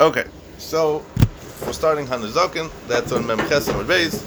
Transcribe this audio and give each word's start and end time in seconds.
Okay, 0.00 0.26
so 0.58 1.04
we're 1.66 1.72
starting 1.72 2.06
Hanazokin. 2.06 2.70
That's 2.86 3.10
on 3.10 3.26
Mem 3.26 3.38
Chesam 3.38 3.84
Beis. 3.84 4.22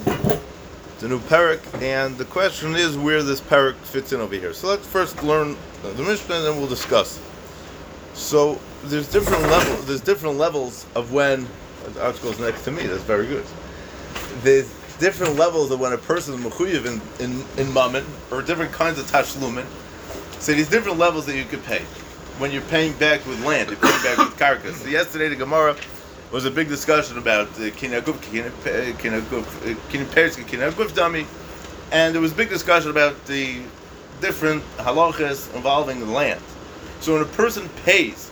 It's 0.93 1.03
a 1.03 1.07
new 1.07 1.19
parak, 1.19 1.61
and 1.81 2.17
the 2.17 2.25
question 2.25 2.75
is 2.75 2.97
where 2.97 3.23
this 3.23 3.39
parak 3.39 3.75
fits 3.75 4.11
in 4.11 4.19
over 4.19 4.35
here. 4.35 4.51
So 4.51 4.67
let's 4.67 4.85
first 4.85 5.23
learn 5.23 5.55
the 5.81 6.03
Mishnah, 6.03 6.35
and 6.35 6.45
then 6.45 6.57
we'll 6.57 6.67
discuss. 6.67 7.21
So 8.15 8.59
there's 8.83 9.09
different 9.09 9.43
levels. 9.43 9.85
There's 9.85 10.01
different 10.01 10.37
levels 10.37 10.85
of 10.93 11.13
when 11.13 11.47
the 11.93 12.03
article 12.03 12.31
is 12.31 12.39
next 12.41 12.65
to 12.65 12.71
me. 12.71 12.85
That's 12.85 13.03
very 13.03 13.25
good. 13.25 13.45
There's 14.41 14.69
different 14.99 15.37
levels 15.37 15.71
of 15.71 15.79
when 15.79 15.93
a 15.93 15.97
person 15.97 16.33
is 16.33 16.41
mechuyev 16.41 16.85
in 16.85 17.23
in 17.23 17.45
in 17.57 17.73
mammon, 17.73 18.03
or 18.29 18.41
different 18.41 18.73
kinds 18.73 18.99
of 18.99 19.09
tashlumin. 19.09 19.65
So 20.41 20.51
these 20.51 20.69
different 20.69 20.97
levels 20.97 21.25
that 21.27 21.37
you 21.37 21.45
could 21.45 21.63
pay 21.63 21.85
when 22.41 22.51
you're 22.51 22.63
paying 22.63 22.93
back 22.93 23.23
with 23.27 23.45
land, 23.45 23.69
you're 23.69 23.77
paying 23.77 24.01
back 24.01 24.17
with 24.17 24.35
carcass. 24.39 24.81
So 24.81 24.89
yesterday 24.89 25.29
the 25.29 25.35
Gemara 25.35 25.75
was 26.31 26.43
a 26.45 26.49
big 26.49 26.69
discussion 26.69 27.19
about 27.19 27.47
kinaguf 27.49 28.17
kinaguf 28.97 30.91
uh, 30.91 30.95
dummy, 30.95 31.27
and 31.91 32.15
there 32.15 32.21
was 32.21 32.31
a 32.31 32.35
big 32.35 32.49
discussion 32.49 32.89
about 32.89 33.25
the 33.25 33.61
different 34.21 34.63
halachas 34.77 35.53
involving 35.53 35.99
the 35.99 36.07
land. 36.07 36.41
So 36.99 37.13
when 37.13 37.21
a 37.21 37.25
person 37.25 37.69
pays, 37.85 38.29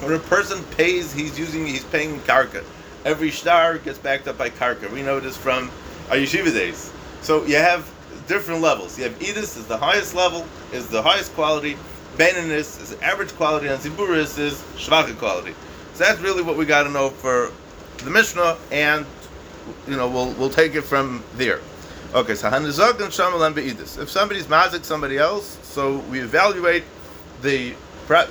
when 0.00 0.12
a 0.12 0.18
person 0.18 0.64
pays, 0.76 1.12
he's 1.12 1.38
using 1.38 1.64
he's 1.64 1.84
paying 1.84 2.18
karka. 2.20 2.64
Every 3.04 3.30
star 3.30 3.78
gets 3.78 3.98
backed 3.98 4.26
up 4.26 4.36
by 4.36 4.50
karka. 4.50 4.90
We 4.90 5.02
know 5.02 5.20
this 5.20 5.36
from 5.36 5.70
our 6.10 6.16
yeshiva 6.16 6.52
days. 6.52 6.92
So 7.22 7.44
you 7.44 7.54
have 7.54 7.88
different 8.26 8.62
levels. 8.62 8.98
You 8.98 9.04
have 9.04 9.16
edis 9.20 9.56
is 9.56 9.66
the 9.68 9.78
highest 9.78 10.16
level, 10.16 10.44
is 10.72 10.88
the 10.88 11.02
highest 11.02 11.32
quality. 11.34 11.76
Beninus 12.16 12.80
is 12.82 12.94
average 13.02 13.32
quality, 13.34 13.68
and 13.68 13.80
Ziburis 13.80 14.38
is 14.38 14.54
shvacha 14.76 15.16
quality. 15.18 15.54
So 15.94 16.04
that's 16.04 16.20
really 16.20 16.42
what 16.42 16.56
we 16.56 16.64
got 16.64 16.84
to 16.84 16.90
know 16.90 17.10
for 17.10 17.52
the 17.98 18.10
Mishnah, 18.10 18.56
and 18.70 19.06
you 19.86 19.96
know 19.96 20.08
we'll 20.08 20.32
we'll 20.32 20.50
take 20.50 20.74
it 20.74 20.82
from 20.82 21.22
there. 21.34 21.60
Okay, 22.14 22.34
so 22.34 22.50
hanizog 22.50 23.00
and 23.00 23.12
shamalan 23.12 23.52
beidis. 23.54 24.00
If 24.00 24.10
somebody's 24.10 24.46
mazik 24.46 24.84
somebody 24.84 25.18
else, 25.18 25.58
so 25.62 25.98
we 26.10 26.20
evaluate 26.20 26.84
the 27.42 27.74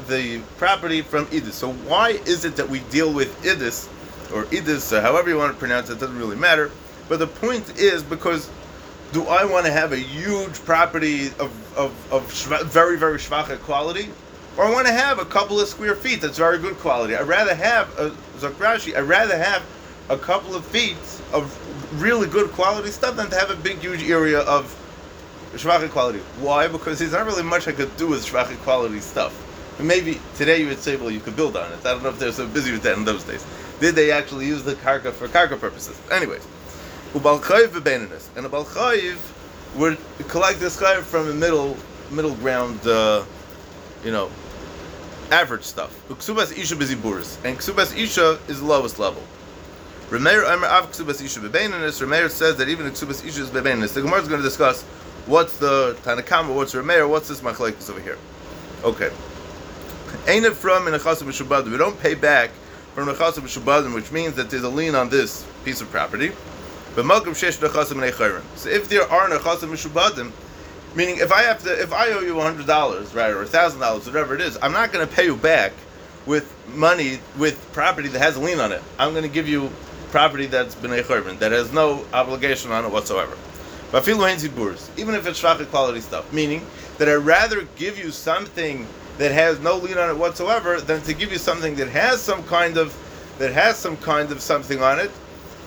the 0.07 0.41
property 0.57 1.01
from 1.01 1.25
idis. 1.27 1.51
So 1.51 1.73
why 1.73 2.11
is 2.25 2.45
it 2.45 2.55
that 2.55 2.69
we 2.69 2.79
deal 2.91 3.11
with 3.13 3.35
idis 3.43 3.89
or 4.33 4.45
idis, 4.45 4.99
however 5.01 5.29
you 5.29 5.37
want 5.37 5.53
to 5.53 5.59
pronounce 5.59 5.89
it, 5.89 5.99
doesn't 5.99 6.17
really 6.17 6.37
matter. 6.37 6.71
But 7.09 7.19
the 7.19 7.27
point 7.27 7.77
is 7.77 8.01
because 8.01 8.49
do 9.15 9.25
I 9.27 9.45
want 9.45 9.65
to 9.65 9.71
have 9.71 9.93
a 9.93 9.97
huge 9.97 10.55
property 10.65 11.27
of, 11.39 11.77
of, 11.77 12.11
of 12.11 12.29
shva, 12.33 12.65
very, 12.65 12.97
very 12.97 13.17
shvacha 13.17 13.57
quality? 13.59 14.09
Or 14.57 14.65
I 14.65 14.71
want 14.73 14.87
to 14.87 14.93
have 14.93 15.19
a 15.19 15.25
couple 15.25 15.57
of 15.57 15.69
square 15.69 15.95
feet 15.95 16.19
that's 16.19 16.37
very 16.37 16.59
good 16.59 16.75
quality. 16.79 17.15
I'd 17.15 17.25
rather 17.25 17.55
have, 17.55 17.97
uh, 17.97 18.07
a 18.07 18.37
Zakrashi, 18.37 18.93
I'd 18.93 19.03
rather 19.03 19.37
have 19.37 19.63
a 20.09 20.17
couple 20.17 20.53
of 20.53 20.65
feet 20.65 20.97
of 21.31 21.47
really 22.01 22.27
good 22.27 22.51
quality 22.51 22.91
stuff 22.91 23.15
than 23.15 23.29
to 23.29 23.37
have 23.37 23.49
a 23.49 23.55
big, 23.55 23.77
huge 23.77 24.03
area 24.03 24.41
of 24.41 24.65
shvacha 25.53 25.89
quality. 25.89 26.19
Why? 26.41 26.67
Because 26.67 26.99
there's 26.99 27.13
not 27.13 27.25
really 27.25 27.43
much 27.43 27.69
I 27.69 27.71
could 27.71 27.95
do 27.95 28.09
with 28.09 28.25
shvacha 28.25 28.57
quality 28.63 28.99
stuff. 28.99 29.33
Maybe 29.79 30.19
today 30.35 30.59
you 30.59 30.67
would 30.67 30.79
say, 30.79 30.97
well, 30.97 31.09
you 31.09 31.21
could 31.21 31.37
build 31.37 31.55
on 31.55 31.71
it. 31.71 31.79
I 31.85 31.93
don't 31.93 32.03
know 32.03 32.09
if 32.09 32.19
they're 32.19 32.33
so 32.33 32.47
busy 32.47 32.73
with 32.73 32.83
that 32.83 32.97
in 32.97 33.05
those 33.05 33.23
days. 33.23 33.45
Did 33.79 33.95
they 33.95 34.11
actually 34.11 34.47
use 34.47 34.63
the 34.63 34.73
karka 34.73 35.13
for 35.13 35.29
karka 35.29 35.57
purposes? 35.57 35.97
Anyways. 36.11 36.45
Ubalchayiv 37.15 37.69
v'beninus. 37.69 38.27
And 38.35 38.45
a 38.45 38.49
balchayiv 38.49 39.17
would 39.75 39.97
collect 40.27 40.59
this 40.59 40.79
chayiv 40.79 41.01
from 41.01 41.29
a 41.29 41.33
middle 41.33 41.75
middle 42.11 42.35
ground, 42.35 42.85
uh, 42.85 43.23
you 44.03 44.11
know, 44.11 44.29
average 45.31 45.63
stuff. 45.63 45.97
Uksubas 46.09 46.55
isha 46.55 46.75
beziburis. 46.75 47.43
And 47.43 47.57
ksubas 47.57 47.97
isha 47.97 48.37
is 48.47 48.59
the 48.59 48.65
lowest 48.65 48.99
level. 48.99 49.23
Remeir 50.09 50.47
Amr 50.47 50.67
Av 50.67 50.91
Ksubas 50.91 51.23
Isha 51.23 51.39
Bebeninus. 51.39 51.99
Remeir 51.99 52.29
says 52.29 52.57
that 52.57 52.69
even 52.69 52.85
Ksubas 52.91 53.25
Isha 53.25 53.41
is 53.41 53.49
Bebeninus. 53.49 53.95
The 53.95 54.03
Gemara 54.03 54.21
is 54.21 54.27
going 54.27 54.39
to 54.39 54.47
discuss 54.47 54.83
what's 55.25 55.57
the 55.57 55.97
Tanakama, 56.03 56.53
what's 56.53 56.75
Remeir, 56.75 57.09
what's 57.09 57.27
this 57.27 57.41
Machlekes 57.41 57.89
over 57.89 57.99
here. 57.99 58.19
Okay. 58.83 59.09
Ain't 60.27 60.45
it 60.45 60.53
from 60.53 60.87
in 60.87 60.93
a 60.93 60.99
Chasim 60.99 61.27
Shabbatim? 61.29 61.71
We 61.71 61.77
don't 61.77 61.99
pay 61.99 62.13
back 62.13 62.51
from 62.93 63.09
a 63.09 63.15
Chasim 63.15 63.43
Shabbatim, 63.43 63.95
which 63.95 64.11
means 64.11 64.35
that 64.35 64.51
there's 64.51 64.61
a 64.61 64.69
lien 64.69 64.93
on 64.93 65.09
this 65.09 65.43
piece 65.63 65.81
of 65.81 65.89
property. 65.89 66.31
But 66.95 67.03
Malkum 67.05 67.33
Shesh 67.33 67.59
Nechasim 67.59 68.09
Nechayrim. 68.09 68.41
So 68.55 68.69
if 68.69 68.87
there 68.87 69.03
are 69.03 69.29
Nechasim 69.29 69.69
Mishubadim, 69.69 70.31
meaning 70.95 71.17
if 71.17 71.31
I 71.31 71.43
have 71.43 71.61
to, 71.63 71.81
if 71.81 71.91
I 71.91 72.11
owe 72.11 72.21
you 72.21 72.39
hundred 72.39 72.67
dollars, 72.67 73.13
right, 73.13 73.33
or 73.33 73.45
thousand 73.45 73.81
dollars, 73.81 74.05
whatever 74.05 74.33
it 74.33 74.41
is, 74.41 74.57
I'm 74.61 74.71
not 74.71 74.93
going 74.93 75.05
to 75.05 75.13
pay 75.13 75.25
you 75.25 75.35
back 75.35 75.73
with 76.25 76.51
money 76.73 77.19
with 77.37 77.59
property 77.73 78.07
that 78.07 78.19
has 78.19 78.37
a 78.37 78.39
lien 78.39 78.59
on 78.59 78.71
it. 78.71 78.81
I'm 78.97 79.11
going 79.11 79.23
to 79.23 79.29
give 79.29 79.47
you 79.47 79.69
property 80.11 80.45
that's 80.45 80.75
b'nei 80.75 81.03
chayrin, 81.03 81.37
that 81.39 81.51
has 81.51 81.73
no 81.73 82.05
obligation 82.13 82.71
on 82.71 82.85
it 82.85 82.91
whatsoever. 82.91 83.37
But 83.91 84.07
even 84.07 84.23
if 84.25 85.27
it's 85.27 85.41
shvachit 85.41 85.69
quality 85.69 85.99
stuff, 85.99 86.31
meaning 86.31 86.65
that 86.97 87.09
I'd 87.09 87.15
rather 87.15 87.67
give 87.75 87.99
you 87.99 88.11
something 88.11 88.87
that 89.17 89.31
has 89.31 89.59
no 89.59 89.77
lien 89.77 89.97
on 89.97 90.09
it 90.09 90.17
whatsoever 90.17 90.79
than 90.81 91.01
to 91.01 91.13
give 91.13 91.31
you 91.31 91.37
something 91.37 91.75
that 91.75 91.89
has 91.89 92.21
some 92.21 92.43
kind 92.43 92.77
of 92.77 92.97
that 93.37 93.51
has 93.53 93.77
some 93.77 93.97
kind 93.97 94.31
of 94.31 94.41
something 94.41 94.81
on 94.81 94.99
it 94.99 95.11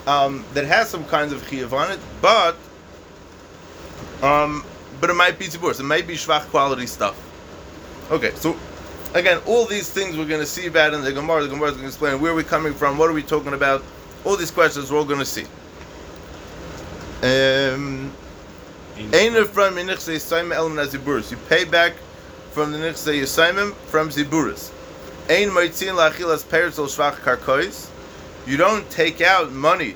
um, 0.09 0.43
that 0.55 0.65
has 0.65 0.89
some 0.89 1.05
kinds 1.05 1.31
of 1.31 1.43
chiyuv 1.43 1.71
on 1.71 1.91
it, 1.91 1.99
but 2.19 2.57
um, 4.23 4.65
but 4.99 5.11
it 5.11 5.13
might 5.13 5.37
be 5.37 5.45
tzibur. 5.45 5.79
It 5.79 5.83
might 5.83 6.07
be 6.07 6.15
shvach 6.15 6.49
quality 6.49 6.87
stuff. 6.87 7.15
Okay, 8.09 8.31
so 8.35 8.57
again, 9.13 9.39
all 9.45 9.65
these 9.65 9.87
things 9.89 10.17
we're 10.17 10.25
going 10.25 10.41
to 10.41 10.47
see 10.47 10.65
about 10.65 10.95
in 10.95 11.03
the 11.03 11.13
Gemara. 11.13 11.43
The 11.43 11.49
Gemara 11.49 11.67
is 11.67 11.73
going 11.73 11.83
to 11.83 11.89
explain 11.89 12.19
where 12.19 12.33
we're 12.33 12.43
coming 12.43 12.73
from, 12.73 12.97
what 12.97 13.07
are 13.09 13.13
we 13.13 13.21
talking 13.21 13.53
about. 13.53 13.83
All 14.25 14.35
these 14.35 14.51
questions 14.51 14.91
we're 14.91 14.97
all 14.97 15.05
going 15.05 15.19
to 15.19 15.25
see. 15.25 15.45
Um, 17.21 18.11
you 18.97 19.07
pay 19.09 19.29
back 19.29 19.47
from 22.51 22.71
the 22.71 22.79
nichse 22.79 23.13
yisaimim 23.13 23.73
from 23.73 24.09
ziburis. 24.09 24.71
Ein 25.29 25.49
moitzin 25.49 25.93
la'achilas 25.93 26.43
peretz 26.43 26.79
shvach 26.79 27.17
karkois. 27.17 27.89
You 28.49 28.57
don't 28.57 28.89
take 28.89 29.21
out 29.21 29.51
money 29.51 29.93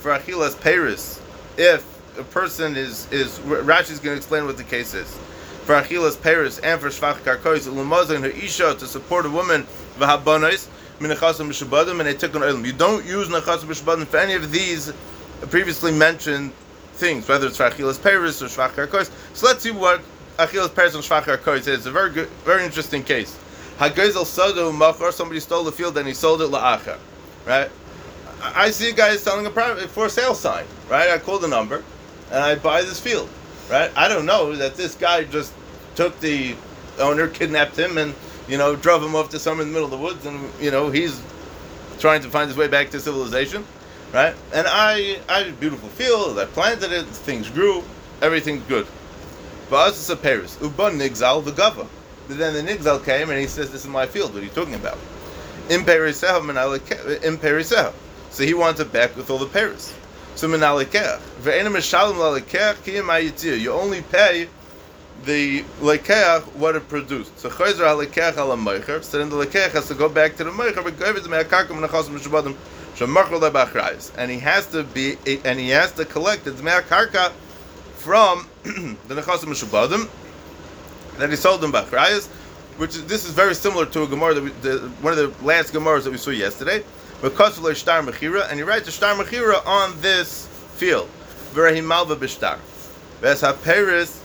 for 0.00 0.10
achilas 0.10 0.60
peris 0.60 1.22
if 1.56 1.82
a 2.18 2.22
person 2.22 2.76
is 2.76 3.10
is 3.10 3.38
Rashi 3.38 3.92
is 3.92 3.98
going 3.98 4.14
to 4.14 4.18
explain 4.18 4.44
what 4.44 4.58
the 4.58 4.62
case 4.62 4.92
is 4.92 5.10
for 5.64 5.80
achilas 5.80 6.20
peris 6.20 6.58
and 6.58 6.78
for 6.78 6.88
shvach 6.88 7.14
karkois 7.20 7.66
ulumazin 7.66 8.20
her 8.20 8.28
isha 8.28 8.74
to 8.74 8.86
support 8.86 9.24
a 9.24 9.30
woman 9.30 9.66
v'habanos 9.98 10.68
minachasim 10.98 11.48
b'shabadim 11.48 11.92
and 11.92 12.00
they 12.00 12.12
took 12.12 12.34
an 12.34 12.42
oil. 12.42 12.60
You 12.66 12.74
don't 12.74 13.06
use 13.06 13.28
nachasim 13.28 13.64
b'shabadim 13.64 14.06
for 14.06 14.18
any 14.18 14.34
of 14.34 14.52
these 14.52 14.92
previously 15.48 15.90
mentioned 15.90 16.52
things, 16.96 17.26
whether 17.26 17.46
it's 17.46 17.56
for 17.56 17.70
achilas 17.70 17.98
peris 17.98 18.42
or 18.42 18.48
shvach 18.48 18.72
karkois. 18.72 19.10
So 19.34 19.46
let's 19.46 19.62
see 19.62 19.70
what 19.70 20.02
achilas 20.36 20.74
peris 20.74 20.94
and 20.94 21.02
shvach 21.02 21.22
karkois 21.22 21.60
is. 21.60 21.68
It's 21.68 21.86
a 21.86 21.90
very 21.90 22.10
good, 22.10 22.28
very 22.44 22.66
interesting 22.66 23.02
case. 23.02 23.34
Hagezel 23.78 24.26
sadu 24.26 24.74
machar. 24.74 25.10
Somebody 25.10 25.40
stole 25.40 25.64
the 25.64 25.72
field 25.72 25.96
and 25.96 26.06
he 26.06 26.12
sold 26.12 26.42
it 26.42 26.50
la'acha, 26.50 26.98
right? 27.46 27.70
I 28.54 28.70
see 28.70 28.90
a 28.90 28.92
guy 28.92 29.16
selling 29.16 29.46
a 29.46 29.50
private 29.50 29.88
for 29.88 30.08
sale 30.08 30.34
sign, 30.34 30.66
right? 30.90 31.10
I 31.10 31.18
call 31.18 31.38
the 31.38 31.48
number, 31.48 31.82
and 32.30 32.42
I 32.42 32.56
buy 32.56 32.82
this 32.82 33.00
field, 33.00 33.28
right? 33.70 33.90
I 33.96 34.08
don't 34.08 34.26
know 34.26 34.54
that 34.56 34.74
this 34.74 34.94
guy 34.94 35.24
just 35.24 35.52
took 35.94 36.18
the 36.20 36.54
owner, 36.98 37.28
kidnapped 37.28 37.78
him, 37.78 37.96
and 37.96 38.14
you 38.46 38.58
know 38.58 38.76
drove 38.76 39.02
him 39.02 39.14
off 39.14 39.30
to 39.30 39.38
somewhere 39.38 39.62
in 39.62 39.68
the 39.68 39.72
middle 39.72 39.86
of 39.86 39.92
the 39.92 40.04
woods, 40.04 40.26
and 40.26 40.50
you 40.60 40.70
know 40.70 40.90
he's 40.90 41.22
trying 41.98 42.20
to 42.22 42.28
find 42.28 42.48
his 42.48 42.56
way 42.56 42.68
back 42.68 42.90
to 42.90 43.00
civilization, 43.00 43.64
right? 44.12 44.34
And 44.52 44.66
I, 44.68 45.18
I 45.28 45.40
a 45.40 45.52
beautiful 45.52 45.88
field. 45.88 46.38
I 46.38 46.44
planted 46.44 46.92
it. 46.92 47.06
Things 47.06 47.48
grew. 47.48 47.82
Everything's 48.20 48.62
good. 48.64 48.86
But 49.70 49.88
us, 49.88 49.98
it's 49.98 50.10
a 50.10 50.16
Paris. 50.16 50.58
Uban 50.60 50.98
nigzal 50.98 51.42
the 51.42 51.52
gava. 51.52 51.86
But 52.28 52.38
then 52.38 52.52
the 52.52 52.62
nigzal 52.62 53.04
came 53.04 53.30
and 53.30 53.40
he 53.40 53.46
says, 53.46 53.70
"This 53.70 53.84
is 53.84 53.90
my 53.90 54.06
field. 54.06 54.34
What 54.34 54.42
are 54.42 54.46
you 54.46 54.50
talking 54.50 54.74
about?" 54.74 54.98
In 55.70 55.84
Parisah. 55.84 57.94
So 58.34 58.42
he 58.42 58.52
wants 58.52 58.80
it 58.80 58.92
back 58.92 59.16
with 59.16 59.30
all 59.30 59.38
the 59.38 59.46
Paris. 59.46 59.94
So. 60.34 60.48
You 60.48 60.58
only 63.72 64.02
pay 64.02 64.48
the 65.24 65.62
lekeach 65.80 66.42
what 66.56 66.74
it 66.74 66.88
produced. 66.88 67.38
So 67.38 67.48
chayzer 67.48 67.86
halekech 67.86 68.36
ala 68.36 68.56
meicher. 68.56 69.04
So 69.04 69.18
then 69.18 69.30
the 69.30 69.36
lekeach 69.36 69.70
has 69.70 69.86
to 69.86 69.94
go 69.94 70.08
back 70.08 70.34
to 70.38 70.42
the 70.42 70.50
meicher. 70.50 70.82
But 70.82 70.98
go 70.98 71.12
to 71.12 71.28
me'akakim 71.28 71.80
nechasim 71.80 72.18
mishabadim 72.18 72.56
shemachol 72.96 73.40
lebachrayis. 73.40 74.10
And 74.18 74.32
he 74.32 74.40
has 74.40 74.66
to 74.72 74.82
be 74.82 75.16
and 75.44 75.60
he 75.60 75.68
has 75.68 75.92
to 75.92 76.04
collect 76.04 76.44
the 76.44 76.54
me'akarka 76.54 77.30
from 77.98 78.48
the 78.64 79.14
nechasim 79.14 79.44
mishabadim 79.44 80.10
that 81.18 81.30
he 81.30 81.36
sold 81.36 81.60
them 81.60 81.70
bachrayis. 81.70 82.26
Which 82.78 82.96
is, 82.96 83.06
this 83.06 83.24
is 83.24 83.30
very 83.30 83.54
similar 83.54 83.86
to 83.86 84.02
a 84.02 84.08
gemara 84.08 84.34
that 84.34 84.42
we, 84.42 84.50
the, 84.62 84.78
one 85.02 85.16
of 85.16 85.18
the 85.18 85.46
last 85.46 85.72
gemaras 85.72 86.02
that 86.02 86.10
we 86.10 86.18
saw 86.18 86.30
yesterday 86.30 86.82
star 87.30 88.02
mechira, 88.02 88.48
and 88.48 88.58
he 88.58 88.62
writes 88.62 88.88
a 88.88 88.92
star 88.92 89.14
mechira 89.14 89.64
on 89.66 90.00
this 90.00 90.46
field. 90.76 91.08
Verahim 91.52 91.84
malva 91.84 92.16
b'shtar. 92.16 92.58
Ves 93.20 93.40
ha-peris, 93.40 94.20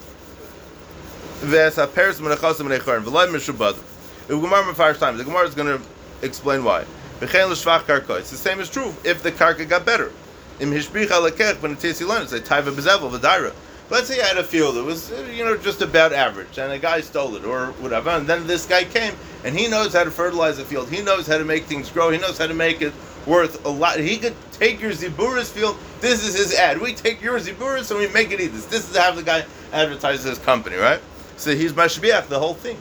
ves 1.42 1.76
ha-peris 1.76 2.20
menechasim 2.20 2.68
menecharim, 2.68 3.04
v'loy 3.04 3.28
meshubadim. 3.28 3.84
The 4.28 4.36
Gemara 4.36 4.64
mefarish 4.64 5.00
time. 5.00 5.18
The 5.18 5.24
Gemara 5.24 5.48
is 5.48 5.56
going 5.56 5.80
to 5.80 5.86
explain 6.22 6.64
why. 6.64 6.86
V'chein 7.20 7.50
l'shvach 7.50 7.82
karkois. 7.82 8.30
The 8.30 8.38
same 8.38 8.60
is 8.60 8.70
true 8.70 8.94
if 9.04 9.24
the 9.24 9.32
karka 9.32 9.68
got 9.68 9.86
better. 9.86 10.12
Im 10.60 10.72
hishbicha 10.72 11.30
lekech 11.30 11.62
ben 11.62 11.76
tisi 11.76 12.08
learn. 12.08 12.24
It's 12.24 12.34
a 12.34 12.40
taiva 12.40 12.72
bezevel 12.72 13.10
v'daira. 13.12 13.54
Let's 13.90 14.08
say 14.08 14.22
I 14.22 14.26
had 14.26 14.38
a 14.38 14.44
field 14.44 14.76
that 14.76 14.84
was, 14.84 15.12
uh, 15.12 15.28
you 15.36 15.44
know, 15.44 15.58
just 15.58 15.82
about 15.82 16.14
average, 16.14 16.60
and 16.60 16.72
a 16.72 16.78
guy 16.78 17.02
stole 17.02 17.36
it 17.36 17.44
or 17.44 17.68
whatever, 17.80 18.12
and 18.12 18.28
then 18.28 18.46
this 18.46 18.68
guy 18.68 18.84
came 18.84 19.16
and 19.44 19.58
he 19.58 19.68
knows 19.68 19.94
how 19.94 20.04
to 20.04 20.12
fertilize 20.12 20.58
the 20.58 20.66
field. 20.66 20.90
He 20.90 21.02
knows 21.02 21.26
how 21.26 21.40
to 21.40 21.46
make 21.46 21.64
things 21.64 21.90
grow. 21.90 22.12
He 22.12 22.20
knows 22.20 22.38
how 22.38 22.46
to 22.46 22.54
make 22.54 22.82
it 22.82 22.94
worth 23.26 23.66
a 23.66 23.70
lot. 23.70 24.00
He 24.00 24.18
could 24.18 24.36
take 24.52 24.80
your 24.80 24.92
Ziburis 24.92 25.52
field. 25.52 25.78
This 26.02 26.28
is 26.28 26.38
his 26.38 26.54
ad. 26.54 26.80
We 26.80 26.94
take 26.94 27.22
your 27.22 27.40
Ziburis 27.40 27.90
and 27.90 28.00
we 28.00 28.08
make 28.10 28.32
it 28.32 28.40
eat 28.40 28.48
this. 28.48 28.66
This 28.66 28.90
is 28.90 28.96
how 28.96 29.12
the 29.12 29.24
guy 29.24 29.44
advertises 29.74 30.26
his 30.26 30.38
company, 30.40 30.76
right? 30.76 31.02
So 31.38 31.56
he's 31.56 31.74
mashbiach 31.74 32.28
the 32.28 32.38
whole 32.38 32.54
thing, 32.54 32.78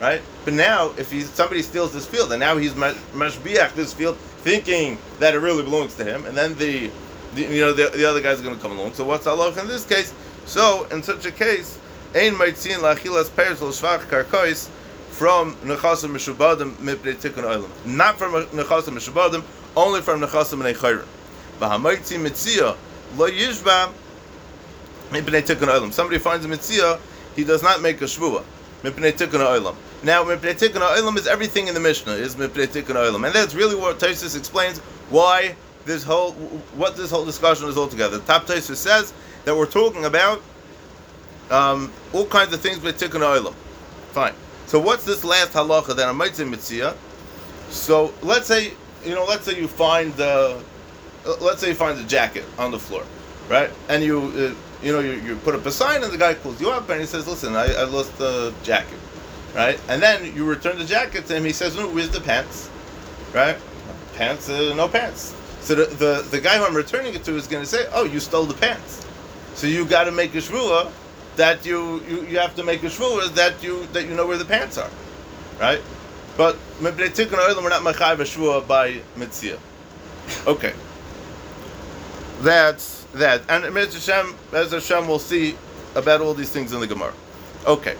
right? 0.00 0.20
But 0.44 0.54
now, 0.54 0.92
if 0.98 1.10
he's, 1.10 1.30
somebody 1.30 1.62
steals 1.62 1.92
this 1.92 2.06
field, 2.06 2.32
and 2.32 2.40
now 2.40 2.56
he's 2.56 2.74
mashbiach 2.74 3.74
this 3.74 3.94
field, 3.94 4.18
thinking 4.18 4.98
that 5.20 5.34
it 5.34 5.38
really 5.38 5.62
belongs 5.62 5.94
to 5.94 6.04
him, 6.04 6.26
and 6.26 6.36
then 6.36 6.54
the, 6.56 6.90
the 7.34 7.42
you 7.42 7.60
know 7.60 7.72
the, 7.72 7.90
the 7.96 8.04
other 8.04 8.20
guy's 8.20 8.40
are 8.40 8.42
going 8.42 8.56
to 8.56 8.60
come 8.60 8.72
along. 8.72 8.94
So 8.94 9.04
what's 9.04 9.26
Allah 9.26 9.48
in 9.60 9.68
this 9.68 9.86
case? 9.86 10.12
So 10.46 10.86
in 10.90 11.02
such 11.02 11.26
a 11.26 11.32
case, 11.32 11.78
ein 12.14 12.34
maitzin 12.34 12.78
lachilas 12.78 13.34
peres 13.34 13.60
l'shvach 13.60 14.06
karkois 14.08 14.68
from 15.10 15.54
nechasim 15.56 16.10
mishubadim 16.10 16.72
mipnei 16.76 17.14
tikkun 17.14 17.44
olam, 17.44 17.68
not 17.86 18.18
from 18.18 18.32
nechasim 18.32 18.96
mishubadim, 18.96 19.44
only 19.76 20.00
from 20.00 20.20
nechasim 20.20 20.64
and 20.64 20.76
echayrim. 20.76 21.06
V'hamaitzi 21.60 22.18
mitzia 22.18 22.76
lo 23.16 23.28
yishba 23.28 23.92
mipnei 25.10 25.42
tikkun 25.42 25.68
olam. 25.68 25.92
Somebody 25.92 26.18
finds 26.18 26.44
a 26.44 26.48
mitzia 26.48 26.98
he 27.36 27.44
does 27.44 27.62
not 27.62 27.82
make 27.82 28.00
a 28.00 28.04
shvua. 28.04 28.42
Mipnei 28.82 29.12
tikkun 29.12 29.40
olam. 29.40 29.76
Now, 30.02 30.24
mipnei 30.24 30.54
tikkun 30.54 30.80
olam 30.80 31.16
is 31.18 31.26
everything 31.26 31.68
in 31.68 31.74
the 31.74 31.80
Mishnah 31.80 32.14
is 32.14 32.34
mipnei 32.34 32.66
tikkun 32.66 32.96
olam, 32.96 33.26
and 33.26 33.34
that's 33.34 33.54
really 33.54 33.76
what 33.76 33.98
Taisus 33.98 34.36
explains 34.36 34.78
why 35.10 35.54
this 35.84 36.02
whole 36.02 36.32
what 36.76 36.96
this 36.96 37.10
whole 37.10 37.24
discussion 37.24 37.68
is 37.68 37.76
all 37.76 37.88
together. 37.88 38.18
The 38.18 38.24
top 38.24 38.46
Taisus 38.46 38.76
says 38.76 39.12
that 39.44 39.56
we're 39.56 39.66
talking 39.66 40.04
about 40.04 40.42
um, 41.50 41.92
all 42.12 42.26
kinds 42.26 42.52
of 42.52 42.60
things 42.60 42.80
with 42.80 42.98
tikkun 42.98 43.20
olam. 43.20 43.54
Fine. 44.12 44.34
So 44.66 44.78
what's 44.78 45.04
this 45.04 45.24
last 45.24 45.52
halacha 45.52 45.96
that 45.96 46.08
I 46.08 46.12
might 46.12 46.36
say? 46.36 46.92
So 47.70 48.14
let's 48.22 48.46
say 48.46 48.72
you 49.04 49.14
know, 49.14 49.24
let's 49.24 49.44
say 49.44 49.58
you 49.58 49.68
find 49.68 50.12
the, 50.14 50.62
uh, 51.26 51.36
let's 51.40 51.60
say 51.60 51.68
you 51.68 51.74
find 51.74 51.98
the 51.98 52.04
jacket 52.04 52.44
on 52.58 52.70
the 52.70 52.78
floor, 52.78 53.04
right? 53.48 53.70
And 53.88 54.02
you 54.02 54.20
uh, 54.20 54.84
you 54.84 54.92
know, 54.92 55.00
you, 55.00 55.12
you 55.12 55.36
put 55.36 55.54
up 55.54 55.66
a 55.66 55.70
sign 55.70 56.02
and 56.02 56.12
the 56.12 56.18
guy 56.18 56.34
calls 56.34 56.60
you 56.60 56.70
up 56.70 56.88
and 56.88 57.00
he 57.00 57.06
says, 57.06 57.26
listen, 57.26 57.54
I, 57.54 57.72
I 57.74 57.84
lost 57.84 58.16
the 58.16 58.54
jacket, 58.62 58.98
right? 59.54 59.78
And 59.88 60.02
then 60.02 60.34
you 60.34 60.44
return 60.44 60.78
the 60.78 60.84
jacket 60.84 61.26
to 61.26 61.36
him. 61.36 61.44
He 61.44 61.52
says, 61.52 61.76
no, 61.76 61.88
where's 61.88 62.10
the 62.10 62.20
pants, 62.20 62.70
right? 63.34 63.56
Pants, 64.16 64.48
uh, 64.48 64.74
no 64.74 64.88
pants. 64.88 65.36
So 65.60 65.74
the, 65.74 65.94
the, 65.96 66.26
the 66.30 66.40
guy 66.40 66.56
who 66.56 66.64
I'm 66.64 66.74
returning 66.74 67.14
it 67.14 67.24
to 67.24 67.36
is 67.36 67.46
going 67.46 67.62
to 67.62 67.68
say, 67.68 67.86
oh, 67.92 68.04
you 68.04 68.20
stole 68.20 68.44
the 68.44 68.54
pants. 68.54 69.06
So 69.54 69.66
you 69.66 69.84
got 69.84 70.04
to 70.04 70.12
make 70.12 70.34
a 70.34 70.38
shvua 70.38 70.90
that 71.36 71.64
you, 71.64 72.02
you, 72.08 72.26
you 72.26 72.38
have 72.38 72.54
to 72.56 72.64
make 72.64 72.82
a 72.82 72.86
shvua 72.86 73.34
that 73.34 73.62
you 73.62 73.86
that 73.92 74.06
you 74.06 74.14
know 74.14 74.26
where 74.26 74.38
the 74.38 74.44
pants 74.44 74.78
are, 74.78 74.90
right? 75.60 75.80
But 76.36 76.56
we're 76.80 76.90
not 76.90 77.02
machayiv 77.82 78.18
shvua 78.18 78.66
by 78.66 79.00
mitzvah. 79.16 79.58
Okay. 80.46 80.72
That's 82.40 83.04
that. 83.14 83.42
And 83.48 83.64
Mr. 83.64 83.94
Hashem, 83.94 84.34
as 84.52 84.72
Hashem 84.72 85.06
will 85.06 85.18
see 85.18 85.56
about 85.94 86.20
all 86.20 86.34
these 86.34 86.50
things 86.50 86.72
in 86.72 86.80
the 86.80 86.86
Gemara. 86.86 87.12
Okay. 87.66 87.96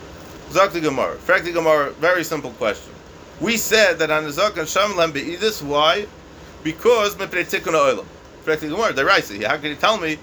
Zak 0.50 0.72
the 0.72 0.80
Gemara. 0.80 1.16
Fact 1.16 1.44
the 1.44 1.52
Gemara, 1.52 1.90
very 1.92 2.24
simple 2.24 2.50
question. 2.52 2.92
We 3.40 3.56
said 3.56 3.98
that 3.98 4.10
on 4.10 4.24
the 4.24 4.32
Zak 4.32 4.56
and 4.56 4.68
Shem 4.68 4.96
Lem 4.96 5.12
Be'idis, 5.12 5.62
why? 5.62 6.06
Because 6.62 7.14
Mipnei 7.16 7.44
Tikkun 7.44 7.74
Oilam. 7.74 8.04
Fact 8.44 8.62
the 8.62 8.68
Gemara, 8.68 8.92
the 8.92 9.04
Raisa. 9.04 9.46
How 9.48 9.56
can 9.56 9.70
you 9.70 9.76
tell 9.76 9.98
me 9.98 10.18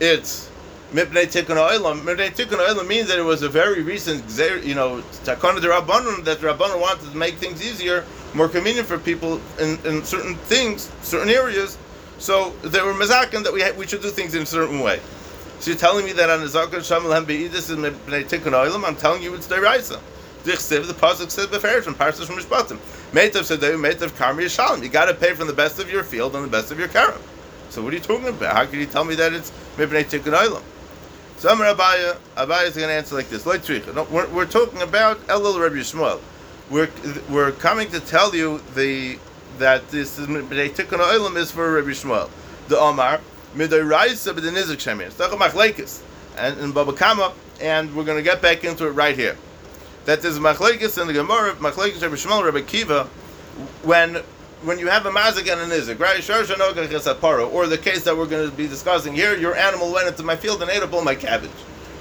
it's 0.00 0.49
Mipnei 0.92 1.26
Tikkun 1.26 1.56
Oilam? 1.56 2.00
Mipnei 2.02 2.30
Tikkun 2.30 2.58
Oilam 2.58 2.86
means 2.88 3.08
that 3.08 3.18
it 3.18 3.22
was 3.22 3.42
a 3.42 3.48
very 3.48 3.82
recent, 3.82 4.24
you 4.64 4.74
know, 4.74 5.02
Takana 5.24 5.60
de 5.60 5.68
Rabbanon, 5.68 6.24
that 6.24 6.38
Rabbanon 6.38 6.80
wanted 6.80 7.10
to 7.10 7.16
make 7.16 7.36
things 7.36 7.64
easier, 7.64 8.04
more 8.34 8.48
convenient 8.48 8.88
for 8.88 8.98
people 8.98 9.40
in, 9.58 9.78
in 9.84 10.04
certain 10.04 10.34
things, 10.34 10.90
certain 11.02 11.28
areas, 11.30 11.78
so 12.18 12.50
they 12.62 12.82
were 12.82 12.92
mazakin 12.92 13.44
that 13.44 13.52
we 13.52 13.70
we 13.72 13.86
should 13.86 14.02
do 14.02 14.10
things 14.10 14.34
in 14.34 14.42
a 14.42 14.46
certain 14.46 14.80
way. 14.80 15.00
So 15.60 15.70
you're 15.70 15.78
telling 15.78 16.04
me 16.04 16.12
that 16.12 16.28
on 16.28 16.40
the 16.40 16.46
Zakar 16.46 16.80
Shamal 16.80 17.26
Be'idis 17.26 17.70
and 17.70 17.84
Bnei 18.06 18.24
Tikkun 18.24 18.52
Oilam, 18.52 18.84
I'm 18.84 18.96
telling 18.96 19.22
you 19.22 19.34
it's. 19.34 19.46
Dichsiv, 20.44 20.86
the 20.86 20.94
pasuk 20.94 21.30
says 21.30 21.48
beferish 21.48 21.82
from 21.82 21.94
parsons 21.94 22.26
from 22.26 22.36
Mishpatim. 22.36 22.78
Meitav 23.12 23.44
Sedeu, 23.44 23.78
Meitav 23.78 24.08
Karmi 24.12 24.44
Yishalim. 24.44 24.82
You 24.82 24.88
got 24.88 25.04
to 25.06 25.14
pay 25.14 25.34
from 25.34 25.46
the 25.46 25.52
best 25.52 25.78
of 25.78 25.90
your 25.90 26.02
field 26.02 26.34
and 26.34 26.42
the 26.42 26.48
best 26.48 26.70
of 26.72 26.78
your 26.78 26.88
karam. 26.88 27.20
So 27.68 27.82
what 27.82 27.92
are 27.92 27.96
you 27.96 28.02
talking 28.02 28.28
about? 28.28 28.56
How 28.56 28.64
can 28.64 28.80
you 28.80 28.86
tell 28.86 29.04
me 29.04 29.14
that 29.16 29.34
it's 29.34 29.52
Mibnei 29.76 30.04
Tikkun 30.04 30.34
Oilam? 30.34 30.62
So 31.40 31.48
Amar 31.48 31.74
Abaya, 31.74 32.18
Abaya 32.36 32.66
is 32.66 32.76
going 32.76 32.88
to 32.88 32.92
answer 32.92 33.14
like 33.14 33.30
this. 33.30 33.46
No, 33.46 34.06
we're, 34.10 34.28
we're 34.28 34.44
talking 34.44 34.82
about 34.82 35.16
Elul 35.20 35.58
Rabbi 35.58 35.76
Yishmael. 35.76 36.20
We're, 36.68 36.90
we're 37.30 37.52
coming 37.52 37.90
to 37.92 38.00
tell 38.00 38.36
you 38.36 38.60
the 38.74 39.18
that 39.58 39.88
this 39.88 40.18
is 40.18 40.26
Tikkun 40.26 40.98
Olam 40.98 41.38
is 41.38 41.50
for 41.50 41.72
Rabbi 41.72 41.92
Shmuel. 41.92 42.28
The 42.68 42.78
Omar 42.78 43.22
Midoraisa 43.54 44.34
the 44.34 44.50
Nizik 44.50 44.76
Shemir. 44.76 45.06
It's 45.06 45.16
Machlekes 45.16 46.02
and 46.36 46.60
in 46.60 46.72
Baba 46.72 46.92
Kama, 46.92 47.32
and 47.58 47.96
we're 47.96 48.04
going 48.04 48.18
to 48.18 48.22
get 48.22 48.42
back 48.42 48.64
into 48.64 48.86
it 48.86 48.90
right 48.90 49.16
here. 49.16 49.38
That 50.04 50.22
is 50.22 50.38
Machlekes 50.38 51.00
in 51.00 51.06
the 51.06 51.14
Gemara, 51.14 51.54
Machlekes 51.54 52.02
Rabbi 52.02 52.16
Shmuel, 52.16 52.44
Rabbi 52.44 52.60
Kiva, 52.60 53.04
when 53.82 54.22
when 54.62 54.78
you 54.78 54.88
have 54.88 55.06
a 55.06 55.10
mazik 55.10 55.50
and 55.50 55.60
a 55.60 55.74
nizik, 55.74 55.98
right? 55.98 56.18
Or 57.52 57.66
the 57.66 57.78
case 57.78 58.04
that 58.04 58.16
we're 58.16 58.26
going 58.26 58.50
to 58.50 58.56
be 58.56 58.66
discussing 58.66 59.14
here, 59.14 59.36
your 59.36 59.56
animal 59.56 59.92
went 59.92 60.08
into 60.08 60.22
my 60.22 60.36
field 60.36 60.60
and 60.62 60.70
ate 60.70 60.82
up 60.82 60.92
all 60.92 61.02
my 61.02 61.14
cabbage, 61.14 61.50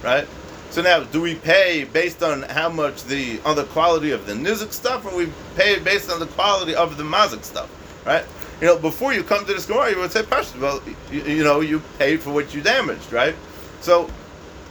right? 0.04 0.28
So 0.70 0.82
now, 0.82 1.04
do 1.04 1.22
we 1.22 1.36
pay 1.36 1.86
based 1.86 2.22
on 2.22 2.44
how 2.44 2.70
much 2.70 3.04
the 3.06 3.40
on 3.44 3.56
the 3.56 3.64
quality 3.66 4.12
of 4.12 4.28
the 4.28 4.34
nizik 4.34 4.72
stuff, 4.72 5.06
or 5.06 5.16
we 5.16 5.30
pay 5.56 5.80
based 5.80 6.12
on 6.12 6.20
the 6.20 6.28
quality 6.28 6.76
of 6.76 6.98
the 6.98 7.04
mazik 7.04 7.44
stuff, 7.44 7.70
right? 8.06 8.26
You 8.62 8.68
know, 8.68 8.78
before 8.78 9.14
you 9.14 9.24
come 9.24 9.46
to 9.46 9.54
this 9.54 9.66
Gemara, 9.66 9.92
you 9.92 10.00
would 10.00 10.12
say, 10.12 10.24
well, 10.60 10.82
you, 11.12 11.22
you, 11.22 11.44
know, 11.44 11.62
you 11.62 11.82
pay 11.98 12.18
for 12.18 12.32
what 12.32 12.54
you 12.54 12.62
damaged, 12.62 13.12
right? 13.12 13.34
So, 13.80 14.10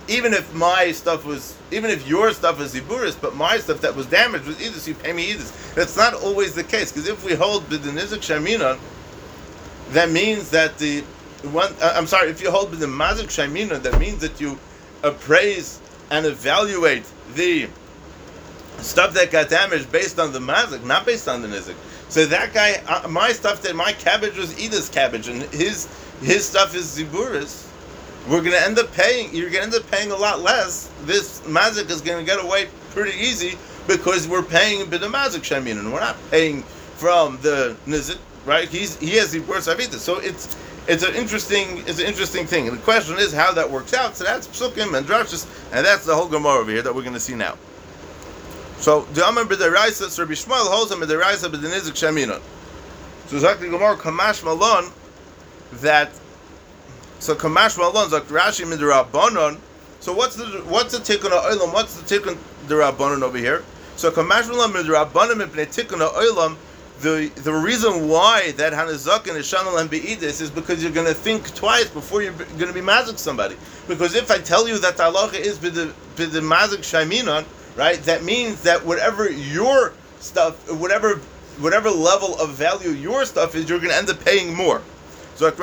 even 0.08 0.32
if 0.32 0.52
my 0.55 0.90
stuff 0.93 1.25
was, 1.25 1.56
even 1.70 1.90
if 1.90 2.06
your 2.08 2.32
stuff 2.32 2.60
is 2.60 2.75
ziburis, 2.75 3.20
but 3.20 3.37
my 3.37 3.58
stuff 3.58 3.81
that 3.82 3.94
was 3.94 4.06
damaged 4.06 4.46
was 4.46 4.56
so 4.56 4.90
you 4.90 4.94
pay 4.94 5.12
me 5.12 5.31
either. 5.31 5.44
That's 5.75 5.96
not 5.96 6.14
always 6.14 6.55
the 6.55 6.64
case, 6.64 6.90
because 6.90 7.08
if 7.08 7.25
we 7.25 7.34
hold 7.34 7.69
the 7.69 7.76
nizik 7.76 8.20
shamina, 8.20 8.78
that 9.90 10.10
means 10.10 10.50
that 10.50 10.78
the 10.78 11.00
one, 11.52 11.73
uh, 11.80 11.92
I'm 11.94 12.06
sorry, 12.06 12.30
if 12.30 12.42
you 12.42 12.50
hold 12.50 12.73
the 12.73 12.87
mazik 12.87 13.26
shamina, 13.26 13.82
that 13.82 13.99
means 13.99 14.18
that 14.21 14.40
you 14.40 14.59
appraise 15.02 15.80
and 16.11 16.26
evaluate 16.26 17.04
the 17.35 17.68
stuff 18.78 19.12
that 19.14 19.30
got 19.30 19.50
damaged 19.50 19.92
based 19.92 20.18
on 20.18 20.32
the 20.32 20.38
mazik, 20.38 20.85
not 20.85 21.04
based 21.04 21.28
on 21.28 21.42
the 21.42 21.49
nizik. 21.49 21.76
So 22.09 22.25
that 22.26 22.54
guy, 22.54 22.82
uh, 22.87 23.06
my 23.09 23.32
stuff 23.32 23.61
that 23.62 23.76
my 23.76 23.92
cabbage 23.92 24.37
was 24.37 24.59
Edith's 24.59 24.88
cabbage, 24.88 25.28
and 25.28 25.42
his 25.52 25.87
his 26.23 26.47
stuff 26.47 26.75
is 26.75 26.99
ziburis. 26.99 27.67
We're 28.28 28.42
going 28.42 28.52
to 28.52 28.62
end 28.62 28.78
up 28.78 28.92
paying. 28.92 29.35
You're 29.35 29.49
going 29.49 29.70
to 29.70 29.76
end 29.76 29.82
up 29.82 29.90
paying 29.90 30.11
a 30.11 30.16
lot 30.16 30.40
less. 30.40 30.90
This 31.04 31.40
mazik 31.42 31.88
is 31.90 32.02
going 32.02 32.18
to 32.18 32.30
get 32.30 32.44
away 32.44 32.68
pretty 32.90 33.18
easy 33.18 33.56
because 33.87 34.28
we're 34.28 34.42
paying 34.42 34.82
a 34.82 34.85
bit 34.85 35.02
of 35.02 35.11
mazik 35.11 35.40
shemin, 35.40 35.78
and 35.78 35.90
we're 35.90 36.00
not 36.00 36.16
paying 36.30 36.62
from 36.62 37.38
the 37.40 37.75
nizik, 37.87 38.18
right? 38.44 38.68
He's 38.68 38.97
he 38.99 39.16
has 39.16 39.35
ziburis 39.35 39.75
avita, 39.75 39.94
so 39.94 40.18
it's 40.18 40.58
it's 40.87 41.02
an 41.02 41.14
interesting 41.14 41.78
it's 41.87 42.00
an 42.00 42.06
interesting 42.06 42.44
thing. 42.44 42.68
And 42.68 42.76
the 42.76 42.82
question 42.82 43.16
is 43.18 43.32
how 43.32 43.50
that 43.52 43.70
works 43.70 43.94
out. 43.94 44.14
So 44.14 44.25
that's 44.25 44.47
psukim 44.47 44.94
and 44.94 45.06
drashas, 45.06 45.47
and 45.73 45.87
that's 45.87 46.04
the 46.04 46.14
whole 46.14 46.28
Gemara 46.28 46.58
over 46.61 46.70
here 46.70 46.82
that 46.82 46.94
we're 46.94 47.02
going 47.02 47.14
to 47.14 47.20
see 47.20 47.35
now. 47.35 47.56
So 48.76 49.02
the 49.14 49.26
Amar 49.26 49.44
b'deraisa, 49.44 50.16
Rabbi 50.18 50.32
Shmuel 50.32 50.68
holds 50.68 50.92
him 50.92 51.00
b'deraisa 51.00 51.50
b'denizik 51.50 51.97
sheminon. 51.97 52.42
So 53.28 53.37
exactly 53.37 53.70
Gemara 53.70 53.97
kamash 53.97 54.44
malon 54.44 54.92
that. 55.80 56.11
So 57.20 57.34
kamash 57.34 57.76
malon 57.78 58.10
zak 58.10 58.25
Rashi. 58.25 59.58
So 60.00 60.12
what's 60.12 60.37
the 60.37 60.44
what's 60.66 60.96
the 60.96 60.98
tikkun 60.98 61.30
oilam? 61.30 61.72
What's 61.72 62.00
the 62.00 62.18
tikkun 62.18 62.37
derabanon 62.66 63.22
over 63.22 63.38
here? 63.38 63.64
So 63.96 64.10
kamash 64.10 64.48
malon 64.48 64.72
midrabanon 64.72 65.42
mipnei 65.42 65.66
tikkun 65.66 66.06
oilam 66.08 66.56
the 67.00 67.30
the 67.37 67.52
reason 67.52 68.08
why 68.08 68.52
that 68.52 68.72
Hanazakin 68.72 69.37
is 69.37 69.50
Shanal 69.50 69.80
and 69.80 69.90
Be'idis 69.90 70.40
is 70.40 70.50
because 70.50 70.82
you're 70.82 70.92
going 70.92 71.06
to 71.06 71.14
think 71.14 71.54
twice 71.54 71.88
before 71.88 72.22
you're 72.22 72.32
going 72.32 72.66
to 72.66 72.72
be 72.72 72.80
mazik 72.80 73.18
somebody. 73.18 73.56
Because 73.87 74.14
if 74.14 74.30
I 74.30 74.38
tell 74.38 74.68
you 74.68 74.78
that 74.78 74.96
the 74.96 75.04
halacha 75.04 75.34
is 75.34 75.58
b'the 75.58 75.92
mazik 76.16 76.78
shaiminon, 76.78 77.44
right, 77.76 78.02
that 78.02 78.25
means 78.25 78.62
that 78.62 78.84
whatever 78.84 79.30
your 79.30 79.92
stuff, 80.20 80.70
whatever 80.72 81.16
whatever 81.60 81.90
level 81.90 82.38
of 82.40 82.50
value 82.50 82.90
your 82.90 83.25
stuff 83.25 83.54
is, 83.54 83.68
you're 83.68 83.78
going 83.78 83.90
to 83.90 83.96
end 83.96 84.10
up 84.10 84.25
paying 84.25 84.54
more. 84.54 84.82
If 85.40 85.57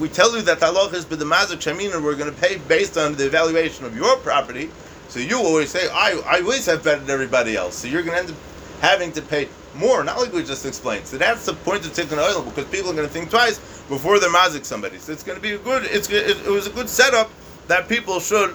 we 0.00 0.08
tell 0.08 0.34
you 0.34 0.42
that 0.42 0.60
the 0.60 0.66
halacha 0.66 0.94
is 0.94 1.04
b'the 1.04 1.28
mazik 1.28 1.58
shaiminon, 1.58 2.02
we're 2.02 2.16
going 2.16 2.32
to 2.34 2.40
pay 2.40 2.56
based 2.56 2.96
on 2.96 3.14
the 3.16 3.26
evaluation 3.26 3.84
of 3.84 3.94
your 3.94 4.16
property. 4.18 4.70
So 5.08 5.18
you 5.20 5.36
always 5.36 5.68
say, 5.70 5.90
I, 5.92 6.18
I 6.24 6.40
always 6.40 6.64
have 6.64 6.82
better 6.82 7.00
than 7.00 7.10
everybody 7.10 7.54
else. 7.54 7.76
So 7.76 7.86
you're 7.86 8.02
going 8.02 8.14
to 8.14 8.20
end 8.20 8.30
up 8.30 8.36
having 8.80 9.12
to 9.12 9.20
pay 9.20 9.46
more, 9.74 10.02
not 10.02 10.16
like 10.16 10.32
we 10.32 10.42
just 10.42 10.64
explained. 10.64 11.06
So 11.06 11.18
that's 11.18 11.44
the 11.44 11.52
point 11.52 11.84
of 11.84 11.92
tikkun 11.92 12.16
oil 12.16 12.42
because 12.44 12.64
people 12.70 12.90
are 12.90 12.94
going 12.94 13.06
to 13.06 13.12
think 13.12 13.28
twice 13.28 13.58
before 13.90 14.18
they're 14.20 14.30
mazik 14.30 14.64
somebody. 14.64 14.96
So 14.96 15.12
it's 15.12 15.22
going 15.22 15.36
to 15.36 15.42
be 15.42 15.52
a 15.52 15.58
good. 15.58 15.84
It's 15.84 16.08
it, 16.08 16.38
it 16.46 16.50
was 16.50 16.66
a 16.66 16.70
good 16.70 16.88
setup 16.88 17.30
that 17.68 17.90
people 17.90 18.20
should 18.20 18.54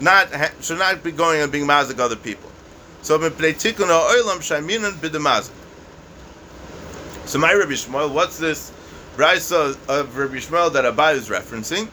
not 0.00 0.34
ha, 0.34 0.50
should 0.60 0.78
not 0.78 1.04
be 1.04 1.12
going 1.12 1.42
and 1.42 1.52
being 1.52 1.68
mazik 1.68 2.00
other 2.00 2.16
people. 2.16 2.50
So 3.02 3.18
tikkun 3.20 3.86
oilam 3.86 4.40
shaminan 4.40 4.94
b'demazik. 4.94 5.52
So 7.26 7.38
my 7.38 7.54
Rabbi 7.54 7.72
Shmuel, 7.72 8.12
what's 8.12 8.38
this 8.38 8.70
brisa 9.16 9.78
of 9.88 10.16
Rabbi 10.16 10.36
Shmuel 10.36 10.70
that 10.74 10.84
Abai 10.84 11.14
is 11.14 11.30
referencing? 11.30 11.88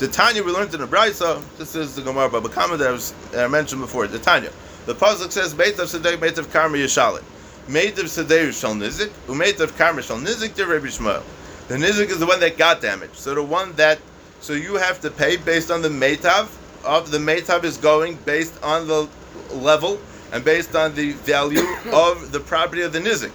The 0.00 0.08
Tanya 0.08 0.42
we 0.42 0.50
learned 0.50 0.74
in 0.74 0.80
the 0.80 0.86
brisa. 0.88 1.40
This 1.58 1.76
is 1.76 1.94
the 1.94 2.02
Gemara 2.02 2.28
Baba 2.28 2.48
Kama 2.48 2.76
that 2.78 2.88
I, 2.88 2.90
was, 2.90 3.12
that 3.30 3.44
I 3.44 3.48
mentioned 3.48 3.80
before. 3.80 4.08
The 4.08 4.18
Tanya. 4.18 4.50
The 4.86 4.94
pasuk 4.96 5.30
says, 5.30 5.54
"Beit 5.54 5.78
of 5.78 5.88
Sedei, 5.88 6.38
of 6.38 6.52
Karma 6.52 6.76
Yeshalit." 6.76 7.22
Made 7.68 7.96
of 8.00 8.06
Sedei 8.06 8.52
shall 8.52 8.74
nizik, 8.74 9.10
umeit 9.28 9.76
Karma 9.78 10.00
nizik 10.02 10.54
to 10.56 10.66
Rabbi 10.66 10.86
Shmuel. 10.86 11.22
The 11.68 11.76
nizik 11.76 12.10
is 12.10 12.18
the 12.18 12.26
one 12.26 12.40
that 12.40 12.58
got 12.58 12.82
damaged. 12.82 13.14
So 13.14 13.36
the 13.36 13.44
one 13.44 13.74
that, 13.74 14.00
so 14.40 14.54
you 14.54 14.74
have 14.74 15.00
to 15.02 15.10
pay 15.10 15.36
based 15.36 15.70
on 15.70 15.82
the 15.82 15.88
meitav 15.88 16.48
of 16.84 17.12
the 17.12 17.18
meitav 17.18 17.62
is 17.62 17.76
going 17.76 18.16
based 18.26 18.60
on 18.64 18.88
the 18.88 19.08
level 19.52 20.00
and 20.32 20.44
based 20.44 20.74
on 20.74 20.96
the 20.96 21.12
value 21.12 21.64
of 21.92 22.32
the 22.32 22.40
property 22.40 22.82
of 22.82 22.92
the 22.92 22.98
nizik. 22.98 23.30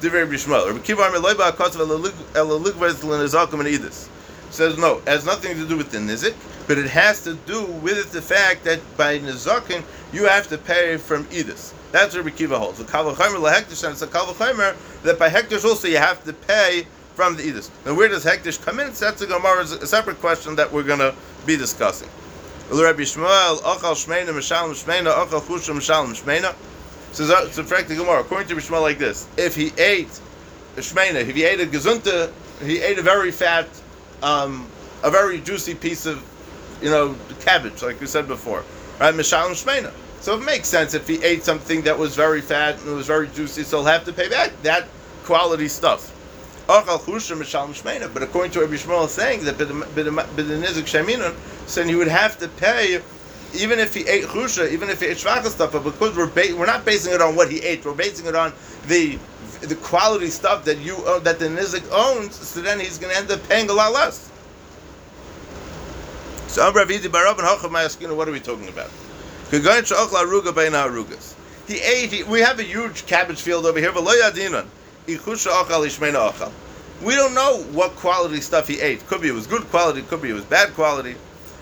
The 0.00 0.10
Rabbi 0.10 0.32
Shmuel. 0.32 0.66
Rabbi 0.66 0.78
Kiva 0.80 1.02
Ameloi 1.02 1.34
Kotzv 1.52 2.10
Elalugvez 2.34 2.96
Lenizakum 3.02 3.60
and 3.60 3.68
Edis 3.68 4.08
says 4.50 4.78
no, 4.78 4.98
it 4.98 5.08
has 5.08 5.26
nothing 5.26 5.56
to 5.56 5.66
do 5.66 5.76
with 5.76 5.90
the 5.90 5.98
nizik, 5.98 6.34
but 6.66 6.78
it 6.78 6.88
has 6.88 7.22
to 7.24 7.34
do 7.46 7.64
with 7.64 8.12
the 8.12 8.22
fact 8.22 8.64
that 8.64 8.80
by 8.96 9.18
nizakin 9.18 9.82
you 10.12 10.24
have 10.24 10.48
to 10.48 10.58
pay 10.58 10.96
from 10.96 11.24
edis. 11.26 11.72
That's 11.92 12.14
what 12.14 12.24
Rabbi 12.24 12.36
Kiva 12.36 12.58
holds. 12.58 12.78
The 12.78 12.84
kavachomer 12.84 13.40
lahektish 13.40 13.84
and 13.84 13.92
it's 13.92 14.02
a 14.02 14.06
kavachomer 14.06 14.76
that 15.02 15.18
by 15.18 15.28
hektish 15.28 15.64
also 15.64 15.88
you 15.88 15.98
have 15.98 16.24
to 16.24 16.32
pay 16.32 16.86
from 17.14 17.36
the 17.36 17.42
edis. 17.42 17.70
Now 17.84 17.94
where 17.94 18.08
does 18.08 18.24
hektish 18.24 18.62
come 18.64 18.80
in? 18.80 18.92
That's 18.92 19.20
a 19.20 19.26
Gemara, 19.26 19.62
a 19.62 19.86
separate 19.86 20.20
question 20.20 20.56
that 20.56 20.72
we're 20.72 20.82
going 20.82 21.00
to 21.00 21.14
be 21.44 21.56
discussing. 21.56 22.08
Rabbi 22.70 23.02
Shmuel, 23.02 23.58
Achal 23.58 23.94
Shmeina, 23.94 24.28
Mishalim 24.28 24.74
Shmeina, 24.74 25.12
Achal 25.12 25.40
Chushim, 25.40 25.76
Mishalim 25.76 26.20
Shmeina. 26.20 26.54
Says, 27.16 27.54
so, 27.54 27.62
the 27.62 27.94
Gemara, 27.94 28.20
according 28.20 28.46
to 28.48 28.54
Shmuel 28.56 28.82
like 28.82 28.98
this, 28.98 29.26
if 29.38 29.56
he 29.56 29.72
ate 29.78 30.20
a 30.76 30.80
Shmeina, 30.80 31.14
if 31.14 31.34
he 31.34 31.44
ate 31.44 31.60
a 31.60 31.64
Gezunta, 31.64 32.30
he 32.62 32.78
ate 32.82 32.98
a 32.98 33.02
very 33.02 33.30
fat 33.30 33.66
um, 34.22 34.66
a 35.02 35.10
very 35.10 35.40
juicy 35.40 35.74
piece 35.74 36.04
of, 36.04 36.22
you 36.82 36.90
know, 36.90 37.16
cabbage, 37.40 37.82
like 37.82 37.98
we 38.00 38.06
said 38.06 38.28
before, 38.28 38.64
right? 39.00 39.14
Mishalim 39.14 39.52
shmeina. 39.52 39.92
So 40.20 40.38
it 40.38 40.44
makes 40.44 40.68
sense 40.68 40.92
if 40.92 41.08
he 41.08 41.22
ate 41.24 41.42
something 41.42 41.82
that 41.82 41.98
was 41.98 42.14
very 42.14 42.42
fat 42.42 42.78
and 42.80 42.90
it 42.90 42.94
was 42.94 43.06
very 43.06 43.28
juicy, 43.28 43.62
so 43.62 43.78
he'll 43.78 43.86
have 43.86 44.04
to 44.04 44.12
pay 44.12 44.28
back 44.28 44.52
that 44.62 44.88
quality 45.24 45.68
stuff. 45.68 46.12
But 46.66 46.82
according 46.88 47.20
to 47.22 48.60
Rabbi 48.60 48.74
Shmuel 48.74 49.08
saying 49.08 49.44
that 49.44 51.36
saying 51.66 51.88
he 51.88 51.94
would 51.94 52.08
have 52.08 52.38
to 52.40 52.48
pay 52.48 53.00
even 53.54 53.78
if 53.78 53.94
he 53.94 54.06
ate 54.06 54.24
chusha, 54.24 54.70
even 54.70 54.90
if 54.90 55.00
he 55.00 55.06
ate 55.06 55.16
shvacha 55.16 55.46
stuff, 55.46 55.72
but 55.72 55.84
because 55.84 56.16
we're 56.16 56.26
ba- 56.26 56.54
we're 56.56 56.66
not 56.66 56.84
basing 56.84 57.14
it 57.14 57.20
on 57.20 57.36
what 57.36 57.50
he 57.50 57.60
ate, 57.60 57.84
we're 57.84 57.94
basing 57.94 58.26
it 58.26 58.34
on 58.34 58.52
the 58.88 59.18
the 59.62 59.76
quality 59.76 60.28
stuff 60.28 60.64
that 60.64 60.78
you 60.78 60.96
uh, 61.06 61.18
that 61.20 61.38
the 61.38 61.46
nizik 61.46 61.84
owns, 61.92 62.34
so 62.34 62.60
then 62.60 62.78
he's 62.78 62.98
going 62.98 63.12
to 63.12 63.18
end 63.18 63.30
up 63.30 63.46
paying 63.48 63.70
a 63.70 63.72
lot 63.72 63.92
less. 63.92 64.30
So 66.48 66.70
Ravidi 66.72 67.08
Barab 67.08 67.38
and 67.38 67.46
Hachav 67.46 67.70
Mayaskina, 67.70 68.16
what 68.16 68.28
are 68.28 68.32
we 68.32 68.40
talking 68.40 68.68
about? 68.68 68.90
He 69.50 69.58
ate. 71.80 72.12
He, 72.12 72.22
we 72.22 72.40
have 72.40 72.58
a 72.58 72.62
huge 72.62 73.06
cabbage 73.06 73.40
field 73.40 73.66
over 73.66 73.78
here. 73.78 73.92
We 73.92 74.00
don't 77.14 77.34
know 77.34 77.62
what 77.72 77.94
quality 77.96 78.40
stuff 78.40 78.68
he 78.68 78.80
ate. 78.80 79.06
Could 79.06 79.20
be 79.20 79.28
it 79.28 79.34
was 79.34 79.46
good 79.46 79.62
quality. 79.64 80.00
Could 80.02 80.22
be 80.22 80.30
it 80.30 80.34
was 80.34 80.44
bad 80.44 80.72
quality. 80.74 81.16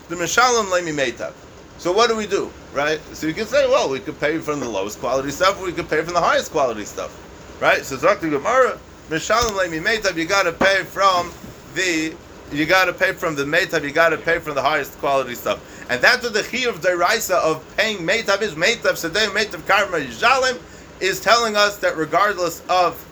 The 0.09 0.17
mishalim 0.17 0.67
lemi 0.67 0.95
meitav. 0.95 1.33
So 1.79 1.93
what 1.93 2.09
do 2.09 2.17
we 2.17 2.27
do, 2.27 2.51
right? 2.73 3.01
So 3.15 3.27
you 3.27 3.35
can 3.35 3.47
say, 3.47 3.67
well, 3.67 3.91
we 3.91 4.01
could 4.01 4.19
pay 4.19 4.39
from 4.39 4.61
the 4.61 4.69
lowest 4.69 5.01
quality 5.01 5.31
stuff. 5.31 5.63
We 5.63 5.73
could 5.73 5.89
pay 5.89 6.03
from 6.03 6.15
the 6.15 6.21
highest 6.21 6.51
quality 6.51 6.85
stuff 6.85 7.21
right? 7.61 7.85
So 7.85 7.97
Zakti 7.97 8.31
Gemara, 8.31 8.79
Mishalim 9.09 9.53
Leimi 9.53 9.83
Meitav, 9.83 10.17
you 10.17 10.25
gotta 10.25 10.53
pay 10.53 10.85
from 10.85 11.33
the 11.75 12.15
you 12.53 12.67
gotta 12.67 12.93
pay 12.93 13.13
from 13.13 13.35
the 13.35 13.45
Meitav, 13.45 13.83
you 13.83 13.91
gotta 13.91 14.17
pay 14.17 14.39
from 14.39 14.55
the 14.55 14.63
highest 14.63 14.99
quality 14.99 15.35
stuff. 15.35 15.61
And 15.91 16.01
that's 16.01 16.23
what 16.23 16.35
the 16.35 16.43
Chi 16.43 16.69
of 16.69 16.81
Deraisa 16.81 17.43
of 17.43 17.77
paying 17.77 17.99
Meitav 17.99 18.43
is 18.43 18.55
Meitav 18.55 18.93
Sedei 18.93 19.29
Meitav 19.29 19.67
Karma 19.67 19.99
Yishalim 19.99 20.61
is 21.01 21.21
telling 21.21 21.57
us 21.57 21.79
that 21.79 21.97
regardless 21.97 22.63
of 22.69 23.03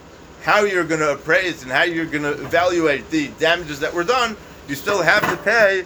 how 0.42 0.64
you're 0.64 0.84
going 0.84 1.00
to 1.00 1.12
appraise 1.12 1.62
and 1.62 1.70
how 1.70 1.82
you're 1.82 2.06
going 2.06 2.22
to 2.22 2.32
evaluate 2.32 3.08
the 3.10 3.28
damages 3.38 3.78
that 3.80 3.92
were 3.92 4.04
done, 4.04 4.36
you 4.68 4.74
still 4.74 5.00
have 5.00 5.22
to 5.30 5.36
pay 5.44 5.84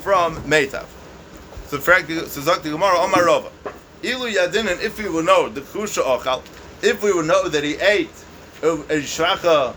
from 0.00 0.36
Meitav. 0.42 0.86
So, 1.68 1.76
Zakti 1.76 2.70
Gemara, 2.70 2.96
Omarova. 2.96 3.50
Ilu 4.02 4.32
Yadin, 4.32 4.82
if 4.82 4.96
we 4.98 5.08
will 5.08 5.22
know 5.22 5.50
the 5.50 5.60
Kusha 5.60 6.02
Ochal, 6.02 6.42
if 6.82 7.02
we 7.02 7.12
would 7.12 7.26
know 7.26 7.46
that 7.48 7.62
he 7.62 7.74
ate 7.74 8.08
a, 8.62 8.76
shracha, 9.02 9.74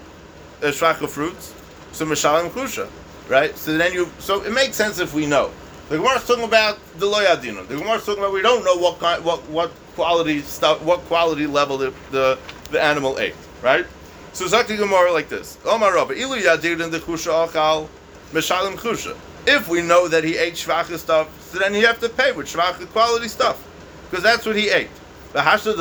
a 0.62 0.68
shracha 0.68 1.10
fruits, 1.10 1.54
so 1.92 2.06
mishalim 2.06 2.50
kusha, 2.52 2.88
right? 3.28 3.58
So 3.58 3.78
then 3.78 3.92
you, 3.92 4.10
so 4.20 4.42
it 4.44 4.54
makes 4.54 4.78
sense 4.78 5.00
if 5.00 5.14
we 5.14 5.26
know. 5.26 5.52
The 5.90 5.98
Gemara 5.98 6.16
is 6.16 6.26
talking 6.26 6.46
about 6.46 6.80
the 6.98 7.08
loyadino. 7.08 7.68
The 7.68 7.76
Gemara 7.76 7.98
is 7.98 8.06
talking 8.06 8.24
about 8.24 8.34
we 8.34 8.42
don't 8.42 8.64
know 8.64 8.78
what 8.78 9.00
kind, 9.00 9.24
what 9.26 9.42
what 9.50 9.72
quality 9.96 10.42
stuff, 10.42 10.82
what 10.84 11.02
quality 11.02 11.48
level 11.48 11.78
the 11.78 11.94
the, 12.12 12.40
the 12.72 12.82
animal 12.82 13.20
ate, 13.20 13.36
right? 13.62 13.86
So 14.34 14.46
Zakti 14.46 14.78
Gemara 14.78 15.12
like 15.12 15.28
this: 15.28 15.58
Omar 15.66 15.94
Rabba 15.94 16.14
ilu 16.14 16.38
yadin 16.38 16.90
the 16.90 17.00
kusha 17.00 17.50
achal 17.50 17.90
mishalim 18.32 18.76
kusha. 18.76 19.18
If 19.46 19.68
we 19.68 19.82
know 19.82 20.08
that 20.08 20.24
he 20.24 20.38
ate 20.38 20.54
shvacha 20.54 20.98
stuff, 20.98 21.28
so 21.52 21.60
then 21.60 21.74
you 21.74 21.86
have 21.86 22.00
to 22.00 22.10
pay 22.10 22.32
with 22.32 22.48
shvacha 22.48 22.88
quality 22.88 23.28
stuff, 23.28 23.62
because 24.10 24.24
that's 24.24 24.46
what 24.46 24.56
he 24.56 24.70
ate. 24.70 24.90
The 25.34 25.40
hashda 25.40 25.76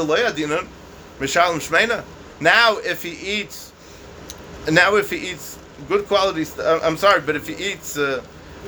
Mishalim 1.21 1.61
Shmeina. 1.61 2.03
Now, 2.41 2.79
if 2.79 3.03
he 3.03 3.11
eats, 3.11 3.73
now 4.71 4.97
if 4.97 5.11
he 5.11 5.31
eats 5.31 5.59
good 5.89 6.07
quality, 6.07 6.45
st- 6.45 6.67
uh, 6.67 6.81
I'm 6.83 6.97
sorry, 6.97 7.21
but 7.21 7.37
if 7.37 7.47
he 7.47 7.73
eats 7.73 7.99
uh, 7.99 8.23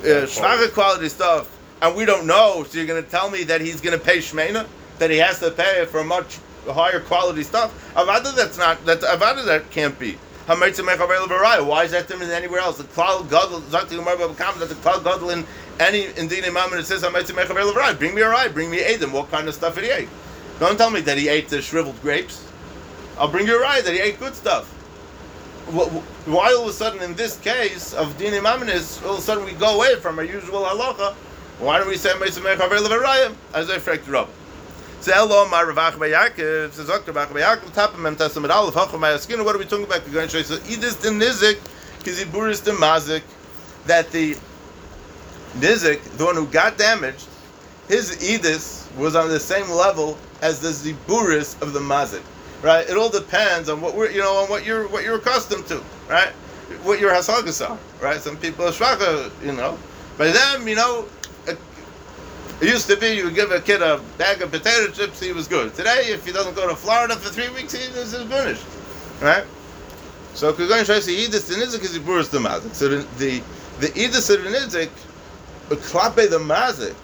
uh, 0.05 0.67
quality 0.73 1.09
stuff, 1.09 1.49
and 1.81 1.95
we 1.95 2.05
don't 2.05 2.27
know, 2.27 2.63
so 2.63 2.77
you're 2.77 2.87
going 2.87 3.03
to 3.03 3.09
tell 3.09 3.29
me 3.29 3.43
that 3.45 3.59
he's 3.59 3.81
going 3.81 3.97
to 3.97 4.03
pay 4.03 4.19
Shmeina, 4.19 4.67
that 4.99 5.09
he 5.09 5.17
has 5.17 5.39
to 5.39 5.51
pay 5.51 5.85
for 5.85 6.03
much 6.03 6.39
higher 6.67 6.99
quality 6.99 7.43
stuff. 7.43 7.73
Avada, 7.95 8.35
that's 8.35 8.57
not 8.57 8.85
that 8.85 9.01
Avada 9.01 9.43
that 9.45 9.69
can't 9.71 9.97
be. 9.99 10.17
Why 10.45 10.67
is 10.67 10.77
that 10.77 12.07
different 12.07 12.19
than 12.19 12.31
anywhere 12.31 12.59
else? 12.59 12.77
The 12.77 12.83
Klal 12.83 13.23
Gadol, 13.29 13.61
Zakti 13.61 13.93
Umar 13.93 14.17
Babakam, 14.17 14.59
that 14.59 14.67
the 14.69 14.75
Klal 14.75 15.01
Gadol 15.03 15.29
in 15.29 15.45
any 15.79 16.07
indeed 16.17 16.45
Imam 16.45 16.73
it 16.73 16.85
says 16.85 17.03
I 17.03 17.09
might 17.09 17.27
say, 17.27 17.33
Bring 17.33 18.15
me 18.15 18.21
a 18.21 18.29
rye, 18.29 18.47
bring 18.47 18.69
me 18.69 18.81
Adam. 18.81 19.11
What 19.11 19.31
kind 19.31 19.47
of 19.47 19.55
stuff 19.55 19.75
did 19.75 19.85
he 19.85 19.91
ate? 19.91 20.09
Don't 20.59 20.77
tell 20.77 20.91
me 20.91 21.01
that 21.01 21.17
he 21.17 21.27
ate 21.29 21.49
the 21.49 21.61
shriveled 21.61 21.99
grapes. 22.01 22.47
I'll 23.17 23.27
bring 23.27 23.47
you 23.47 23.57
a 23.57 23.61
ride 23.61 23.83
that 23.85 23.93
he 23.93 23.99
ate 23.99 24.19
good 24.19 24.35
stuff. 24.35 24.65
Why 26.25 26.53
all 26.53 26.63
of 26.63 26.69
a 26.69 26.73
sudden, 26.73 27.01
in 27.01 27.15
this 27.15 27.39
case 27.39 27.93
of 27.93 28.17
Dini 28.17 28.41
Maminis, 28.41 29.03
all 29.05 29.13
of 29.13 29.19
a 29.19 29.21
sudden 29.21 29.45
we 29.45 29.53
go 29.53 29.75
away 29.75 29.95
from 29.95 30.19
our 30.19 30.25
usual 30.25 30.63
halacha? 30.63 31.13
Why 31.59 31.77
don't 31.77 31.87
we 31.87 31.97
say 31.97 32.11
as 32.11 33.69
I 33.69 33.79
freaked 33.79 34.07
Rab? 34.07 34.27
Zelo 35.01 35.49
my 35.49 35.61
Rav 35.61 35.75
Acha 35.75 35.99
bar 35.99 36.07
Yaakov 36.07 36.71
says 36.71 36.87
Dr. 36.87 37.11
Rav 37.11 37.29
Acha 37.29 37.33
bar 37.33 37.57
Yaakov 37.57 37.71
Tapam 37.71 38.17
Testament 38.17 38.51
Aleph 38.51 38.73
Hacham 38.73 39.01
Mayaskin. 39.01 39.43
What 39.43 39.55
are 39.55 39.59
we 39.59 39.65
talking 39.65 39.85
about? 39.85 40.05
We're 40.05 40.13
going 40.13 40.29
to 40.29 40.43
show 40.43 40.55
you. 40.55 40.61
Edis 40.61 40.99
the 41.01 41.09
Nizik, 41.09 41.59
Kiziburis 42.03 42.63
the 42.63 42.71
Mazik, 42.71 43.21
that 43.85 44.11
the 44.11 44.37
Nizik, 45.55 46.01
the 46.17 46.25
one 46.25 46.35
who 46.35 46.47
got 46.47 46.77
damaged, 46.77 47.27
his 47.87 48.17
Edis 48.17 48.93
was 48.97 49.15
on 49.15 49.29
the 49.29 49.39
same 49.39 49.69
level 49.69 50.17
as 50.41 50.59
the 50.59 50.69
Ziburis 50.69 51.61
of 51.61 51.73
the 51.73 51.79
Mazik 51.79 52.23
right? 52.63 52.89
It 52.89 52.97
all 52.97 53.09
depends 53.09 53.69
on 53.69 53.81
what 53.81 53.93
we're, 53.93 54.09
you 54.09 54.21
know, 54.21 54.37
on 54.37 54.49
what 54.49 54.65
you're, 54.65 54.87
what 54.87 55.03
you're 55.03 55.17
accustomed 55.17 55.67
to, 55.67 55.83
right? 56.09 56.29
What 56.81 56.99
your 56.99 57.11
hasagas 57.11 57.69
are, 57.69 57.77
right? 58.01 58.19
Some 58.19 58.37
people 58.37 58.65
are 58.65 58.71
shvacha, 58.71 59.29
you 59.45 59.51
know. 59.51 59.77
By 60.17 60.27
them, 60.31 60.67
you 60.67 60.75
know, 60.75 61.05
it, 61.45 61.59
used 62.61 62.87
to 62.87 62.95
be 62.95 63.09
you 63.09 63.25
would 63.25 63.35
give 63.35 63.51
a 63.51 63.59
kid 63.59 63.81
a 63.81 63.99
bag 64.17 64.41
of 64.41 64.51
potato 64.51 64.91
chips, 64.91 65.19
he 65.19 65.33
was 65.33 65.47
good. 65.47 65.75
Today, 65.75 66.05
if 66.07 66.25
he 66.25 66.31
doesn't 66.31 66.55
go 66.55 66.67
to 66.67 66.75
Florida 66.75 67.15
for 67.15 67.29
three 67.29 67.49
weeks, 67.49 67.73
he 67.73 67.83
is 67.83 68.15
finished, 68.15 68.65
right? 69.21 69.43
So 70.33 70.51
to 70.53 70.67
say 70.85 71.13
Edis 71.13 71.47
the 71.47 71.55
Nizik 71.55 71.83
is 71.83 71.99
Iburis 71.99 72.31
the 72.31 72.39
Mazik. 72.39 72.73
So 72.73 72.87
the 72.87 73.05
the, 73.19 73.43
the 73.79 73.87
Edis 73.89 74.33
of 74.33 74.43
the 74.43 74.49
Nizik, 74.49 74.89
Klape 75.69 76.29
the 76.29 76.39
Mazik, 76.39 76.95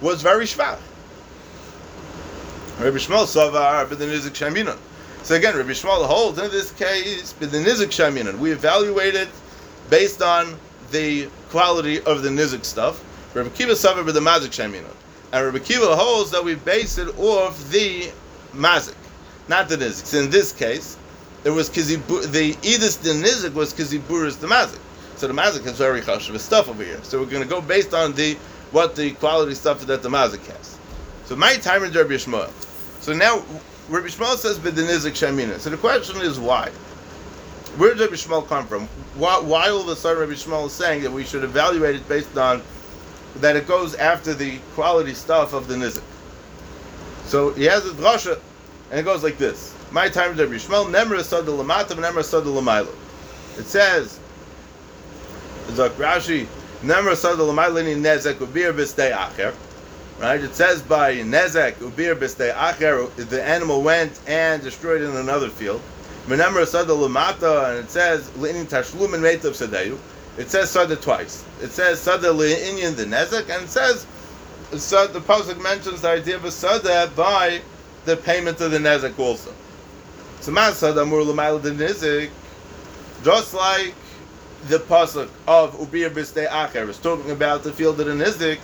was 0.00 0.22
very 0.22 0.44
shvach. 0.44 0.78
Rabbi 2.78 2.96
Shmuel 2.96 3.26
Savar, 3.26 3.88
but 3.88 3.98
the 3.98 4.04
Nizik 4.04 4.32
Shaminon. 4.32 4.78
So 5.24 5.36
again, 5.36 5.56
Rabbi 5.56 5.70
Shmuel 5.70 6.06
holds 6.06 6.38
in 6.38 6.50
this 6.50 6.70
case, 6.72 7.32
the 7.32 7.46
nizik 7.46 7.88
shaminan. 7.88 8.38
We 8.38 8.52
evaluate 8.52 9.14
it 9.14 9.28
based 9.88 10.20
on 10.20 10.54
the 10.90 11.30
quality 11.48 12.02
of 12.02 12.22
the 12.22 12.28
nizik 12.28 12.62
stuff. 12.62 13.02
Rabbi 13.32 13.48
Kiva 13.48 13.74
suffered 13.74 14.04
with 14.04 14.16
the 14.16 14.20
mazik 14.20 14.50
shaminan. 14.50 14.84
And 15.32 15.46
Rabbi 15.46 15.60
Kiva 15.60 15.96
holds 15.96 16.30
that 16.32 16.44
we 16.44 16.56
base 16.56 16.98
it 16.98 17.08
off 17.18 17.70
the 17.70 18.12
mazik, 18.52 18.96
not 19.48 19.70
the 19.70 19.78
nizik. 19.78 20.04
So 20.04 20.18
in 20.18 20.28
this 20.28 20.52
case, 20.52 20.98
it 21.44 21.50
was 21.50 21.70
kizibu, 21.70 22.30
the 22.30 22.52
edis 22.56 23.00
the 23.00 23.10
nizik 23.10 23.54
was 23.54 23.72
kiziburis 23.72 24.38
the 24.38 24.46
mazik. 24.46 24.78
So 25.16 25.28
the 25.28 25.32
mazik 25.32 25.64
has 25.64 25.78
very 25.78 26.00
chashuv 26.00 26.38
stuff 26.38 26.68
over 26.68 26.82
here. 26.82 27.02
So 27.02 27.20
we're 27.20 27.30
going 27.30 27.42
to 27.42 27.48
go 27.48 27.60
based 27.60 27.94
on 27.94 28.12
the 28.12 28.34
what 28.72 28.96
the 28.96 29.12
quality 29.12 29.54
stuff 29.54 29.80
that 29.86 30.02
the 30.02 30.08
mazik 30.08 30.44
has. 30.46 30.78
So 31.24 31.36
my 31.36 31.54
time 31.56 31.84
is 31.84 31.94
Rabbi 31.94 32.14
Shmuel. 32.14 32.50
So 33.00 33.12
now 33.12 33.42
Rabbi 33.88 34.08
Shmuel 34.08 34.36
says 34.36 34.58
nizik 34.58 35.12
shamina. 35.12 35.58
So 35.58 35.70
the 35.70 35.76
question 35.76 36.20
is 36.20 36.40
why? 36.40 36.70
Where 37.76 37.94
did 37.94 38.00
Rabbi 38.00 38.14
Shmuel 38.14 38.46
come 38.46 38.66
from? 38.66 38.86
Why, 39.16 39.38
why 39.40 39.68
all 39.68 39.82
of 39.82 39.88
a 39.88 39.96
sudden 39.96 40.20
Rabbi 40.20 40.32
Shmuel 40.32 40.66
is 40.66 40.72
saying 40.72 41.02
that 41.02 41.10
we 41.10 41.24
should 41.24 41.44
evaluate 41.44 41.96
it 41.96 42.08
based 42.08 42.36
on 42.36 42.62
that 43.36 43.56
it 43.56 43.66
goes 43.66 43.94
after 43.96 44.32
the 44.32 44.58
quality 44.74 45.14
stuff 45.14 45.52
of 45.52 45.68
the 45.68 45.74
nizik? 45.74 46.02
So 47.26 47.52
he 47.52 47.64
has 47.64 47.86
a 47.86 47.90
drasha, 47.90 48.40
and 48.90 49.00
it 49.00 49.04
goes 49.04 49.22
like 49.22 49.38
this. 49.38 49.74
My 49.92 50.08
time 50.08 50.32
is 50.32 50.38
Rabbi 50.38 50.54
Shmuel, 50.54 50.90
Nemra 50.90 51.22
Sada 51.22 51.50
Lamata, 51.50 51.94
Nemra 51.94 52.24
Sada 52.24 52.46
Lamayla. 52.46 52.94
It 53.58 53.66
says, 53.66 54.18
Zak 55.72 55.92
Rashi, 55.92 56.46
Nemra 56.82 57.16
Sada 57.16 57.42
Lamayla 57.42 57.84
ni 57.84 57.94
Nezek 57.94 58.34
Ubir 58.34 58.72
Bistei 58.72 59.12
Acher. 59.12 59.54
Right? 60.20 60.40
It 60.40 60.54
says 60.54 60.82
by 60.82 61.14
Nezek 61.16 61.74
Ubir 61.74 62.14
Bistei 62.14 62.52
Acher, 62.52 63.14
the 63.16 63.42
animal 63.42 63.82
went 63.82 64.20
and 64.26 64.62
destroyed 64.62 65.02
in 65.02 65.16
another 65.16 65.48
field. 65.48 65.80
And 66.26 66.40
it 66.40 66.68
says 66.68 68.30
Linin 68.30 68.66
Tashlumin 68.66 69.20
Meitav 69.20 69.52
Sadeyu. 69.52 69.98
It 70.38 70.50
says 70.50 70.70
Sada 70.70 70.96
twice. 70.96 71.44
It 71.60 71.70
says 71.70 72.00
Sada 72.00 72.28
Le'inyan 72.28 72.96
the 72.96 73.04
Nezek, 73.04 73.54
and 73.54 73.64
it 73.64 73.68
says 73.68 74.06
so 74.72 75.06
the 75.06 75.20
pasuk 75.20 75.62
mentions 75.62 76.00
the 76.00 76.08
idea 76.08 76.36
of 76.36 76.44
a 76.44 76.50
sada 76.50 77.10
by 77.14 77.60
the 78.06 78.16
payment 78.16 78.60
of 78.60 78.70
the 78.70 78.78
nezek 78.78 79.18
also. 79.18 79.52
So 80.40 80.52
masad 80.52 81.00
amur 81.00 81.22
l'mayla 81.22 81.62
the 81.62 81.70
nezik, 81.70 82.30
just 83.22 83.54
like 83.54 83.94
the 84.68 84.78
pasuk 84.78 85.28
of 85.46 85.74
ubir 85.74 86.10
b'stei 86.10 86.48
acher 86.48 86.88
is 86.88 86.98
talking 86.98 87.30
about 87.30 87.62
the 87.62 87.72
field 87.72 88.00
of 88.00 88.06
the 88.06 88.12
nezik, 88.12 88.58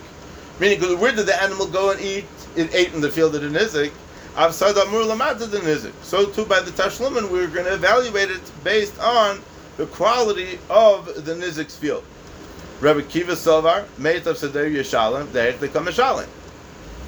meaning 0.58 0.80
where 0.98 1.12
did 1.12 1.26
the 1.26 1.42
animal 1.42 1.66
go 1.66 1.90
and 1.90 2.00
eat? 2.00 2.24
It 2.56 2.74
ate 2.74 2.92
in 2.94 3.00
the 3.00 3.10
field 3.10 3.34
of 3.34 3.42
the 3.42 3.48
nizik. 3.48 3.92
Nizik. 5.60 5.92
So 6.02 6.26
too 6.26 6.44
by 6.46 6.60
the 6.60 6.70
tashlumin 6.70 7.30
we're 7.30 7.48
going 7.48 7.66
to 7.66 7.74
evaluate 7.74 8.30
it 8.30 8.40
based 8.64 8.98
on 9.00 9.40
the 9.76 9.86
quality 9.86 10.58
of 10.68 11.06
the 11.24 11.34
nizik's 11.34 11.76
field. 11.76 12.04
Rabbi 12.80 13.02
Kiva 13.02 13.36
Sovar, 13.36 13.80
of 13.80 14.38
Seder 14.38 14.70
Yeshalim, 14.70 15.72
come 15.72 15.86
Yeshalim. 15.86 16.28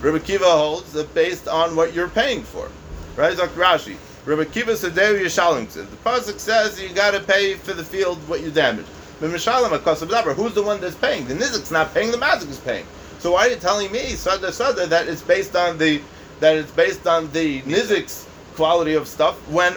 Rabbi 0.03 0.19
Kiva 0.19 0.45
holds 0.45 0.93
that 0.93 1.15
based 1.15 1.49
on 1.49 1.77
what 1.77 1.95
you're 1.95 2.09
paying 2.09 2.43
for. 2.43 2.71
Right? 3.17 3.37
Dr. 3.37 3.59
Rashi. 3.59 3.97
Rabbi 4.25 4.45
Kiva 4.45 4.77
Seder 4.77 5.19
Yeshalim 5.19 5.69
says, 5.69 5.89
the 5.89 5.97
Pasuk 5.97 6.39
says 6.39 6.81
you 6.81 6.89
got 6.91 7.11
to 7.11 7.21
pay 7.21 7.55
for 7.55 7.73
the 7.73 7.83
field 7.83 8.19
what 8.29 8.41
you 8.41 8.51
damaged. 8.51 8.89
But 9.21 9.31
Mishalim, 9.31 10.35
who's 10.35 10.55
the 10.55 10.63
one 10.63 10.81
that's 10.81 10.95
paying? 10.95 11.27
The 11.27 11.35
Nizik's 11.35 11.71
not 11.71 11.93
paying, 11.93 12.11
the 12.11 12.19
Mazik 12.19 12.49
is 12.49 12.59
paying. 12.59 12.87
So 13.19 13.33
why 13.33 13.47
are 13.47 13.51
you 13.51 13.57
telling 13.57 13.91
me, 13.91 14.11
Sada 14.11 14.53
Sada, 14.53 14.87
that 14.87 15.09
it's 15.09 15.23
based 15.23 15.57
on 15.57 15.79
the 15.79 16.01
that 16.41 16.57
it's 16.57 16.73
based 16.73 17.07
on 17.07 17.31
the 17.33 17.63
Nizik's 17.63 18.27
quality 18.55 18.95
of 18.95 19.07
stuff 19.07 19.37
when 19.49 19.75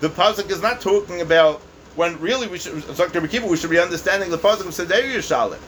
the 0.00 0.08
Pasuk 0.08 0.50
is 0.50 0.60
not 0.60 0.80
talking 0.80 1.20
about 1.20 1.60
when 1.96 2.18
really 2.20 2.46
we 2.46 2.58
should, 2.58 2.84
Dr. 2.96 3.26
Kiva, 3.26 3.46
we 3.46 3.56
should 3.56 3.70
be 3.70 3.78
understanding 3.78 4.30
the 4.30 4.38
pasuk 4.38 4.66
of 4.66 4.74
Seder 4.74 4.94
Yishalim. 4.94 5.58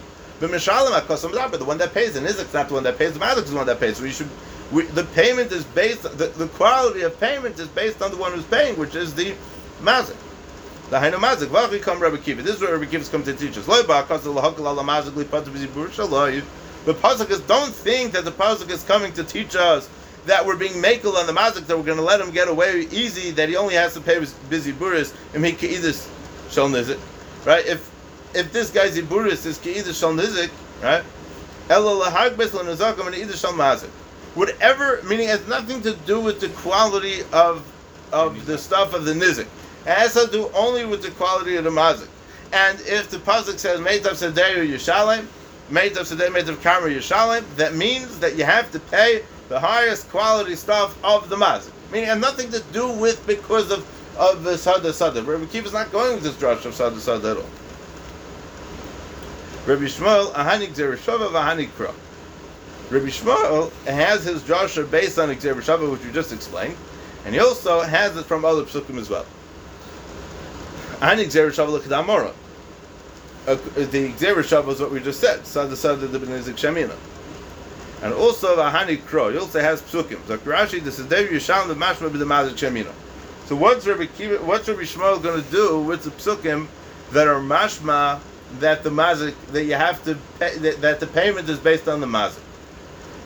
But 0.40 0.50
Mishalim 0.50 1.50
but 1.50 1.58
the 1.58 1.64
one 1.64 1.78
that 1.78 1.92
pays, 1.94 2.14
the 2.14 2.20
nizik's 2.20 2.54
not 2.54 2.68
the 2.68 2.74
one 2.74 2.82
that 2.84 2.98
pays, 2.98 3.12
the 3.12 3.20
Mazik 3.20 3.44
is 3.44 3.50
the 3.50 3.56
one 3.56 3.66
that 3.66 3.78
pays. 3.78 3.98
So 3.98 4.04
we 4.04 4.10
should, 4.10 4.28
we, 4.72 4.84
the 4.84 5.04
payment 5.04 5.52
is 5.52 5.64
based, 5.64 6.02
the, 6.02 6.26
the 6.26 6.48
quality 6.48 7.02
of 7.02 7.18
payment 7.20 7.58
is 7.58 7.68
based 7.68 8.02
on 8.02 8.10
the 8.10 8.16
one 8.16 8.32
who's 8.32 8.44
paying, 8.46 8.78
which 8.78 8.94
is 8.94 9.14
the 9.14 9.34
Mazik. 9.82 10.16
The 10.90 10.98
Hainu 10.98 11.14
Mazik, 11.14 11.46
Vachi 11.46 11.80
come 11.80 12.00
Rabbi 12.00 12.16
Kiva. 12.16 12.42
This 12.42 12.56
is 12.56 12.60
what 12.60 12.72
Rabbi 12.72 12.86
Kiva's 12.86 13.08
come 13.08 13.22
to 13.24 13.34
teach 13.34 13.56
us. 13.56 13.66
The 16.84 16.94
pasuk 16.94 17.30
is, 17.30 17.40
don't 17.40 17.72
think 17.72 18.12
that 18.12 18.24
the 18.24 18.32
pasuk 18.32 18.70
is 18.70 18.82
coming 18.82 19.12
to 19.12 19.22
teach 19.22 19.54
us 19.54 19.88
that 20.26 20.44
we're 20.44 20.56
being 20.56 20.74
makel 20.74 21.14
on 21.14 21.26
the 21.26 21.32
mazik 21.32 21.66
that 21.66 21.76
we're 21.76 21.84
going 21.84 21.98
to 21.98 22.04
let 22.04 22.20
him 22.20 22.30
get 22.30 22.48
away 22.48 22.86
easy 22.90 23.30
that 23.32 23.48
he 23.48 23.56
only 23.56 23.74
has 23.74 23.94
to 23.94 24.00
pay 24.00 24.18
his 24.18 24.32
busy 24.50 24.72
buris 24.72 25.14
and 25.34 25.44
he 25.44 25.52
can 25.52 25.70
either 25.70 25.92
shall 26.50 26.68
nizik, 26.68 26.98
right? 27.44 27.64
If 27.66 27.90
if 28.34 28.52
this 28.52 28.70
guy's 28.70 28.96
iburis 28.96 29.46
is 29.46 29.64
either 29.66 29.92
shall 29.92 30.12
nizik, 30.12 30.50
right? 30.82 31.04
Ela 31.68 32.04
lahag 32.04 32.34
beslan 32.34 32.64
nizakim 32.64 33.06
and 33.06 33.14
either 33.14 33.36
shall 33.36 33.52
mazik. 33.52 33.90
Whatever 34.34 35.02
meaning 35.02 35.28
has 35.28 35.46
nothing 35.46 35.82
to 35.82 35.94
do 36.06 36.20
with 36.20 36.40
the 36.40 36.48
quality 36.48 37.22
of 37.32 37.64
of 38.12 38.46
the 38.46 38.58
stuff 38.58 38.94
of 38.94 39.04
the 39.04 39.12
nizik. 39.12 39.46
It 39.84 39.88
has 39.88 40.14
to 40.14 40.28
do 40.30 40.50
only 40.54 40.84
with 40.84 41.02
the 41.02 41.10
quality 41.12 41.56
of 41.56 41.64
the 41.64 41.70
mazik. 41.70 42.08
And 42.52 42.80
if 42.82 43.10
the 43.10 43.18
pasuk 43.18 43.58
says 43.58 43.80
meitav 43.80 44.16
seder 44.16 44.64
yishalem, 44.64 45.26
meitav 45.70 46.06
seder 46.06 46.28
meitav 46.28 46.56
kamer 46.56 46.94
yishalem, 46.94 47.44
that 47.56 47.74
means 47.74 48.18
that 48.20 48.36
you 48.36 48.44
have 48.44 48.70
to 48.72 48.80
pay 48.80 49.22
the 49.48 49.58
highest 49.58 50.08
quality 50.10 50.56
stuff 50.56 50.96
of 51.04 51.28
the 51.28 51.36
mazik. 51.36 51.72
Meaning, 51.90 52.08
it 52.08 52.12
has 52.12 52.20
nothing 52.20 52.50
to 52.52 52.60
do 52.72 52.90
with 52.90 53.26
because 53.26 53.70
of 53.70 53.86
of 54.16 54.44
the 54.44 54.56
sada 54.58 54.92
sada. 54.92 55.22
Rabbi 55.22 55.46
Kiva 55.46 55.66
is 55.66 55.72
not 55.72 55.90
going 55.90 56.14
with 56.14 56.22
this 56.22 56.34
drush 56.34 56.64
of 56.64 56.74
sada 56.74 57.00
sada 57.00 57.30
at 57.32 57.36
all. 57.38 57.44
Rabbi 59.66 59.84
Shmuel 59.84 60.32
ahanik 60.32 60.70
zereshava 60.74 61.30
v'ahanik 61.30 61.68
kra. 61.70 61.94
Rabbi 62.92 63.06
Shmuel 63.06 63.72
has 63.84 64.24
his 64.24 64.42
drasha 64.42 64.88
based 64.90 65.18
on 65.18 65.30
Xereshava, 65.30 65.90
which 65.90 66.04
we 66.04 66.12
just 66.12 66.30
explained, 66.30 66.76
and 67.24 67.34
he 67.34 67.40
also 67.40 67.80
has 67.80 68.16
it 68.18 68.26
from 68.26 68.44
other 68.44 68.64
psukim 68.64 68.98
as 68.98 69.08
well. 69.08 69.24
Ahanik 71.00 71.28
zereshava 71.32 71.72
l'kedamora. 71.72 72.34
Uh, 73.46 73.54
the 73.76 74.12
Xereshava 74.12 74.68
is 74.68 74.80
what 74.80 74.90
we 74.90 75.00
just 75.00 75.20
said. 75.20 75.46
Sada 75.46 75.74
sada 75.74 76.06
the 76.06 76.18
b'nezik 76.18 76.54
shemina. 76.54 76.94
And 78.02 78.12
also 78.12 78.56
Vahani 78.56 79.02
Kro. 79.06 79.30
He 79.30 79.38
also 79.38 79.60
has 79.60 79.80
psukim. 79.80 80.24
So 80.26 80.36
Rashi, 80.38 80.82
this 80.82 80.98
is 80.98 81.06
David 81.06 81.32
Yisham 81.32 81.68
the 81.68 81.74
Mashma 81.74 82.10
b'demazik 82.10 82.54
shemina. 82.54 82.92
So 83.46 83.56
what's 83.56 83.86
Rabbi 83.86 84.06
Kiva, 84.06 84.36
what's 84.44 84.68
Rabbi 84.68 84.82
Shmuel 84.82 85.22
going 85.22 85.42
to 85.42 85.50
do 85.50 85.80
with 85.80 86.02
the 86.02 86.10
psukim 86.10 86.66
that 87.12 87.26
are 87.26 87.40
mashma 87.40 88.20
that 88.60 88.82
the 88.82 88.90
mazik 88.90 89.34
that 89.48 89.64
you 89.64 89.74
have 89.74 90.04
to 90.04 90.16
pay, 90.38 90.58
that, 90.58 90.80
that 90.82 91.00
the 91.00 91.06
payment 91.06 91.48
is 91.48 91.58
based 91.58 91.88
on 91.88 92.00
the 92.00 92.06
mazik? 92.06 92.42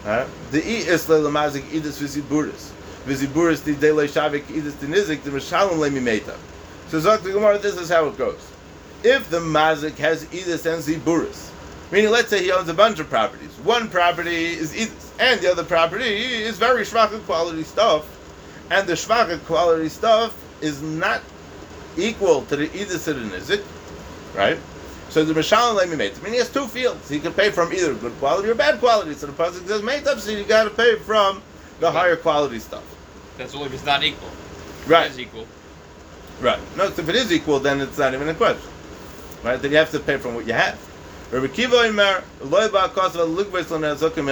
The 0.07 0.63
e 0.65 0.77
is 0.87 1.05
the 1.07 1.19
mazik 1.19 1.63
idus 1.71 1.99
viziburis 1.99 2.71
viziburis 3.07 3.65
the 3.65 3.75
delay 3.75 4.07
shavik 4.07 4.45
idus 4.45 4.79
the 4.79 4.87
nizik 4.87 5.25
the 5.25 5.31
mishalom 5.31 5.79
lemi 5.79 6.01
meta. 6.01 6.37
So 6.89 7.01
Zok 7.01 7.25
the 7.25 7.33
Gemara, 7.33 7.59
this 7.59 7.77
is 7.77 7.89
how 7.89 8.07
it 8.07 8.17
goes. 8.17 8.39
If 9.03 9.29
the 9.31 9.41
mazik 9.41 9.97
has 9.97 10.25
idus 10.27 10.65
and 10.65 10.81
ziburis, 10.81 11.51
meaning 11.91 12.13
let's 12.13 12.29
say 12.29 12.45
he 12.45 12.53
owns 12.53 12.69
a 12.69 12.75
bunch 12.75 13.01
of 13.01 13.11
properties, 13.11 13.51
one 13.65 13.89
property 13.89 14.47
is 14.47 14.73
idus 14.75 15.11
and 15.19 15.41
the 15.41 15.51
other 15.51 15.65
property 15.65 16.05
is 16.05 16.57
very 16.57 16.85
shvaka 16.85 17.21
quality 17.25 17.65
stuff 17.65 18.07
and 18.71 18.87
the 18.87 18.93
shvacha 18.93 19.45
quality 19.47 19.89
stuff 19.89 20.37
is 20.61 20.83
not 20.83 21.21
equal 21.97 22.43
to 22.43 22.55
the 22.55 22.65
either 22.77 22.97
citizen, 22.99 23.33
is 23.33 23.51
it? 23.51 23.65
Right? 24.37 24.59
So 25.09 25.25
the 25.25 25.33
Mishalim 25.33 25.77
let 25.77 25.89
me 25.89 25.97
made. 25.97 26.13
I 26.19 26.23
mean, 26.23 26.33
he 26.33 26.39
has 26.39 26.51
two 26.51 26.67
fields. 26.67 27.09
He 27.09 27.21
can 27.21 27.33
pay 27.33 27.51
from 27.51 27.73
either 27.73 27.95
good 27.95 28.13
quality 28.19 28.49
or 28.49 28.55
bad 28.55 28.81
quality. 28.81 29.15
So 29.15 29.27
the 29.27 29.33
pasuk 29.33 29.67
says 29.67 29.83
made 29.83 30.07
up, 30.07 30.19
so 30.19 30.31
you 30.31 30.45
got 30.45 30.65
to 30.65 30.71
pay 30.71 30.97
from 30.97 31.43
the 31.81 31.91
higher 31.91 32.17
quality 32.17 32.59
stuff. 32.59 32.85
That's 33.39 33.55
only 33.55 33.67
if 33.67 33.75
it's 33.75 33.85
not 33.85 34.03
equal. 34.03 34.29
Right. 34.87 35.07
If 35.07 35.13
it 35.13 35.13
is 35.13 35.21
equal. 35.21 35.47
Right. 36.41 36.61
No, 36.77 36.91
so 36.91 37.03
if 37.03 37.09
it 37.09 37.15
is 37.15 37.33
equal, 37.33 37.61
then 37.61 37.81
it's 37.81 37.99
not 37.99 38.15
even 38.15 38.29
a 38.29 38.35
question. 38.35 38.71
Right? 39.43 39.61
Then 39.61 39.71
you 39.71 39.77
have 39.79 39.91
to 39.93 40.01
pay 40.01 40.19
from 40.19 40.35
what 40.35 40.47
you 40.47 40.53
have. 40.53 40.79
Rabbi 41.31 41.49
Kiva 41.49 41.77
Imer, 41.77 42.23
loy 42.41 42.69
ba 42.69 42.89
kosav 42.89 43.35
lugveis 43.35 43.71
lo 43.71 43.79
nezukim 43.79 44.27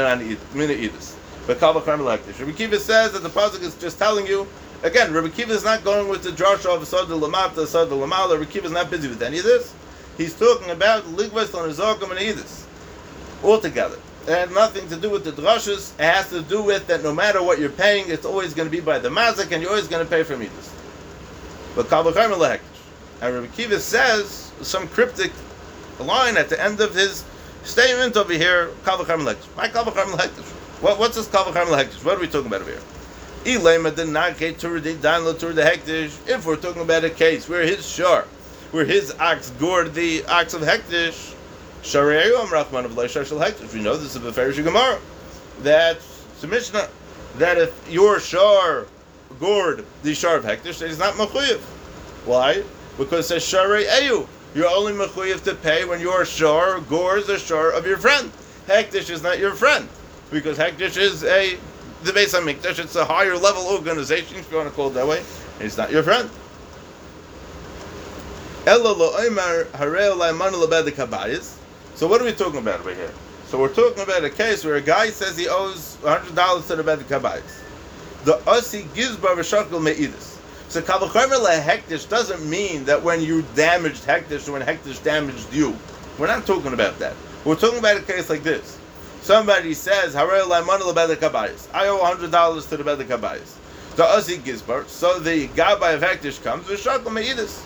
min 0.55 0.69
idus. 0.69 1.17
But 1.47 1.61
Rabbi 1.61 2.53
Kiva 2.53 2.79
says 2.79 3.13
that 3.13 3.23
the 3.23 3.29
pasuk 3.29 3.63
is 3.63 3.75
just 3.77 3.99
telling 3.99 4.27
you 4.27 4.47
again. 4.83 5.13
Rabbi 5.13 5.29
Kiva 5.29 5.53
is 5.53 5.65
not 5.65 5.83
going 5.85 6.09
with 6.09 6.23
the 6.23 6.31
drasha 6.31 6.75
of 6.75 6.87
Sad 6.87 7.09
Lamata, 7.09 7.67
Sad 7.67 7.89
Lamala. 7.89 8.39
Rabbi 8.39 8.51
Kiva 8.51 8.67
is 8.67 8.73
not 8.73 8.91
busy 8.91 9.09
with 9.09 9.23
any 9.23 9.39
of 9.39 9.45
this. 9.45 9.75
He's 10.17 10.35
talking 10.35 10.71
about 10.71 11.05
ligvas 11.05 11.53
l'nezokim 11.53 12.11
and 12.11 12.21
edus 12.21 12.65
altogether. 13.43 13.99
It 14.27 14.31
had 14.31 14.53
nothing 14.53 14.89
to 14.89 14.97
do 14.97 15.11
with 15.11 15.25
the 15.25 15.33
drashas. 15.33 15.93
It 15.99 16.05
has 16.05 16.31
to 16.31 16.43
do 16.43 16.63
with 16.63 16.87
that 16.87 17.03
no 17.03 17.13
matter 17.15 17.43
what 17.43 17.59
you're 17.59 17.69
paying, 17.69 18.09
it's 18.09 18.25
always 18.25 18.55
going 18.55 18.67
to 18.67 18.73
be 18.73 18.81
by 18.81 18.99
the 18.99 19.11
mazik, 19.11 19.53
and 19.53 19.61
you're 19.61 19.71
always 19.71 19.89
going 19.89 20.05
to 20.05 20.11
pay 20.11 20.23
for 20.23 20.37
edus. 20.37 20.73
But 21.75 21.89
Kabbalah 21.89 22.15
lehektish. 22.15 22.61
And 23.21 23.35
Rabbi 23.35 23.49
Kiva 23.49 23.81
says 23.81 24.53
some 24.63 24.89
cryptic 24.89 25.33
line 25.99 26.37
at 26.37 26.49
the 26.49 26.63
end 26.63 26.81
of 26.81 26.95
his 26.95 27.25
statement 27.65 28.17
over 28.17 28.33
here. 28.33 28.71
Lehektish. 28.85 29.57
My 29.57 29.69
lehektish. 29.69 30.51
What, 30.81 30.99
what's 30.99 31.17
this 31.17 31.29
kavach 31.29 31.55
harm? 31.55 31.69
What 31.69 32.17
are 32.17 32.21
we 32.21 32.29
talking 32.29 32.47
about 32.47 32.63
over 32.63 32.71
here? 32.71 32.81
If 33.47 33.63
we're 36.47 36.57
talking 36.57 36.83
about 36.83 37.05
a 37.05 37.11
case 37.11 37.47
where 37.47 37.63
his 37.63 37.87
shar, 37.87 38.27
where 38.75 38.85
his 38.85 39.15
ox 39.21 39.51
gored 39.51 39.95
the 39.95 40.25
ox 40.25 40.53
of 40.53 40.61
hektish, 40.61 41.33
Shariayom 41.85 42.51
Rahman 42.51 42.85
of 42.85 42.91
Laishar 42.95 43.25
Shal 43.25 43.39
Hektish. 43.39 43.73
we 43.73 43.81
know 43.81 43.97
this 43.97 44.17
is 44.17 44.17
a 44.17 44.19
Beferish 44.19 44.63
Gemara. 44.65 44.99
that 45.61 46.01
the 46.41 46.49
Mishnah 46.49 46.89
that 47.39 47.57
if 47.57 47.89
your 47.89 48.19
shar 48.19 48.89
gourd 49.39 49.85
the 50.03 50.13
shar 50.13 50.39
of 50.39 50.45
hektish, 50.45 50.81
that 50.81 50.91
is 50.91 50.99
not 50.99 51.15
mechuyev. 51.15 51.61
Why? 52.27 52.65
Because 52.99 53.31
it 53.31 53.41
says 53.41 53.45
sharei 53.45 53.87
eyu. 53.87 54.27
You're 54.57 54.69
only 54.69 54.93
mechuyev 54.93 55.45
to 55.45 55.55
pay 55.55 55.85
when 55.85 56.01
your 56.01 56.25
shar 56.25 56.81
gores 56.81 57.29
the 57.29 57.39
shar 57.39 57.71
of 57.71 57.87
your 57.87 57.99
friend. 57.99 58.33
Hektish 58.67 59.09
is 59.09 59.23
not 59.23 59.39
your 59.39 59.55
friend 59.55 59.89
because 60.33 60.59
hektish 60.59 60.97
is 60.97 61.23
a 61.23 61.57
the 62.03 62.13
base 62.13 62.35
of 62.35 62.43
mikdash. 62.43 62.81
It's 62.81 62.97
a 62.97 63.05
higher 63.05 63.37
level 63.37 63.69
organization, 63.69 64.37
if 64.37 64.51
you 64.51 64.57
want 64.57 64.69
to 64.69 64.75
call 64.75 64.89
it 64.89 64.95
that 64.95 65.07
way. 65.07 65.23
It's 65.61 65.77
not 65.77 65.93
your 65.93 66.03
friend. 66.03 66.29
So 68.67 68.79
what 72.09 72.23
are 72.23 72.25
we 72.25 72.33
talking 72.33 72.61
about 72.61 72.81
over 72.81 72.95
here? 72.95 73.11
So 73.45 73.59
we're 73.61 73.75
talking 73.75 74.03
about 74.03 74.25
a 74.25 74.31
case 74.31 74.65
where 74.65 74.77
a 74.77 74.81
guy 74.81 75.11
says 75.11 75.37
he 75.37 75.47
owes 75.49 75.99
hundred 76.03 76.35
dollars 76.35 76.67
to 76.69 76.77
the 76.77 76.83
bed 76.83 77.01
kabayis. 77.01 77.61
The 78.25 78.41
asi 78.49 78.87
gives 78.95 79.17
bavashakal 79.17 79.69
meidus. 79.69 80.39
So 80.71 80.81
kavachomer 80.81 81.61
hektish 81.61 82.09
doesn't 82.09 82.49
mean 82.49 82.87
that 82.87 83.03
when 83.03 83.21
you 83.21 83.43
damaged 83.55 84.05
hektish 84.05 84.49
or 84.49 84.53
when 84.53 84.63
hektish 84.63 85.05
damaged 85.05 85.53
you. 85.53 85.77
We're 86.19 86.29
not 86.29 86.47
talking 86.47 86.73
about 86.73 86.99
that. 87.01 87.15
We're 87.45 87.57
talking 87.57 87.81
about 87.81 87.99
a 87.99 88.03
case 88.03 88.31
like 88.31 88.45
this. 88.45 88.79
Somebody 89.21 89.75
says, 89.75 90.17
I 90.17 90.23
owe 90.25 92.03
hundred 92.03 92.31
dollars 92.31 92.65
to 92.69 92.79
the 92.79 92.85
bed 92.85 92.99
kabayis. 93.01 93.59
The 93.97 94.05
asi 94.05 94.39
gizbar. 94.39 94.87
So 94.89 95.19
the 95.19 95.49
gabay 95.49 95.97
of 95.97 96.01
hektish 96.01 96.43
comes 96.43 96.67
with 96.67 96.83
shakal 96.83 97.13
meidus, 97.13 97.63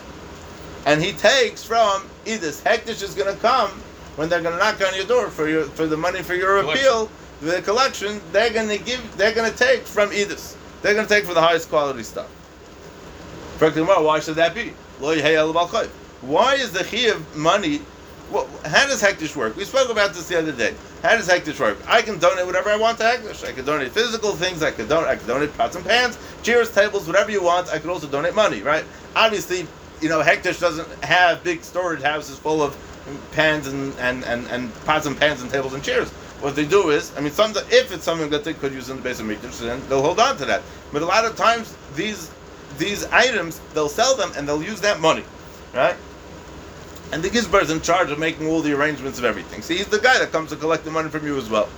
and 0.86 1.02
he 1.02 1.12
takes 1.12 1.62
from 1.64 2.08
idus. 2.24 2.62
Hektish 2.62 3.02
is 3.02 3.14
going 3.14 3.32
to 3.32 3.40
come 3.40 3.70
when 4.16 4.28
they're 4.28 4.42
going 4.42 4.56
to 4.56 4.58
knock 4.58 4.80
on 4.80 4.94
your 4.96 5.06
door 5.06 5.28
for 5.28 5.48
your 5.48 5.64
for 5.64 5.86
the 5.86 5.96
money 5.96 6.22
for 6.22 6.34
your 6.34 6.58
appeal, 6.58 7.08
the 7.40 7.62
collection, 7.62 8.20
they're 8.32 8.52
going 8.52 8.68
to 8.68 8.78
give, 8.78 9.16
they're 9.16 9.34
going 9.34 9.50
to 9.50 9.56
take 9.56 9.82
from 9.82 10.10
Edis. 10.10 10.56
They're 10.82 10.94
going 10.94 11.06
to 11.06 11.14
take 11.14 11.24
for 11.24 11.34
the 11.34 11.40
highest 11.40 11.68
quality 11.68 12.02
stuff. 12.02 12.28
Why 13.60 14.20
should 14.20 14.36
that 14.36 14.54
be? 14.54 14.72
Lo 15.00 15.16
yehei 15.16 15.34
el. 15.34 15.52
Why 15.52 16.54
is 16.54 16.72
the 16.72 16.84
chi 16.84 17.08
of 17.14 17.36
money? 17.36 17.80
Well, 18.30 18.48
how 18.64 18.86
does 18.86 19.02
Hektish 19.02 19.36
work? 19.36 19.56
We 19.56 19.64
spoke 19.64 19.90
about 19.90 20.14
this 20.14 20.28
the 20.28 20.38
other 20.38 20.52
day. 20.52 20.74
How 21.02 21.16
does 21.16 21.28
Hektish 21.28 21.58
work? 21.58 21.78
I 21.86 22.02
can 22.02 22.18
donate 22.18 22.44
whatever 22.44 22.70
I 22.70 22.76
want 22.76 22.98
to 22.98 23.04
Hektish. 23.04 23.48
I 23.48 23.52
can 23.52 23.64
donate 23.64 23.92
physical 23.92 24.32
things. 24.32 24.62
I 24.62 24.70
can 24.70 24.86
donate. 24.86 25.08
I 25.08 25.16
can 25.16 25.26
donate 25.26 25.56
pots 25.56 25.76
and 25.76 25.84
pans, 25.84 26.18
chairs, 26.42 26.72
tables, 26.72 27.06
whatever 27.06 27.30
you 27.30 27.42
want. 27.42 27.68
I 27.70 27.78
can 27.78 27.90
also 27.90 28.08
donate 28.08 28.34
money, 28.34 28.62
right? 28.62 28.84
Obviously, 29.16 29.66
you 30.00 30.08
know, 30.08 30.22
Hektish 30.22 30.61
doesn't 30.61 30.88
have 31.04 31.42
big 31.44 31.62
storage 31.62 32.02
houses 32.02 32.38
full 32.38 32.62
of 32.62 32.76
pans 33.32 33.66
and, 33.66 33.94
and, 33.98 34.24
and, 34.24 34.46
and 34.48 34.74
pots 34.84 35.06
and 35.06 35.18
pans 35.18 35.42
and 35.42 35.50
tables 35.50 35.74
and 35.74 35.82
chairs. 35.82 36.11
What 36.40 36.54
they 36.54 36.66
do 36.66 36.90
is, 36.90 37.16
I 37.16 37.20
mean, 37.20 37.32
some, 37.32 37.52
if 37.70 37.92
it's 37.92 38.04
something 38.04 38.30
that 38.30 38.44
they 38.44 38.54
could 38.54 38.72
use 38.72 38.90
in 38.90 38.96
the 38.96 39.02
base 39.02 39.18
of 39.18 39.26
Mikdash, 39.26 39.58
then 39.61 39.82
they'll 39.88 40.02
hold 40.02 40.20
on 40.20 40.37
to 40.37 40.44
that. 40.44 40.62
But 40.92 41.02
a 41.02 41.06
lot 41.06 41.24
of 41.24 41.37
times, 41.37 41.76
these 41.94 42.30
these 42.76 43.04
items, 43.06 43.61
they'll 43.74 43.88
sell 43.88 44.14
them 44.14 44.30
and 44.37 44.46
they'll 44.46 44.62
use 44.62 44.80
that 44.82 45.00
money, 45.00 45.24
right? 45.74 45.96
And 47.12 47.22
the 47.22 47.30
Gizbar's 47.30 47.70
in 47.70 47.80
charge 47.80 48.11
of 48.11 48.18
making 48.18 48.46
all 48.46 48.61
the 48.61 48.72
arrangements 48.72 49.18
of 49.18 49.24
everything. 49.24 49.62
See, 49.62 49.78
he's 49.78 49.88
the 49.88 49.98
guy 49.98 50.18
that 50.18 50.30
comes 50.30 50.50
to 50.50 50.56
collect 50.56 50.84
the 50.84 50.90
money 50.90 51.08
from 51.08 51.26
you 51.26 51.38
as 51.38 51.48
well. 51.48 51.68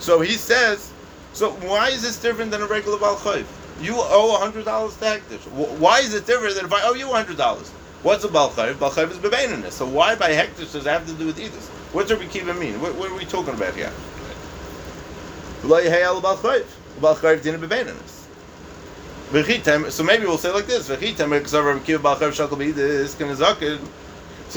So 0.00 0.20
he 0.20 0.32
says, 0.32 0.92
so 1.32 1.52
why 1.52 1.88
is 1.88 2.02
this 2.02 2.20
different 2.20 2.50
than 2.50 2.60
a 2.60 2.66
regular 2.66 2.98
Baal 2.98 3.16
Chayv? 3.16 3.46
You 3.80 3.94
owe 3.96 4.38
$100 4.40 4.64
to 4.64 5.04
Hektish. 5.04 5.78
Why 5.78 6.00
is 6.00 6.14
it 6.14 6.26
different 6.26 6.54
than 6.56 6.66
if 6.66 6.72
I 6.72 6.82
owe 6.84 6.94
you 6.94 7.06
$100? 7.06 7.68
What's 8.02 8.24
a 8.24 8.28
Baal 8.28 8.50
Chayv? 8.50 8.78
Baal 8.78 8.90
Chayv 8.90 9.10
is 9.10 9.18
Bebaininus. 9.18 9.72
So 9.72 9.86
why 9.86 10.14
by 10.14 10.30
Hektish 10.30 10.72
does 10.72 10.86
it 10.86 10.90
have 10.90 11.06
to 11.06 11.12
do 11.14 11.26
with 11.26 11.38
Edis? 11.38 11.68
What's 11.92 12.10
Rabbi 12.10 12.26
Kiva 12.26 12.54
mean? 12.54 12.80
What, 12.80 12.94
what 12.96 13.10
are 13.10 13.14
we 13.14 13.24
talking 13.24 13.54
about 13.54 13.74
here? 13.74 13.92
Lo 15.64 15.80
yehei 15.80 16.02
al 16.02 16.20
Baal 16.20 16.36
Chayv. 16.36 16.66
Dina 17.42 17.58
Bebaininus. 17.58 18.22
So 19.32 20.04
maybe 20.04 20.26
we'll 20.26 20.36
say 20.36 20.52
like 20.52 20.66
this. 20.66 20.86
So 20.88 20.94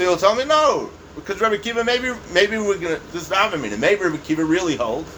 you'll 0.02 0.16
tell 0.18 0.34
me 0.36 0.44
no, 0.44 0.90
because 1.14 1.40
Rabbi 1.40 1.56
Kiva 1.56 1.82
maybe 1.82 2.12
maybe 2.34 2.58
we're 2.58 2.76
gonna 2.76 3.00
this 3.10 3.22
is 3.22 3.30
not 3.30 3.58
meaning. 3.58 3.80
Maybe 3.80 4.04
Rabbi 4.04 4.18
Kiva 4.18 4.44
really 4.44 4.76
holds 4.76 5.10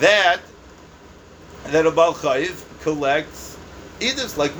that 0.00 0.40
that 1.66 1.86
a 1.86 1.92
Baal 1.92 2.12
Chayiv 2.12 2.64
collects 2.88 3.58
edis 4.00 4.36
like 4.36 4.56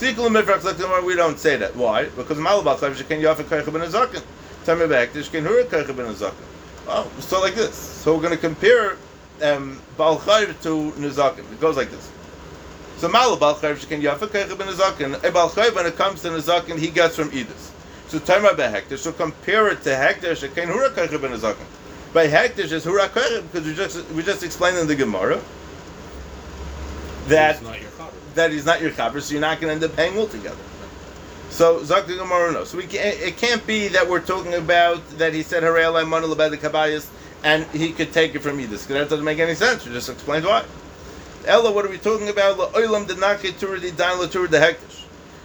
the 0.00 1.02
we 1.04 1.14
don't 1.14 1.38
say 1.38 1.56
that. 1.56 1.76
Why? 1.76 2.04
Because 2.04 2.38
Mal 2.38 2.62
Baal 2.62 2.76
Chayiv 2.76 2.94
shekin 2.96 3.20
yafik 3.20 3.44
kaycha 3.44 3.72
ben 3.72 3.82
Nazakim. 3.82 4.22
Tell 4.64 4.76
me 4.76 4.86
back. 4.86 5.10
Oh, 6.88 7.10
so 7.20 7.40
like 7.40 7.54
this. 7.54 7.74
So 7.74 8.14
we're 8.14 8.22
going 8.22 8.34
to 8.34 8.38
compare 8.38 8.96
um, 9.42 9.80
Baal 9.96 10.18
to 10.18 10.92
Nazakim. 10.98 11.50
It 11.52 11.60
goes 11.60 11.76
like 11.76 11.90
this. 11.90 12.10
So 12.96 13.08
Mal 13.08 13.36
Baal 13.36 13.54
Chayiv 13.56 13.84
shekin 13.84 14.00
yafik 14.00 14.28
kaycha 14.28 14.56
ben 14.56 14.68
Nazakim. 14.68 15.22
A 15.22 15.30
Baal 15.30 15.50
when 15.74 15.86
it 15.86 15.96
comes 15.96 16.22
to 16.22 16.28
Nazakim, 16.28 16.78
he 16.78 16.88
gets 16.88 17.16
from 17.16 17.30
edis. 17.30 17.70
So 18.08 18.18
Taima 18.18 18.50
behektish. 18.50 18.98
So 18.98 19.12
compare 19.12 19.68
it 19.68 19.82
to 19.82 19.90
hektish. 19.90 20.42
Can 20.54 20.68
hura 20.68 20.90
kaycha 20.90 21.20
ben 21.20 21.32
Nazakim. 21.32 21.66
By 22.14 22.26
hektish 22.26 22.72
is 22.72 22.84
hura 22.86 23.08
kaycha 23.08 23.42
because 23.42 23.66
we 23.66 23.74
just 23.74 24.10
we 24.12 24.22
just 24.22 24.42
explained 24.42 24.78
in 24.78 24.86
the 24.86 24.96
Gemara 24.96 25.40
that 27.30 27.56
It's 27.56 27.62
not 27.64 27.80
your 27.80 27.90
cover. 27.90 28.10
that 28.34 28.52
he's 28.52 28.66
not 28.66 28.80
your 28.80 28.90
chaver, 28.90 29.20
so 29.22 29.32
you're 29.32 29.40
not 29.40 29.60
going 29.60 29.70
to 29.70 29.74
end 29.74 29.90
up 29.90 29.96
paying 29.96 30.18
altogether. 30.18 30.56
So 31.50 31.82
Zak 31.84 32.06
the 32.06 32.14
Gemara 32.16 32.52
no. 32.52 32.64
So 32.64 32.76
we 32.78 32.84
can't. 32.84 33.18
it 33.20 33.36
can't 33.36 33.66
be 33.66 33.88
that 33.88 34.08
we're 34.08 34.20
talking 34.20 34.54
about 34.54 35.06
that 35.18 35.34
he 35.34 35.42
said 35.42 35.62
Harei 35.64 35.82
Alai 35.84 36.04
Manul 36.04 36.32
about 36.32 36.52
the 36.52 36.58
Kabayas 36.58 37.08
and 37.42 37.64
he 37.66 37.92
could 37.92 38.12
take 38.12 38.34
it 38.34 38.40
from. 38.40 38.58
'cause 38.64 38.86
That 38.86 39.08
doesn't 39.08 39.24
make 39.24 39.38
any 39.40 39.54
sense. 39.56 39.84
We 39.84 39.92
just 39.92 40.08
explained 40.08 40.44
why. 40.44 40.64
Ella, 41.46 41.72
what 41.72 41.84
are 41.84 41.88
we 41.88 41.98
talking 41.98 42.28
about? 42.28 42.58
La 42.58 42.68
Olam 42.72 43.06
the 43.08 43.16
Naki 43.16 43.52
Tur 43.52 43.78
the 43.78 43.90
Dain 43.90 44.18
La 44.20 44.26
Tur 44.26 44.46
the 44.46 44.58
Hektish. 44.58 45.04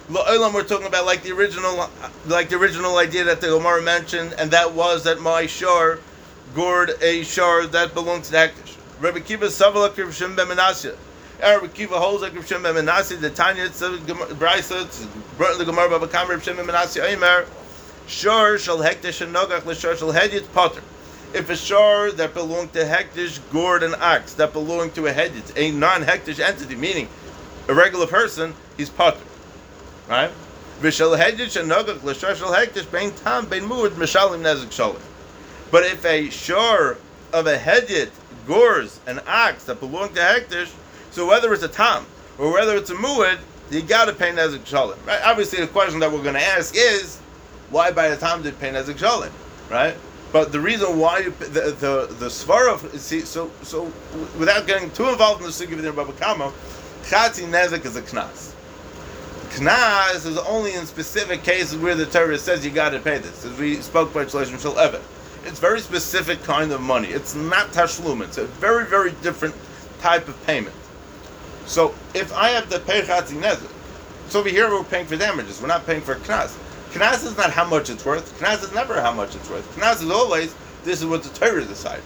La 0.09 0.23
Olam 0.25 0.53
we're 0.53 0.63
talking 0.63 0.85
about 0.87 1.05
like 1.05 1.23
the 1.23 1.31
original 1.31 1.89
like 2.27 2.49
the 2.49 2.57
original 2.57 2.97
idea 2.97 3.23
that 3.23 3.41
the 3.41 3.47
Gemara 3.47 3.81
mentioned, 3.81 4.35
and 4.37 4.51
that 4.51 4.73
was 4.73 5.03
that 5.05 5.19
my 5.21 5.47
shar 5.47 5.99
gored 6.53 6.91
a 7.01 7.23
shar 7.23 7.65
that 7.67 7.93
belonged 7.95 8.25
to 8.25 8.31
the 8.31 8.37
Hektish. 8.37 8.75
Rabbi 8.99 9.21
Kiva 9.21 9.47
Savala 9.47 9.97
Rav 9.97 10.13
Shem 10.13 10.35
Ben 10.35 10.47
Menashe. 10.47 10.95
Kiva 11.45 11.99
holds 11.99 12.23
like 12.23 12.33
Rav 12.33 12.45
Menashe. 12.45 13.21
The 13.21 13.29
Tanya 13.29 13.65
it's 13.65 13.79
brought 15.37 15.57
the 15.59 15.65
Gemara 15.65 16.07
Kam 16.07 16.27
Rav 16.27 16.43
Shem 16.43 16.55
Ben. 16.57 16.69
Omer 16.69 17.45
shar 18.07 18.57
shall 18.57 18.79
Hektish 18.79 19.21
and 19.21 19.35
Nogach 19.35 19.63
l'shar 19.63 19.95
shall 19.95 20.11
Hedit 20.11 20.51
Potter. 20.53 20.81
If 21.35 21.51
a 21.51 21.55
shar 21.55 22.11
that 22.13 22.33
belonged 22.33 22.73
to 22.73 22.79
Hektish 22.79 23.39
gored 23.51 23.83
an 23.83 23.93
ox 23.99 24.33
that 24.33 24.53
belonged 24.53 24.95
to 24.95 25.05
a 25.05 25.13
Hedit, 25.13 25.53
a 25.55 25.69
non-Hektish 25.69 26.39
entity, 26.39 26.75
meaning 26.75 27.07
a 27.67 27.75
regular 27.75 28.07
person, 28.07 28.55
he's 28.75 28.89
Potter. 28.89 29.21
Right? 30.09 30.31
V'shal 30.81 31.15
Hedit 31.15 31.59
and 31.59 31.69
Nogach 31.69 32.03
l'shar 32.03 32.35
shall 32.35 32.55
Hektish 32.55 32.91
bein 32.91 33.11
tam 33.11 33.45
bein 33.45 33.63
muad 33.69 33.91
mishalim 33.91 34.41
nezik. 34.41 34.99
But 35.69 35.83
if 35.83 36.03
a 36.05 36.27
shor 36.31 36.97
of 37.33 37.45
a 37.45 37.55
hedit 37.55 38.09
gores 38.47 38.99
an 39.05 39.19
ox 39.27 39.65
that 39.65 39.79
belonged 39.79 40.15
to 40.15 40.21
Hektish, 40.21 40.71
so 41.15 41.25
whether 41.25 41.53
it's 41.53 41.63
a 41.63 41.69
tam 41.69 42.05
or 42.37 42.51
whether 42.51 42.75
it's 42.75 42.89
a 42.89 42.95
muad, 42.95 43.39
you 43.71 43.81
got 43.81 44.05
to 44.05 44.13
pay 44.13 44.31
nezik 44.31 44.65
shalim. 44.65 44.97
Right? 45.07 45.21
Obviously, 45.23 45.61
the 45.61 45.67
question 45.67 45.99
that 46.01 46.11
we're 46.11 46.21
going 46.21 46.35
to 46.35 46.41
ask 46.41 46.75
is, 46.77 47.17
why 47.69 47.89
by 47.89 48.09
the 48.09 48.17
time 48.17 48.43
did 48.43 48.59
pay 48.59 48.69
nezik 48.69 48.95
shalim? 48.95 49.31
Right? 49.71 49.95
But 50.33 50.51
the 50.51 50.59
reason 50.59 50.99
why 50.99 51.19
you, 51.19 51.31
the 51.39 51.71
the 51.79 52.13
the 52.19 52.25
svara 52.25 52.77
see 52.99 53.21
so 53.21 53.49
so 53.61 53.91
without 54.37 54.67
getting 54.67 54.91
too 54.91 55.07
involved 55.07 55.39
in 55.39 55.47
the 55.47 55.53
sugi 55.53 55.71
of 55.71 55.81
the 55.81 55.93
Baba 55.93 56.11
Kama, 56.11 56.51
chatzi 57.03 57.49
nezik 57.49 57.85
is 57.85 57.95
a 57.95 58.01
knas. 58.01 58.53
Knas 59.51 60.25
is 60.25 60.37
only 60.39 60.73
in 60.73 60.85
specific 60.85 61.43
cases 61.43 61.77
where 61.77 61.95
the 61.95 62.05
Torah 62.05 62.37
says 62.37 62.65
you 62.65 62.71
got 62.71 62.89
to 62.89 62.99
pay 62.99 63.19
this. 63.19 63.45
As 63.45 63.57
we 63.57 63.75
spoke 63.75 64.13
by 64.13 64.25
Shalom 64.27 64.59
Shal 64.59 64.77
Evan. 64.77 65.01
It's 65.45 65.59
very 65.59 65.79
specific 65.79 66.43
kind 66.43 66.71
of 66.71 66.81
money. 66.81 67.09
It's 67.09 67.35
not 67.35 67.67
tashlum. 67.67 68.21
It's 68.21 68.39
a 68.39 68.45
very, 68.45 68.85
very 68.87 69.11
different 69.21 69.53
type 69.99 70.27
of 70.27 70.45
payment. 70.45 70.75
So 71.65 71.93
if 72.13 72.33
I 72.33 72.49
have 72.49 72.69
to 72.69 72.79
pay 72.79 73.01
chatzi 73.01 73.41
nezek, 73.41 73.71
so 74.29 74.39
over 74.39 74.49
here 74.49 74.69
we're 74.69 74.83
paying 74.83 75.05
for 75.05 75.15
damages. 75.15 75.61
We're 75.61 75.67
not 75.67 75.85
paying 75.85 76.01
for 76.01 76.15
knas. 76.15 76.57
Knas 76.91 77.25
is 77.25 77.35
not 77.37 77.51
how 77.51 77.65
much 77.65 77.89
it's 77.89 78.05
worth. 78.05 78.39
Knas 78.39 78.63
is 78.63 78.73
never 78.73 79.01
how 79.01 79.11
much 79.11 79.35
it's 79.35 79.49
worth. 79.49 79.75
Knas 79.75 80.01
is 80.01 80.09
always 80.09 80.55
this 80.83 81.01
is 81.01 81.07
what 81.07 81.23
the 81.23 81.29
Torah 81.29 81.65
decided. 81.65 82.03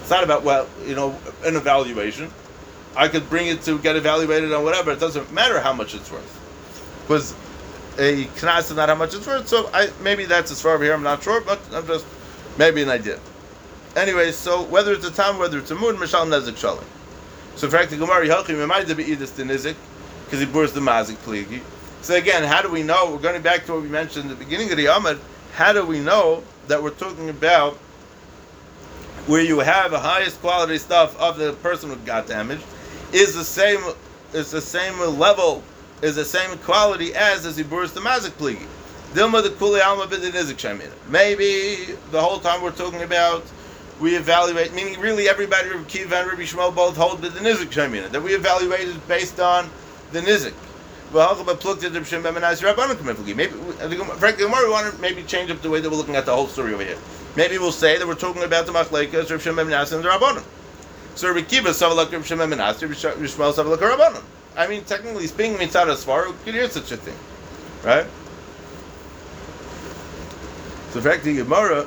It's 0.00 0.10
not 0.10 0.24
about 0.24 0.42
well, 0.44 0.68
you 0.86 0.94
know, 0.94 1.18
an 1.44 1.56
evaluation. 1.56 2.30
I 2.96 3.08
could 3.08 3.28
bring 3.28 3.48
it 3.48 3.62
to 3.62 3.78
get 3.78 3.96
evaluated 3.96 4.52
on 4.52 4.62
whatever. 4.62 4.92
It 4.92 5.00
doesn't 5.00 5.32
matter 5.32 5.60
how 5.60 5.72
much 5.72 5.94
it's 5.94 6.10
worth, 6.10 7.02
because 7.02 7.32
a 7.98 8.24
knas 8.36 8.70
is 8.70 8.76
not 8.76 8.88
how 8.88 8.94
much 8.94 9.14
it's 9.14 9.26
worth. 9.26 9.48
So 9.48 9.68
I 9.74 9.90
maybe 10.02 10.24
that's 10.24 10.50
as 10.52 10.60
far 10.60 10.74
over 10.74 10.84
here. 10.84 10.94
I'm 10.94 11.02
not 11.02 11.22
sure, 11.22 11.40
but 11.40 11.60
I'm 11.72 11.86
just 11.86 12.06
maybe 12.56 12.82
an 12.82 12.90
idea. 12.90 13.18
Anyway, 13.96 14.32
so 14.32 14.62
whether 14.64 14.92
it's 14.92 15.06
a 15.06 15.12
time, 15.12 15.38
whether 15.38 15.58
it's 15.58 15.70
a 15.70 15.74
moon, 15.74 15.96
mishal 15.96 16.26
nezik 16.26 16.54
shalim. 16.54 16.84
So 17.56 17.66
in 17.66 17.70
fact, 17.70 17.90
the 17.90 17.96
Gemara 17.96 18.26
Yalchim 18.26 18.58
reminded 18.58 18.96
be 18.96 19.04
edis 19.04 19.34
the 19.34 19.44
nizik 19.44 19.76
because 20.24 20.40
he 20.40 20.46
bores 20.46 20.72
the 20.72 20.80
mazik 20.80 21.16
pligi. 21.16 21.60
So 22.02 22.14
again, 22.16 22.42
how 22.42 22.62
do 22.62 22.70
we 22.70 22.82
know? 22.82 23.10
We're 23.12 23.18
going 23.18 23.40
back 23.42 23.64
to 23.66 23.74
what 23.74 23.82
we 23.82 23.88
mentioned 23.88 24.30
at 24.30 24.38
the 24.38 24.44
beginning 24.44 24.70
of 24.70 24.76
the 24.76 24.86
Amud. 24.86 25.18
How 25.54 25.72
do 25.72 25.86
we 25.86 26.00
know 26.00 26.42
that 26.66 26.82
we're 26.82 26.90
talking 26.90 27.30
about 27.30 27.78
where 29.26 29.42
you 29.42 29.60
have 29.60 29.90
the 29.90 29.98
highest 29.98 30.40
quality 30.40 30.76
stuff 30.78 31.18
of 31.18 31.38
the 31.38 31.52
person 31.54 31.88
who 31.88 31.96
got 31.96 32.26
damaged, 32.26 32.64
is 33.12 33.34
the 33.34 33.44
same 33.44 33.80
is 34.32 34.50
the 34.50 34.60
same 34.60 34.98
level, 35.18 35.62
is 36.02 36.16
the 36.16 36.24
same 36.24 36.58
quality 36.58 37.14
as 37.14 37.44
the 37.44 37.62
ziburis 37.62 37.94
the 37.94 38.00
mazik 38.00 38.32
pligi. 38.32 38.66
Maybe 41.08 41.94
the 42.10 42.20
whole 42.20 42.40
time 42.40 42.62
we're 42.62 42.72
talking 42.72 43.02
about 43.02 43.44
we 44.00 44.16
evaluate, 44.16 44.74
meaning 44.74 44.98
really 45.00 45.28
everybody, 45.28 45.68
Rabbi 45.68 45.84
Kiva 45.84 46.16
and 46.16 46.28
Rabbi 46.28 46.42
Shmuel 46.42 46.74
both 46.74 46.96
hold 46.96 47.22
that 47.22 47.34
the 47.34 47.40
nizik 47.40 47.66
shemin 47.66 48.10
that 48.10 48.22
we 48.22 48.34
evaluated 48.34 49.06
based 49.06 49.40
on 49.40 49.70
the 50.12 50.20
nizik. 50.20 50.54
Well, 51.12 51.36
Maybe, 51.44 53.52
uh, 53.52 54.04
frankly, 54.16 54.46
we 54.46 54.50
want 54.50 54.92
to 54.92 55.00
maybe 55.00 55.22
change 55.22 55.50
up 55.50 55.62
the 55.62 55.70
way 55.70 55.80
that 55.80 55.88
we're 55.88 55.96
looking 55.96 56.16
at 56.16 56.26
the 56.26 56.34
whole 56.34 56.48
story 56.48 56.74
over 56.74 56.82
here. 56.82 56.98
Maybe 57.36 57.56
we'll 57.58 57.70
say 57.70 57.98
that 57.98 58.06
we're 58.06 58.16
talking 58.16 58.42
about 58.42 58.66
the 58.66 58.72
Machlekes, 58.72 59.30
Rav 59.30 59.40
Shem 59.40 59.58
and 59.58 59.70
the 59.70 59.74
Rabbanim. 59.74 60.42
So 61.14 61.28
Rabbi 61.28 61.46
Kiva 61.46 61.70
Savalak 61.70 62.12
Rav 62.12 62.26
Shem 62.26 62.38
Ben 62.38 62.50
Rabbi 62.50 62.74
Shmuel 62.74 63.52
Savalak 63.52 63.78
Rabbanim. 63.78 64.22
I 64.56 64.66
mean, 64.66 64.84
technically 64.84 65.26
speaking, 65.26 65.54
mitzad 65.54 65.86
asfar, 65.86 66.28
we 66.28 66.34
could 66.44 66.54
hear 66.54 66.68
such 66.68 66.92
a 66.92 66.96
thing, 66.96 67.16
right? 67.82 68.06
So, 70.90 70.98
in 70.98 71.04
fact, 71.04 71.24
the 71.24 71.34
Gemara, 71.34 71.86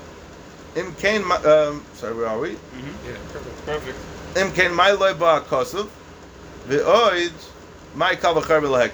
im 0.77 0.93
kain, 0.95 1.23
um, 1.23 1.83
sorry, 1.93 2.13
where 2.15 2.27
are 2.27 2.39
we? 2.39 2.51
Mm-hmm. 2.51 3.07
Yeah, 3.07 3.17
perfect, 3.33 3.65
perfect. 3.65 4.37
Im 4.37 4.51
kain 4.51 4.73
my 4.73 4.91
loy 4.91 5.13
ba 5.13 5.43
kosav, 5.47 5.89
ve'oid 6.67 7.33
my 7.95 8.15
kavachar 8.15 8.61
b'lehektish. 8.61 8.93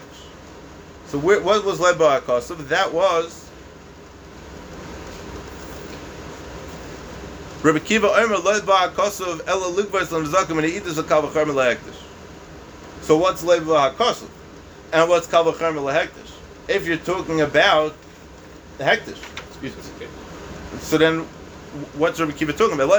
So, 1.08 1.20
where, 1.20 1.42
what 1.42 1.64
was 1.64 1.80
led 1.80 2.00
by 2.00 2.20
kosav? 2.22 2.68
That 2.70 2.94
was 2.94 3.44
Rabbi 7.64 7.80
Kiva 7.80 8.08
Omer 8.08 8.40
led 8.40 8.66
by 8.66 8.90
Kosov 8.90 9.40
Ella 9.48 9.72
Lugvas 9.72 10.12
and 10.12 10.28
Zakim 10.28 10.62
and 10.62 10.68
Eidus 10.68 10.98
of 10.98 11.06
Kavachar 11.06 11.46
Melehektish. 11.46 11.96
So 13.04 13.16
what's 13.16 13.42
led 13.42 13.66
by 13.66 13.90
Kosov? 13.92 14.28
And 14.92 15.10
what's 15.10 15.28
Kavachar 15.28 15.74
Melehektish? 15.74 16.34
If 16.68 16.86
you're 16.86 16.98
talking 16.98 17.40
about 17.40 17.96
the 18.78 18.84
Hektish. 18.84 19.18
Excuse 19.48 19.78
me. 19.78 20.08
So 20.82 20.98
then, 20.98 21.26
what's 21.98 22.20
Rabbi 22.20 22.34
Kiva 22.34 22.54
talking 22.54 22.80
about? 22.80 22.90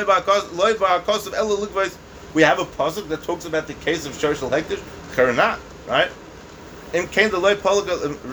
We 2.34 2.42
have 2.42 2.58
a 2.58 2.64
puzzle 2.64 3.04
that 3.04 3.22
talks 3.22 3.44
about 3.44 3.66
the 3.66 3.74
case 3.74 4.06
of 4.06 4.12
Shoshal 4.12 4.50
Hektish. 4.50 4.82
Karanat, 5.12 5.60
right? 5.86 6.10
And 6.92 7.10
came 7.10 7.30
the 7.30 7.38
loy 7.38 7.54
polig 7.54 7.86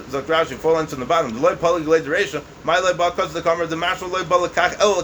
zakrashi 0.09 0.55
fall 0.55 0.79
into 0.79 0.95
the 0.95 1.05
bottom. 1.05 1.33
The 1.33 1.39
loy 1.39 1.55
polig 1.55 1.85
duration. 2.03 2.41
My 2.63 2.79
loy 2.79 2.93
bakas 2.93 3.33
the 3.33 3.41
kamar 3.41 3.67
the 3.67 3.75
mashal 3.75 4.11
loy 4.11 4.23
balakach 4.23 4.79
el. 4.79 5.01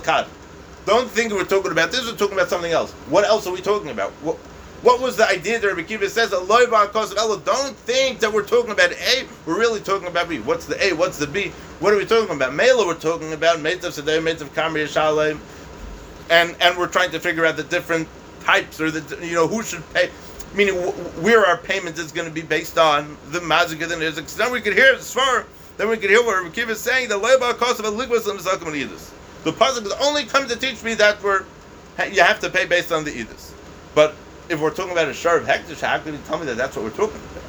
Don't 0.85 1.09
think 1.09 1.33
we're 1.33 1.43
talking 1.43 1.71
about 1.71 1.91
this. 1.91 2.09
We're 2.09 2.17
talking 2.17 2.35
about 2.37 2.49
something 2.49 2.71
else. 2.71 2.91
What 3.09 3.25
else 3.25 3.45
are 3.45 3.53
we 3.53 3.61
talking 3.61 3.89
about? 3.89 4.11
What, 4.23 4.37
what 4.83 5.01
was 5.01 5.17
the 5.17 5.27
idea 5.27 5.59
that 5.59 5.67
Rabbi 5.67 5.83
Kiva 5.83 6.09
says? 6.09 6.29
Don't 6.29 7.75
think 7.77 8.19
that 8.19 8.31
we're 8.31 8.45
talking 8.45 8.71
about 8.71 8.91
A. 8.91 9.27
We're 9.45 9.57
really 9.57 9.79
talking 9.79 10.07
about 10.07 10.29
B. 10.29 10.39
What's 10.39 10.65
the 10.65 10.81
A? 10.83 10.93
What's 10.93 11.17
the 11.17 11.27
B? 11.27 11.51
What 11.79 11.93
are 11.93 11.97
we 11.97 12.05
talking 12.05 12.35
about? 12.35 12.53
Mela, 12.53 12.85
we're 12.85 12.95
talking 12.95 13.33
about 13.33 13.57
Metav 13.57 13.99
Sedeh, 13.99 14.21
Metav 14.21 14.49
Kamri 14.49 14.87
Shalem, 14.87 15.41
and 16.29 16.55
and 16.61 16.77
we're 16.77 16.87
trying 16.87 17.11
to 17.11 17.19
figure 17.19 17.45
out 17.45 17.57
the 17.57 17.63
different 17.63 18.07
types 18.41 18.79
or 18.79 18.91
the 18.91 19.25
you 19.25 19.33
know 19.33 19.47
who 19.47 19.63
should 19.63 19.83
pay. 19.93 20.09
Meaning 20.55 20.75
where 21.21 21.45
our 21.45 21.57
payment 21.57 21.97
is 21.97 22.11
going 22.11 22.27
to 22.27 22.33
be 22.33 22.41
based 22.41 22.77
on 22.77 23.17
the 23.31 23.41
magic 23.41 23.81
of 23.81 23.89
the. 23.89 24.27
So 24.27 24.43
then 24.43 24.51
we 24.51 24.61
could 24.61 24.73
hear 24.73 24.93
as 24.93 25.13
far. 25.13 25.45
Then 25.77 25.89
we 25.89 25.97
could 25.97 26.09
hear 26.09 26.23
what 26.23 26.41
Rabbi 26.41 26.53
Kiva 26.55 26.71
is 26.71 26.79
saying. 26.79 27.09
The 27.09 27.19
Leiba 27.19 27.57
cost 27.57 27.79
of 27.79 27.85
a 27.85 27.91
ligwas 27.91 28.27
and 28.27 28.39
the 29.47 29.53
pasuk 29.53 29.89
only 30.01 30.25
coming 30.25 30.49
to 30.49 30.57
teach 30.57 30.83
me 30.83 30.93
that 30.95 31.21
we're 31.23 31.45
you 32.11 32.21
have 32.21 32.39
to 32.41 32.49
pay 32.49 32.65
based 32.65 32.91
on 32.91 33.03
the 33.03 33.11
edus. 33.11 33.53
But 33.95 34.15
if 34.49 34.59
we're 34.59 34.73
talking 34.73 34.91
about 34.91 35.07
a 35.07 35.13
shar 35.13 35.37
of 35.37 35.45
hektish, 35.45 35.81
how 35.81 35.97
can 35.99 36.13
you 36.13 36.19
tell 36.25 36.39
me 36.39 36.45
that 36.45 36.57
that's 36.57 36.75
what 36.75 36.85
we're 36.85 36.91
talking 36.91 37.19
about? 37.31 37.43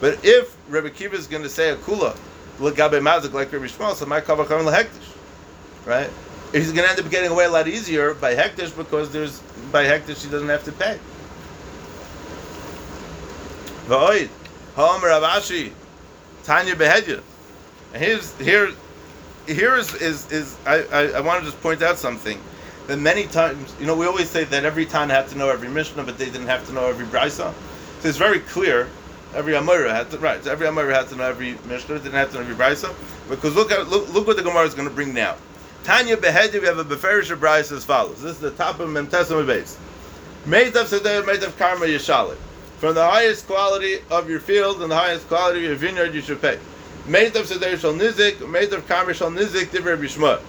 But 0.00 0.24
if 0.24 0.56
Rebbe 0.68 0.90
Kiva 0.90 1.16
is 1.16 1.26
going 1.26 1.42
to 1.42 1.48
say 1.48 1.70
a 1.70 1.76
kula 1.76 2.16
like 2.58 2.78
Rebbe 2.78 3.66
Shmuel, 3.66 3.94
so 3.94 4.06
my 4.06 4.20
kavach 4.20 4.46
hektish, 4.46 5.16
right? 5.86 6.10
He's 6.52 6.72
going 6.72 6.84
to 6.84 6.90
end 6.90 7.00
up 7.00 7.10
getting 7.10 7.30
away 7.30 7.44
a 7.44 7.50
lot 7.50 7.68
easier 7.68 8.14
by 8.14 8.34
hektish 8.34 8.76
because 8.76 9.10
there's 9.12 9.40
by 9.72 9.84
hektish 9.84 10.24
he 10.24 10.30
doesn't 10.30 10.48
have 10.48 10.64
to 10.64 10.72
pay. 10.72 10.98
Tanya. 16.44 16.74
And 17.92 18.02
here's 18.02 18.36
here 18.38 18.70
here 19.54 19.76
is 19.76 19.94
is, 19.94 20.30
is 20.30 20.56
I, 20.66 20.82
I, 20.92 21.00
I 21.12 21.20
want 21.20 21.40
to 21.40 21.50
just 21.50 21.60
point 21.62 21.82
out 21.82 21.98
something 21.98 22.40
that 22.86 22.98
many 22.98 23.24
times 23.26 23.74
you 23.80 23.86
know 23.86 23.96
we 23.96 24.06
always 24.06 24.30
say 24.30 24.44
that 24.44 24.64
every 24.64 24.86
Tan 24.86 25.10
had 25.10 25.28
to 25.28 25.38
know 25.38 25.48
every 25.48 25.68
Mishnah, 25.68 26.04
but 26.04 26.18
they 26.18 26.26
didn't 26.26 26.46
have 26.46 26.66
to 26.66 26.72
know 26.72 26.86
every 26.86 27.06
Brisa. 27.06 27.52
So 28.00 28.08
it's 28.08 28.18
very 28.18 28.40
clear. 28.40 28.88
Every 29.34 29.52
Amora 29.52 29.90
had 29.90 30.10
to 30.10 30.18
right. 30.18 30.42
So 30.42 30.50
every 30.50 30.66
Amora 30.66 30.92
had 30.92 31.08
to 31.08 31.16
know 31.16 31.24
every 31.24 31.56
Mishnah, 31.66 31.98
didn't 31.98 32.12
have 32.12 32.30
to 32.30 32.36
know 32.36 32.40
every 32.40 32.54
Brisa. 32.54 32.92
Because 33.28 33.54
look 33.54 33.70
at 33.70 33.88
look, 33.88 34.12
look 34.12 34.26
what 34.26 34.36
the 34.36 34.42
Gemara 34.42 34.66
is 34.66 34.74
going 34.74 34.88
to 34.88 34.94
bring 34.94 35.14
now. 35.14 35.36
Tanya 35.84 36.16
Behedya, 36.16 36.60
we 36.60 36.66
have 36.66 36.78
a 36.78 36.84
Beferish 36.84 37.34
Brisa 37.36 37.72
as 37.72 37.84
follows. 37.84 38.22
This 38.22 38.32
is 38.32 38.40
the 38.40 38.50
top 38.50 38.80
of 38.80 38.88
Memtesim 38.88 39.46
base. 39.46 39.78
made 40.46 40.76
of 40.76 40.88
Sedeh, 40.88 41.42
of 41.42 41.58
Karma 41.58 41.86
Yeshalit. 41.86 42.36
From 42.78 42.94
the 42.94 43.04
highest 43.04 43.46
quality 43.46 43.98
of 44.10 44.28
your 44.28 44.40
field 44.40 44.82
and 44.82 44.90
the 44.90 44.96
highest 44.96 45.28
quality 45.28 45.58
of 45.58 45.64
your 45.64 45.76
vineyard, 45.76 46.14
you 46.14 46.22
should 46.22 46.40
pay. 46.40 46.58
Of 47.12 47.46
Seder 47.48 47.76
Shal 47.76 47.94
Nizik, 47.94 48.40
of 48.40 48.86
Kamer 48.86 49.12
Shal 49.12 49.32
Nizik, 49.32 49.64
Divrei 49.66 49.98
Bishma. 49.98 50.40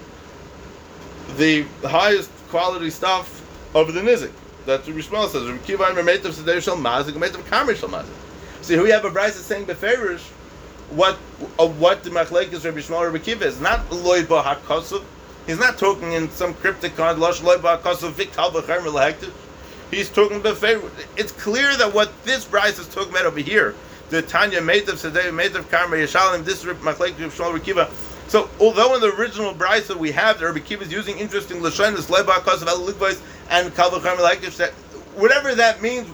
The 1.37 1.65
highest 1.87 2.29
quality 2.49 2.91
stuff 2.91 3.41
of 3.73 3.91
the 3.95 3.99
Nizik. 3.99 4.31
That's 4.67 4.85
what 4.85 4.95
Bishma 4.95 5.27
says. 5.29 5.59
Kiva 5.65 6.03
made 6.03 6.23
of 6.23 6.35
Seder 6.35 6.61
Shal 6.61 6.77
Mazik, 6.77 7.15
of 7.15 7.45
Kamer 7.49 7.75
Shal 7.75 7.89
Mazik. 7.89 8.13
See, 8.61 8.75
here 8.75 8.83
we 8.83 8.91
have 8.91 9.03
a 9.05 9.09
Bryce 9.09 9.37
saying 9.37 9.65
Beferish, 9.65 10.21
what 10.91 11.15
uh, 11.57 11.67
what 11.67 12.03
the 12.03 12.11
Machlek 12.11 12.53
is 12.53 12.63
Rabbi 12.63 12.77
Shmuel 12.77 13.11
Rabbi 13.11 13.17
Kiva 13.17 13.45
is 13.45 13.59
not 13.59 13.91
Loy 13.91 14.23
Ba 14.23 14.43
HaKosov. 14.43 15.03
He's 15.47 15.57
not 15.57 15.79
talking 15.79 16.11
in 16.11 16.29
some 16.29 16.53
cryptic 16.53 16.95
kind, 16.95 17.19
Losh 17.19 17.41
Loy 17.41 17.57
Ba 17.57 17.79
HaKosov, 17.79 18.11
Vik. 18.11 18.29
He's 19.89 20.09
talking 20.09 20.43
favor. 20.43 20.91
It's 21.17 21.31
clear 21.31 21.75
that 21.77 21.91
what 21.91 22.11
this 22.23 22.45
Bryce 22.45 22.77
is 22.77 22.87
talking 22.87 23.09
about 23.09 23.25
over 23.25 23.39
here, 23.39 23.73
the 24.11 24.21
Tanya 24.21 24.59
Sedei, 24.59 25.33
made 25.33 25.55
of 25.55 25.71
Karma 25.71 25.95
Yeshalim, 25.95 26.43
this 26.43 26.63
is 26.63 26.75
Machlek 26.75 27.13
Shmuel 27.13 27.57
Rekiva. 27.57 27.89
So, 28.27 28.49
although 28.59 28.93
in 28.93 29.01
the 29.01 29.13
original 29.15 29.53
that 29.53 29.97
we 29.97 30.11
have, 30.11 30.37
the 30.37 30.45
Rabbi 30.45 30.59
Kiva 30.59 30.83
is 30.83 30.91
using 30.91 31.17
interesting 31.17 31.57
lashon, 31.61 31.95
this 31.95 32.07
leba 32.07 32.43
cause 32.43 32.61
of 32.61 32.67
elikvais 32.67 33.21
and 33.49 33.73
melakish. 33.73 34.57
That 34.57 34.71
whatever 35.15 35.55
that 35.55 35.81
means, 35.81 36.09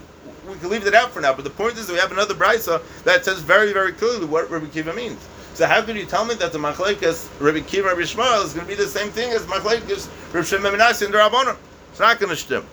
we 0.48 0.56
can 0.58 0.70
leave 0.70 0.84
that 0.84 0.94
out 0.94 1.10
for 1.10 1.20
now. 1.20 1.34
But 1.34 1.42
the 1.42 1.50
point 1.50 1.76
is 1.76 1.88
that 1.88 1.92
we 1.92 1.98
have 1.98 2.12
another 2.12 2.34
Bryce 2.34 2.66
that 2.66 3.24
says 3.24 3.40
very, 3.40 3.72
very 3.72 3.92
clearly 3.92 4.26
what 4.26 4.48
Rabbi 4.48 4.66
Kiva 4.66 4.94
means. 4.94 5.24
So 5.54 5.66
how 5.66 5.82
could 5.82 5.96
you 5.96 6.06
tell 6.06 6.24
me 6.24 6.36
that 6.36 6.52
the 6.52 6.58
machlekes 6.58 7.28
Rabbi 7.40 7.60
Kiva 7.60 7.88
Rabbi 7.88 8.02
Shmuel 8.02 8.44
is 8.44 8.52
going 8.52 8.64
to 8.64 8.76
be 8.76 8.80
the 8.80 8.88
same 8.88 9.10
thing 9.10 9.32
as 9.32 9.42
machlekes 9.42 10.08
Rabbi 10.32 10.46
Shimon 10.46 10.72
Menashe 10.72 11.04
and 11.04 11.12
the 11.12 11.18
Rabbanim? 11.18 11.56
It's 11.90 11.98
not 11.98 12.20
going 12.20 12.30
to 12.30 12.36
stem. 12.36 12.64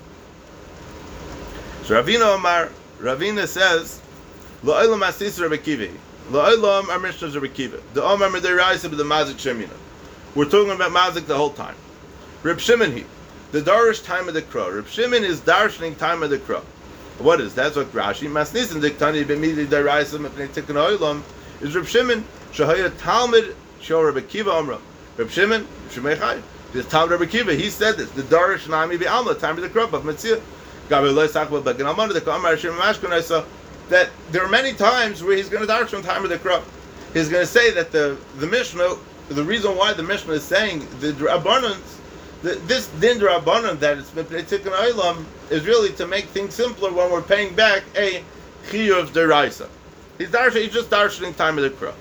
So 1.84 2.02
Ravina 2.02 2.36
Omar, 2.36 2.70
Ravina 3.00 3.48
says, 3.48 4.02
La'olam 4.66 5.08
asis 5.08 5.40
Rabbi 5.40 5.58
Kiva. 5.58 5.94
La'olam 6.32 6.90
our 6.90 6.98
Mishnah 6.98 7.28
is 7.28 7.36
Rabbi 7.36 7.54
Kiva. 7.54 7.80
The 7.94 8.02
Omar 8.02 8.30
Mediraisa 8.30 8.90
with 8.90 8.98
the 8.98 9.04
Mazik 9.04 9.36
Shemina. 9.36 9.70
We're 10.34 10.50
talking 10.50 10.72
about 10.72 10.92
Mazik 10.92 11.28
the 11.28 11.38
whole 11.38 11.52
time. 11.52 11.76
Reb 12.42 12.60
Shimon 12.60 12.92
he, 12.92 13.06
the 13.52 13.62
Darish 13.62 14.04
time 14.04 14.28
of 14.28 14.34
the 14.34 14.42
crow. 14.42 14.72
Reb 14.72 14.88
Shimon 14.88 15.24
is 15.24 15.40
darshaning 15.40 15.96
time 16.00 16.24
of 16.24 16.32
the 16.32 16.40
crow. 16.40 16.64
What 17.20 17.42
is 17.42 17.54
that? 17.54 17.76
What 17.76 17.94
Rashi 17.94 18.28
Masnisin 18.28 18.82
Diktani 18.82 19.24
B'midi 19.24 19.68
Daraisa 19.68 20.18
Mepnei 20.18 20.48
Tikkun 20.48 20.98
Olam 20.98 21.22
is 21.62 21.76
Reb 21.76 21.86
Shimon 21.86 22.26
Shahaya 22.52 22.92
Talmud 22.98 23.56
Shal 23.82 24.02
Rabbi 24.02 24.22
Kiva 24.22 24.50
Omra. 24.50 24.80
Reb 25.18 25.30
Shimon 25.30 25.68
Shemei 25.90 26.18
Chai. 26.18 26.42
This 26.74 26.88
Talmud 26.88 27.12
Rabbi 27.20 27.32
Kiva, 27.32 27.54
he 27.54 27.70
said 27.70 27.98
this. 27.98 28.10
The 28.10 28.24
Darish 28.24 28.68
Nami 28.68 28.98
B'Alma 28.98 29.40
time 29.40 29.58
of 29.58 29.62
the 29.62 29.70
crow 29.70 29.86
of 29.86 30.04
Mitzvah 30.04 30.42
that 33.90 34.10
there 34.32 34.44
are 34.44 34.50
many 34.50 34.74
times 34.74 35.24
where 35.24 35.36
he's 35.36 35.50
going 35.50 35.66
to 35.66 35.72
darshan 35.72 36.04
time 36.04 36.24
of 36.24 36.30
the 36.30 36.40
crop. 36.40 36.64
He's 37.14 37.30
going 37.30 37.44
to 37.44 37.52
say 37.52 37.72
that 37.72 37.92
the 37.92 38.18
the 38.38 38.48
Mishnah, 38.48 38.96
the 39.30 39.44
reason 39.44 39.78
why 39.78 39.94
the 39.94 40.04
Mishnah 40.04 40.34
is 40.34 40.44
saying 40.44 40.88
the 41.00 41.34
abundance, 41.34 42.00
this 42.42 42.88
din 43.00 43.22
abundant 43.24 43.80
that 43.80 43.98
it's 43.98 44.12
tikkun 44.12 44.74
olam 44.74 45.26
is 45.50 45.66
really 45.66 45.92
to 45.94 46.08
make 46.08 46.26
things 46.26 46.54
simpler 46.54 46.92
when 46.92 47.12
we're 47.12 47.22
paying 47.22 47.56
back 47.56 47.84
a 47.96 48.24
chiyuv 48.68 49.08
deraisa. 49.08 49.68
He's 50.18 50.30
darshan, 50.30 50.64
he's 50.64 50.74
just 50.74 50.90
darshaning 50.90 51.36
time 51.36 51.58
of 51.58 51.64
the 51.64 51.70
crop. 51.70 51.96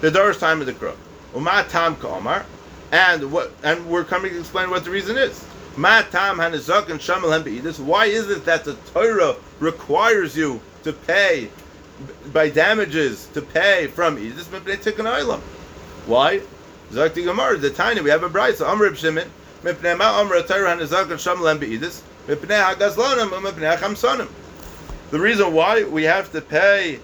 The 0.00 0.10
darsh 0.10 0.38
time 0.38 0.60
of 0.60 0.66
the 0.66 0.74
crop. 0.74 0.96
Umat 1.34 1.68
tam 1.68 1.96
kamar, 1.96 2.44
and 2.92 3.30
what 3.30 3.52
and 3.62 3.84
we're 3.86 4.04
coming 4.04 4.32
to 4.32 4.40
explain 4.40 4.70
what 4.70 4.84
the 4.84 4.90
reason 4.90 5.16
is. 5.16 5.44
Ma 5.76 6.02
tam 6.02 6.38
hanizak 6.38 6.88
and 6.88 6.98
shamal 6.98 7.78
Why 7.80 8.06
is 8.06 8.30
it 8.30 8.44
that 8.46 8.64
the 8.64 8.74
Torah 8.92 9.36
requires 9.60 10.36
you 10.36 10.60
to 10.86 10.92
pay 10.92 11.50
by 12.32 12.48
damages 12.48 13.26
to 13.34 13.42
pay 13.42 13.88
from 13.88 14.16
Edis? 14.16 15.40
Why? 16.06 16.40
Zakti 16.92 17.24
Gemara, 17.24 17.56
the 17.58 17.70
tiny, 17.70 18.00
we 18.00 18.10
have 18.10 18.22
a 18.22 18.30
brisa. 18.30 18.66
Amr 18.66 18.84
Reb 18.84 18.96
Shimon, 18.96 19.30
mipnei 19.62 19.98
ma 19.98 20.20
amr 20.20 20.40
atayr 20.40 20.64
hanazak 20.66 21.18
sham 21.18 21.42
lem 21.42 21.58
beidis, 21.58 22.02
mipnei 22.28 22.62
hagazlonim, 22.62 23.30
mipnei 23.30 23.76
chamsonim. 23.76 24.28
The 25.10 25.18
reason 25.18 25.52
why 25.52 25.84
we 25.84 26.04
have 26.04 26.30
to 26.32 26.40
pay 26.40 27.00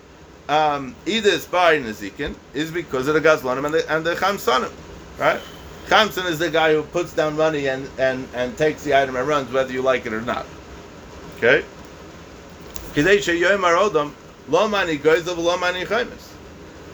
um, 0.49 0.95
Edis 1.07 1.51
by 1.51 1.79
Nazikin 1.79 2.35
is 2.53 2.71
because 2.71 3.09
of 3.09 3.15
the 3.15 3.21
Gazlonim 3.21 3.65
and 3.65 3.75
the, 3.75 3.93
and 3.93 4.05
the 4.05 4.15
Chamsonim, 4.15 4.73
right? 5.19 5.41
Chamson 5.87 6.27
is 6.27 6.39
the 6.39 6.51
guy 6.51 6.75
who 6.75 6.83
puts 6.83 7.15
down 7.15 7.37
money 7.37 7.69
and, 7.69 7.89
and, 7.99 8.29
and 8.35 8.57
takes 8.59 8.83
the 8.83 8.95
item 8.95 9.17
and 9.17 9.27
runs 9.27 9.53
whether 9.53 9.73
you 9.73 9.83
like 9.83 10.07
it 10.07 10.13
or 10.13 10.21
not. 10.21 10.47
Okay? 11.37 11.65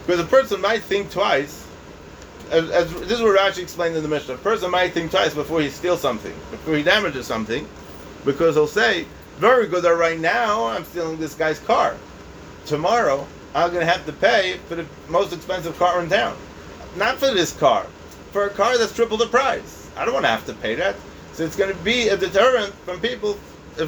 Because 0.06 0.20
a 0.20 0.24
person 0.24 0.60
might 0.60 0.82
think 0.82 1.10
twice, 1.10 1.66
as, 2.50 2.70
as 2.70 2.92
this 3.00 3.12
is 3.12 3.20
what 3.20 3.36
Rashi 3.36 3.58
explained 3.58 3.96
in 3.96 4.02
the 4.04 4.08
Mishnah. 4.08 4.34
A 4.34 4.38
person 4.38 4.70
might 4.70 4.92
think 4.92 5.10
twice 5.10 5.34
before 5.34 5.60
he 5.60 5.68
steals 5.68 6.00
something, 6.00 6.32
before 6.52 6.76
he 6.76 6.84
damages 6.84 7.26
something, 7.26 7.68
because 8.24 8.54
he'll 8.54 8.68
say, 8.68 9.06
very 9.38 9.66
good 9.66 9.84
right 9.84 10.18
now 10.18 10.66
I'm 10.66 10.84
stealing 10.84 11.18
this 11.18 11.34
guy's 11.34 11.58
car. 11.60 11.96
Tomorrow 12.64 13.26
I'm 13.54 13.72
going 13.72 13.84
to 13.84 13.92
have 13.92 14.06
to 14.06 14.12
pay 14.12 14.58
for 14.68 14.76
the 14.76 14.86
most 15.08 15.32
expensive 15.32 15.76
car 15.78 16.00
in 16.00 16.08
town. 16.08 16.36
Not 16.96 17.18
for 17.18 17.34
this 17.34 17.52
car, 17.52 17.86
for 18.30 18.46
a 18.46 18.50
car 18.50 18.78
that's 18.78 18.94
triple 18.94 19.16
the 19.16 19.26
price. 19.26 19.90
I 19.96 20.04
don't 20.04 20.14
want 20.14 20.26
to 20.26 20.30
have 20.30 20.46
to 20.46 20.54
pay 20.54 20.74
that. 20.76 20.94
So 21.32 21.44
it's 21.44 21.56
going 21.56 21.74
to 21.74 21.82
be 21.82 22.08
a 22.08 22.16
deterrent 22.16 22.72
from 22.84 23.00
people, 23.00 23.34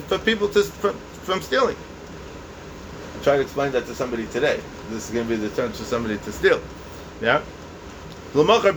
for 0.09 0.19
people 0.19 0.49
to 0.49 0.65
from, 0.65 0.97
from 1.23 1.41
stealing. 1.41 1.77
Tried 3.23 3.37
to 3.37 3.43
explain 3.43 3.73
that 3.73 3.87
to 3.87 3.95
somebody 3.95 4.27
today. 4.29 4.61
This 4.89 5.09
is 5.09 5.15
going 5.15 5.27
to 5.27 5.31
be 5.31 5.37
the 5.37 5.49
deterrent 5.49 5.77
for 5.77 5.85
somebody 5.85 6.17
to 6.19 6.33
steal. 6.33 6.61
Yeah. 7.21 7.43
Tomorrow, 8.33 8.71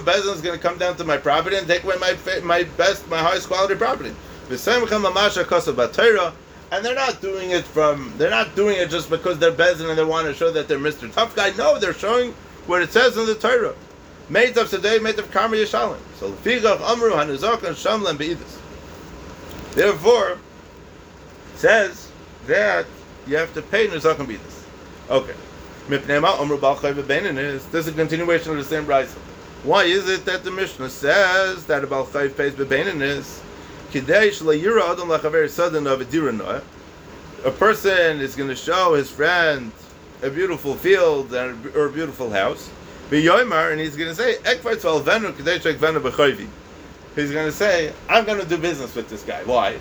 beis 0.00 0.22
din 0.22 0.34
is 0.34 0.40
going 0.40 0.56
to 0.56 0.58
come 0.58 0.78
down 0.78 0.96
to 0.96 1.04
my 1.04 1.16
property 1.16 1.56
and 1.56 1.66
take 1.66 1.82
away 1.84 1.96
my 2.00 2.16
my 2.44 2.62
best, 2.76 3.08
my 3.08 3.18
highest 3.18 3.48
quality 3.48 3.74
property. 3.74 4.14
And 6.72 6.84
they're 6.84 6.94
not 6.94 7.20
doing 7.20 7.50
it 7.50 7.64
from, 7.64 8.12
they're 8.16 8.30
not 8.30 8.54
doing 8.54 8.76
it 8.76 8.90
just 8.90 9.10
because 9.10 9.38
they're 9.38 9.50
beis 9.50 9.78
din 9.78 9.88
and 9.88 9.98
they 9.98 10.04
want 10.04 10.28
to 10.28 10.34
show 10.34 10.52
that 10.52 10.68
they're 10.68 10.78
Mr. 10.78 11.12
Tough 11.12 11.34
Guy. 11.34 11.50
No, 11.56 11.78
they're 11.78 11.92
showing 11.92 12.32
what 12.66 12.82
it 12.82 12.92
says 12.92 13.16
in 13.16 13.26
the 13.26 13.34
Torah. 13.34 13.74
Made 14.28 14.56
of 14.58 14.70
today, 14.70 14.98
made 15.00 15.18
of 15.18 15.30
Karma 15.32 15.56
Yeshalim. 15.56 15.98
So. 16.20 16.32
Therefore, 19.74 20.38
says 21.60 22.10
that 22.46 22.86
you 23.26 23.36
have 23.36 23.52
to 23.54 23.62
pay 23.62 23.86
Nuzak 23.86 24.18
and 24.18 24.28
Beidus. 24.28 24.64
Okay. 25.10 25.34
This 25.88 27.86
is 27.86 27.88
a 27.88 27.92
continuation 27.92 28.52
of 28.52 28.58
the 28.58 28.64
same 28.64 28.86
brisa. 28.86 29.18
Why 29.62 29.84
is 29.84 30.08
it 30.08 30.24
that 30.24 30.42
the 30.42 30.50
Mishnah 30.50 30.88
says 30.88 31.66
that 31.66 31.84
a 31.84 31.86
Balchay 31.86 32.34
pays 32.34 32.54
Bebenin 32.54 33.02
a 37.44 37.50
person 37.50 38.20
is 38.20 38.36
going 38.36 38.48
to 38.48 38.54
show 38.56 38.94
his 38.94 39.10
friend 39.10 39.72
a 40.22 40.30
beautiful 40.30 40.74
field 40.76 41.34
or 41.34 41.86
a 41.86 41.92
beautiful 41.92 42.30
house. 42.30 42.70
And 43.10 43.80
he's 43.80 43.96
going 43.96 44.10
to 44.10 44.14
say, 44.14 44.36
He's 47.16 47.32
going 47.32 47.46
to 47.46 47.52
say, 47.52 47.92
I'm 48.08 48.24
going 48.24 48.40
to 48.40 48.46
do 48.46 48.56
business 48.56 48.94
with 48.94 49.08
this 49.08 49.24
guy. 49.24 49.42
Why? 49.42 49.76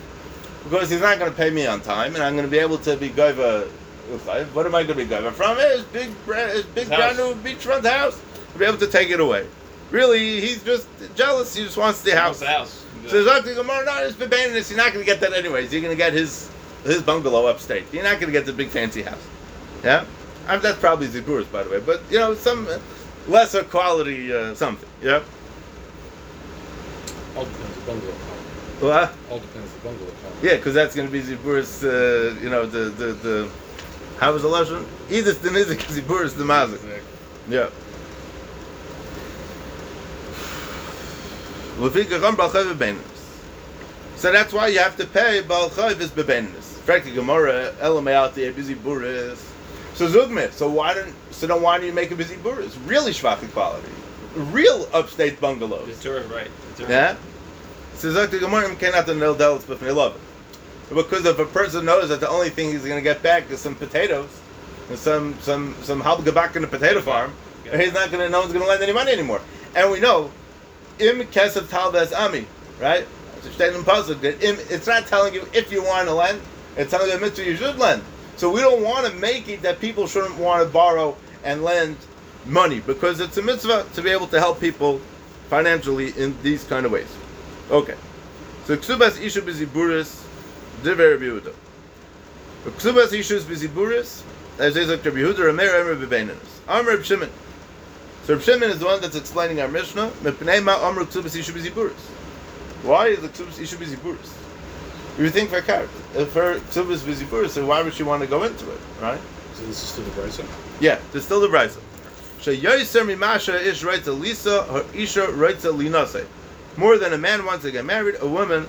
Because 0.64 0.90
he's 0.90 1.02
not 1.02 1.20
going 1.20 1.32
to 1.32 1.38
pay 1.38 1.50
me 1.50 1.66
on 1.66 1.82
time, 1.82 2.16
and 2.16 2.24
I'm 2.24 2.34
going 2.34 2.46
to 2.46 2.52
be 2.52 2.60
able 2.60 2.78
to 2.80 2.98
be 2.98 3.10
goiva. 3.10 3.68
What 4.54 4.66
am 4.66 4.76
I 4.76 4.84
going 4.84 4.98
to 4.98 5.06
be 5.06 5.10
goiva 5.10 5.32
from? 5.32 5.58
His 5.58 5.84
big, 5.86 6.10
his 6.26 6.66
big 6.66 6.88
brand 6.88 7.18
new 7.18 7.36
beachfront 7.36 7.86
house. 7.86 8.20
I'll 8.52 8.60
be 8.60 8.66
able 8.66 8.78
to 8.80 8.88
take 8.88 9.10
it 9.10 9.20
away. 9.20 9.48
Really, 9.92 10.42
he's 10.42 10.64
just 10.64 10.88
jealous. 11.16 11.56
He 11.56 11.64
just 11.64 11.78
wants 11.78 12.02
the 12.02 12.16
house. 12.16 12.40
The 12.40 12.48
house. 12.48 12.86
So 13.08 13.26
Zakti 13.26 13.56
Gemara, 13.56 13.86
no, 13.86 14.04
it's 14.04 14.16
Bebanis. 14.16 14.70
You're 14.70 14.78
not 14.78 14.94
going 14.94 15.04
to 15.04 15.06
get 15.06 15.20
that 15.22 15.34
anyways. 15.34 15.72
You're 15.72 15.82
going 15.82 15.94
to 15.94 15.98
get 15.98 16.14
his 16.14 16.52
his 16.84 17.02
bungalow 17.02 17.48
upstate. 17.48 17.86
You're 17.92 18.04
not 18.04 18.20
going 18.20 18.32
to 18.32 18.32
get 18.32 18.46
the 18.46 18.54
big 18.54 18.70
fancy 18.70 19.02
house. 19.02 19.26
Yeah, 19.84 20.06
I 20.48 20.54
mean, 20.54 20.62
that's 20.62 20.80
probably 20.80 21.08
Ziburis, 21.08 21.52
by 21.52 21.64
the 21.64 21.70
way. 21.70 21.80
But 21.80 22.02
you 22.12 22.20
know, 22.20 22.36
some 22.36 22.68
lesser 23.28 23.64
quality 23.64 24.34
uh, 24.34 24.54
something. 24.54 24.90
Yeah. 25.02 25.24
The 27.36 27.46
bungalow. 27.86 28.14
What? 28.80 29.14
All 29.30 29.40
depends 29.40 29.74
the 29.74 29.80
bungalow. 29.80 30.12
Yeah, 30.42 30.56
because 30.56 30.74
that's 30.74 30.96
going 30.96 31.08
to 31.08 31.12
be 31.12 31.22
Ziburis. 31.22 31.84
Uh, 31.84 32.40
you 32.40 32.50
know, 32.50 32.66
the 32.66 32.90
the 32.90 33.14
the. 33.14 33.50
How 34.20 34.34
was 34.34 34.42
the 34.42 34.48
lesson? 34.48 34.86
Either 35.10 35.34
Stenizik 35.34 35.80
Ziburis 35.88 36.36
the 36.36 36.44
Mazik. 36.44 37.02
Yeah. 37.50 37.70
So 44.18 44.32
that's 44.34 44.52
why 44.52 44.68
you 44.68 44.80
have 44.80 44.98
to 44.98 45.06
pay 45.06 45.40
Baal 45.42 45.70
Chayvis 45.70 46.10
Bebenis. 46.10 46.64
Frankly, 46.84 47.14
Gemara, 47.14 47.72
Elamayati, 47.80 48.54
busy 48.54 48.76
buris. 48.76 49.40
So 49.94 50.10
Zugmit, 50.10 50.52
so 50.52 50.70
why 50.70 50.94
don't 50.94 51.14
so 51.32 51.48
then 51.48 51.62
why 51.62 51.80
do 51.80 51.86
you 51.86 51.94
make 51.94 52.12
a 52.12 52.16
busy 52.18 52.36
buris? 52.36 52.78
Really 52.86 53.14
schwache 53.14 53.50
quality. 53.54 53.88
Real 54.36 54.90
upstate 54.92 55.40
bungalows. 55.40 55.88
Deterrent, 55.88 56.30
right. 56.30 56.52
Deterrent. 56.76 56.92
Yeah? 56.92 57.16
So 57.16 57.20
Zukti 57.20 57.28
Gemara 57.28 57.28
cannot 57.28 57.28
the 57.28 57.28
nil 57.28 57.28
delts 57.28 57.28
but 57.28 57.28
love 57.28 57.28
it. 57.28 57.29
Because 60.90 61.26
if 61.26 61.38
a 61.38 61.46
person 61.46 61.86
knows 61.86 62.10
that 62.10 62.20
the 62.20 62.30
only 62.30 62.50
thing 62.50 62.72
he's 62.72 62.86
gonna 62.86 63.02
get 63.02 63.22
back 63.22 63.50
is 63.52 63.60
some 63.60 63.76
potatoes 63.76 64.30
and 64.90 64.98
some 64.98 65.38
some 65.42 65.76
some 65.84 66.02
halbgabak 66.02 66.56
in 66.56 66.64
a 66.64 66.68
potato 66.68 67.02
farm, 67.02 67.34
yeah. 67.66 67.78
he's 67.78 67.94
not 67.94 68.10
gonna 68.12 68.30
no 68.30 68.40
one's 68.40 68.54
gonna 68.54 68.66
lend 68.66 68.82
any 68.82 68.94
money 68.94 69.12
anymore. 69.12 69.42
And 69.76 69.92
we 69.92 70.00
know 70.00 70.32
im 70.98 71.20
kesef 71.28 71.70
talves 71.70 72.14
ami, 72.14 72.48
right? 72.80 73.06
It's 73.44 74.88
not 74.88 75.08
telling 75.08 75.34
you 75.34 75.48
if 75.54 75.72
you 75.72 75.84
want 75.84 76.08
to 76.08 76.14
lend. 76.14 76.42
It's 76.78 76.92
telling 76.92 77.10
you 77.10 77.18
a 77.18 77.20
mitzvah 77.20 77.46
you 77.46 77.56
should 77.56 77.78
lend. 77.78 78.02
So 78.38 78.50
we 78.50 78.62
don't 78.62 78.84
want 78.84 79.06
to 79.06 79.14
make 79.14 79.50
it 79.50 79.62
that 79.64 79.80
people 79.80 80.08
shouldn't 80.08 80.38
want 80.38 80.66
to 80.66 80.70
borrow 80.72 81.18
and 81.44 81.64
lend 81.64 81.98
money 82.46 82.80
because 82.80 83.20
it's 83.20 83.38
a 83.38 83.42
mitzvah 83.42 83.86
to 83.94 84.02
be 84.02 84.10
able 84.10 84.28
to 84.28 84.40
help 84.40 84.60
people 84.60 85.00
financially 85.50 86.12
in 86.18 86.36
these 86.42 86.64
kind 86.64 86.86
of 86.86 86.92
ways. 86.92 87.14
Okay. 87.72 87.96
So 88.66 88.78
ksubas 88.78 89.18
ishu 89.20 89.42
biziburis 89.42 90.24
diver 90.84 91.18
Yehuda. 91.18 91.54
Ksubas 92.66 93.10
ishu 93.10 93.40
biziburis 93.42 94.24
as 94.60 94.76
is 94.76 94.90
like 94.90 95.06
Rabbi 95.06 95.20
Yehuda 95.20 95.54
Rameir 95.54 95.80
Emer 95.82 95.96
bebeinanis. 95.96 96.68
Amr 96.68 97.02
Shimon. 97.04 97.30
So 98.26 98.38
Shimon 98.38 98.70
is 98.70 98.80
the 98.80 98.86
one 98.86 99.02
that's 99.02 99.16
explaining 99.16 99.62
our 99.62 99.68
Mishnah. 99.68 100.10
Mepneima 100.22 100.84
Amr 100.84 101.06
Ksubas 101.06 101.38
Ishu 101.38 101.52
Biziburis. 101.52 102.16
Why 102.84 103.08
is 103.08 103.20
the 103.20 103.28
ksubas 103.28 103.60
ishu 103.60 103.76
ziburis? 103.78 104.34
You 105.18 105.30
think 105.30 105.50
for 105.50 105.62
car, 105.62 105.84
if 106.16 106.34
her 106.34 106.60
ksubas 106.72 107.00
ziburis, 107.00 107.50
so 107.50 107.66
why 107.66 107.84
would 107.84 107.94
she 107.94 108.04
want 108.04 108.22
to 108.22 108.28
go 108.28 108.44
into 108.44 108.72
it, 108.72 108.80
right? 109.02 109.20
So 109.56 109.66
this 109.66 109.84
is 109.84 109.90
still 109.90 110.06
the 110.06 110.12
brisa. 110.12 110.46
Yeah, 110.80 110.98
there's 111.12 111.26
still 111.26 111.42
the 111.42 111.50
brisa. 111.50 111.80
Sheyoyser 112.40 113.04
mimasha 113.06 113.62
ish 113.62 113.84
writes 113.84 114.08
a 114.08 114.14
lisa, 114.14 114.64
her 114.64 114.86
isha 114.96 115.30
writes 115.34 115.66
a 115.66 115.70
linase. 115.70 116.26
More 116.80 116.98
than 116.98 117.12
a 117.12 117.18
man 117.18 117.44
wants 117.44 117.66
to 117.66 117.72
get 117.72 117.84
married, 117.84 118.16
a 118.22 118.28
woman 118.28 118.66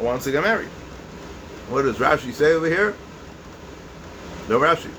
wants 0.00 0.24
to 0.24 0.32
get 0.32 0.42
married. 0.42 0.66
What 1.68 1.82
does 1.82 1.94
Rashi 1.94 2.32
say 2.32 2.54
over 2.54 2.66
here? 2.66 2.96
No 4.48 4.58
Rashi. 4.58 4.90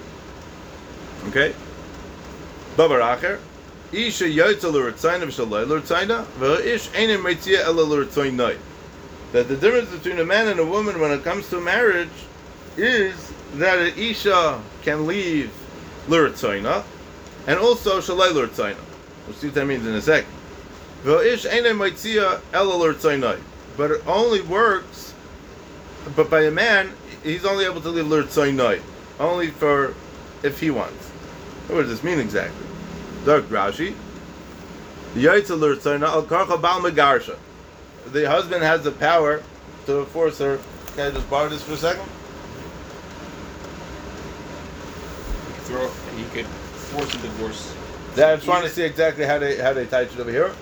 Okay. 1.28 1.54
Baba 2.78 2.94
Racher. 2.96 3.40
Isha 3.92 4.24
yotza 4.24 4.72
l'ritzaina 4.72 5.26
v'shaloi 5.26 5.68
l'ritzaina 5.68 6.26
ela 7.66 7.82
l'ritzainai. 7.82 8.58
That 9.34 9.50
the 9.50 9.58
difference 9.58 9.90
between 9.90 10.20
a 10.20 10.26
man 10.26 10.48
and 10.48 10.62
a 10.62 10.66
woman 10.66 11.02
when 11.02 11.12
it 11.12 11.26
comes 11.26 11.50
to 11.50 11.60
marriage 11.60 12.08
is 12.78 13.34
that 13.56 13.78
an 13.78 13.92
Isha 13.98 14.62
can 14.84 15.06
leave 15.06 15.52
l'ritzaina 16.08 16.86
and 17.46 17.60
also 17.60 18.00
shaloi 18.00 18.32
l'ritzaina. 18.34 18.78
We'll 19.28 19.36
see 19.36 19.48
what 19.48 19.56
that 19.56 19.66
means 19.66 19.86
in 19.86 19.96
a 19.96 20.02
second. 20.02 20.32
But 21.04 21.26
it 23.92 24.08
only 24.08 24.42
works, 24.42 25.14
but 26.16 26.30
by 26.30 26.44
a 26.44 26.52
man, 26.52 26.92
he's 27.24 27.44
only 27.44 27.66
able 27.66 27.82
to 27.82 27.90
leave 27.90 28.08
l'ritzainai. 28.08 28.82
Only 29.20 29.48
for 29.48 29.94
if 30.44 30.60
he 30.60 30.72
wants. 30.72 31.10
What 31.68 31.82
does 31.82 31.90
this 31.90 32.04
mean 32.04 32.20
exactly? 32.20 32.66
Dark 33.26 33.46
Rashi. 33.46 33.96
The 38.12 38.28
husband 38.28 38.64
has 38.64 38.84
the 38.84 38.92
power 38.92 39.44
to 39.86 40.06
force 40.06 40.40
her. 40.40 40.60
Can 40.96 41.08
I 41.08 41.12
just 41.12 41.30
borrow 41.30 41.50
this 41.50 41.64
for 41.64 41.74
a 41.74 41.78
second? 41.78 42.06
Throw, 45.66 45.90
he 46.16 46.24
could 46.34 46.46
force 46.46 47.14
a 47.14 47.18
divorce. 47.18 47.76
Yeah, 48.16 48.34
I'm 48.34 48.42
trying 48.42 48.64
to 48.64 48.70
see 48.70 48.84
exactly 48.84 49.26
how 49.26 49.40
they 49.40 49.58
how 49.58 49.74
they 49.74 49.86
tie 49.86 50.02
it 50.02 50.20
over 50.20 50.32
here. 50.32 50.54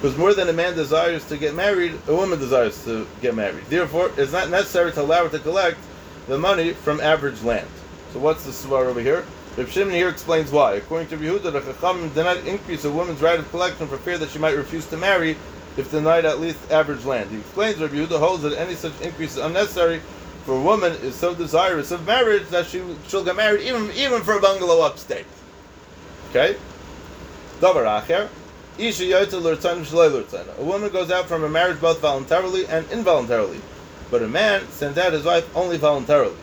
Because 0.00 0.16
more 0.16 0.32
than 0.32 0.48
a 0.48 0.52
man 0.52 0.74
desires 0.74 1.26
to 1.28 1.36
get 1.36 1.54
married, 1.54 1.92
a 2.08 2.14
woman 2.14 2.38
desires 2.38 2.82
to 2.84 3.06
get 3.20 3.34
married. 3.34 3.64
Therefore, 3.66 4.10
it's 4.16 4.32
not 4.32 4.48
necessary 4.48 4.92
to 4.92 5.02
allow 5.02 5.24
her 5.24 5.30
to 5.30 5.38
collect 5.38 5.76
the 6.26 6.38
money 6.38 6.72
from 6.72 7.00
average 7.00 7.42
land. 7.42 7.68
So 8.14 8.18
what's 8.18 8.44
the 8.44 8.50
svar 8.50 8.86
over 8.86 9.00
here? 9.00 9.26
Reb 9.58 9.68
Shimon 9.68 9.92
here 9.92 10.08
explains 10.08 10.50
why. 10.50 10.74
According 10.74 11.08
to 11.08 11.18
Yehuda, 11.18 11.52
the 11.52 11.60
Chachamim 11.60 12.14
did 12.14 12.24
not 12.24 12.38
increase 12.46 12.84
a 12.84 12.90
woman's 12.90 13.20
right 13.20 13.38
of 13.38 13.50
collection 13.50 13.86
for 13.88 13.98
fear 13.98 14.16
that 14.16 14.30
she 14.30 14.38
might 14.38 14.56
refuse 14.56 14.86
to 14.86 14.96
marry 14.96 15.36
if 15.76 15.90
denied 15.90 16.24
at 16.24 16.40
least 16.40 16.58
average 16.70 17.04
land. 17.04 17.30
He 17.30 17.38
explains 17.38 17.78
Reb 17.78 17.90
Yehuda 17.90 18.18
holds 18.18 18.42
that 18.44 18.58
any 18.58 18.76
such 18.76 18.98
increase 19.02 19.32
is 19.32 19.44
unnecessary 19.44 20.00
for 20.46 20.54
a 20.54 20.60
woman 20.62 20.92
is 21.02 21.14
so 21.14 21.34
desirous 21.34 21.90
of 21.90 22.06
marriage 22.06 22.48
that 22.48 22.66
she 22.66 22.82
she'll 23.08 23.24
get 23.24 23.36
married 23.36 23.60
even 23.60 23.90
even 23.92 24.22
for 24.22 24.38
a 24.38 24.40
bungalow 24.40 24.80
upstate. 24.80 25.26
Okay? 26.30 26.56
Davar 27.60 27.84
acher. 27.84 28.30
Isha 28.80 29.04
yotza 29.04 29.40
l'rtzanim 29.40 29.84
shalei 29.84 30.10
l'rtzanim. 30.10 30.58
A 30.58 30.62
woman 30.62 30.90
goes 30.90 31.10
out 31.10 31.26
from 31.26 31.44
a 31.44 31.48
marriage 31.48 31.80
both 31.80 32.00
voluntarily 32.00 32.66
and 32.66 32.90
involuntarily, 32.90 33.60
but 34.10 34.22
a 34.22 34.28
man 34.28 34.66
sends 34.68 34.96
out 34.96 35.12
his 35.12 35.24
wife 35.24 35.54
only 35.54 35.76
voluntarily. 35.76 36.36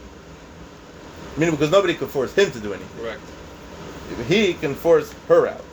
Meaning 1.35 1.55
because 1.55 1.71
nobody 1.71 1.95
could 1.95 2.09
force 2.09 2.33
him 2.33 2.51
to 2.51 2.59
do 2.59 2.73
anything. 2.73 2.99
Correct. 2.99 3.21
He 4.27 4.53
can 4.53 4.75
force 4.75 5.11
her 5.27 5.47
out. 5.47 5.63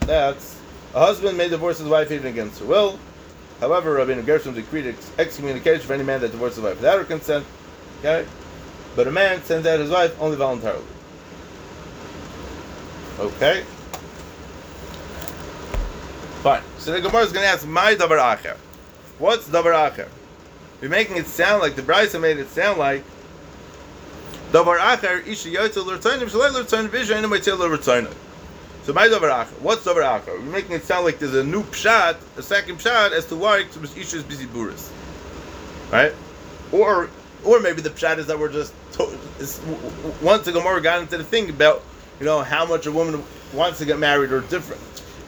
That's 0.00 0.58
a 0.94 0.98
husband 1.00 1.38
may 1.38 1.48
divorce 1.48 1.78
his 1.78 1.88
wife 1.88 2.10
even 2.10 2.26
against 2.26 2.58
her 2.58 2.66
will. 2.66 2.98
However, 3.60 3.94
Rabbi 3.94 4.20
Gershom 4.22 4.54
decreed 4.54 4.86
ex- 4.86 5.10
excommunication 5.18 5.86
for 5.86 5.92
any 5.92 6.02
man 6.02 6.20
that 6.22 6.32
divorces 6.32 6.56
his 6.56 6.64
wife 6.64 6.76
without 6.76 6.98
her 6.98 7.04
consent. 7.04 7.46
Okay? 8.00 8.26
But 8.96 9.06
a 9.06 9.12
man 9.12 9.42
sends 9.44 9.66
out 9.66 9.78
his 9.78 9.90
wife 9.90 10.20
only 10.20 10.36
voluntarily. 10.36 10.84
Okay? 13.18 13.64
Fine. 16.42 16.62
So 16.78 16.92
the 16.92 17.02
Gemara 17.02 17.22
is 17.22 17.32
going 17.32 17.44
to 17.44 17.50
ask, 17.50 17.66
my 17.66 17.94
davar 17.94 18.18
acher. 18.18 18.56
What's 19.18 19.46
davar 19.46 19.74
acher? 19.74 20.08
You're 20.80 20.90
making 20.90 21.18
it 21.18 21.26
sound 21.26 21.60
like 21.60 21.76
the 21.76 21.82
Brisa 21.82 22.18
made 22.18 22.38
it 22.38 22.48
sound 22.48 22.78
like 22.78 23.04
davar 24.50 24.78
acher 24.78 25.26
isha 25.26 25.50
yotzel 25.50 25.84
l'rtzonim 25.84 26.30
shalei 26.30 26.50
l'rtzonim 26.50 26.88
visha 26.88 27.14
enu 27.14 27.28
meitzil 27.28 27.58
l'rtzonim. 27.58 28.14
So 28.84 28.94
my 28.94 29.06
davar 29.06 29.44
acher. 29.44 29.60
What's 29.60 29.84
davar 29.84 30.02
acher? 30.02 30.28
We're 30.28 30.40
making 30.40 30.72
it 30.72 30.84
sound 30.84 31.04
like 31.04 31.18
there's 31.18 31.34
a 31.34 31.44
new 31.44 31.62
pshat, 31.62 32.16
a 32.38 32.42
second 32.42 32.78
pshat 32.78 33.12
as 33.12 33.26
to 33.26 33.36
why 33.36 33.58
isha 33.58 34.16
is 34.16 34.22
busy 34.22 34.46
buris, 34.46 34.90
right? 35.92 36.14
Or 36.72 37.10
or 37.44 37.60
maybe 37.60 37.82
the 37.82 37.90
pshat 37.90 38.16
is 38.16 38.26
that 38.28 38.38
we're 38.38 38.50
just 38.50 38.72
to, 38.92 39.02
once 40.22 40.46
the 40.46 40.52
Gemara 40.52 40.80
got 40.80 41.02
into 41.02 41.18
the 41.18 41.24
thing 41.24 41.50
about 41.50 41.82
you 42.18 42.24
know 42.24 42.40
how 42.40 42.64
much 42.64 42.86
a 42.86 42.92
woman 42.92 43.22
wants 43.52 43.78
to 43.80 43.84
get 43.84 43.98
married 43.98 44.32
or 44.32 44.40
different. 44.40 44.80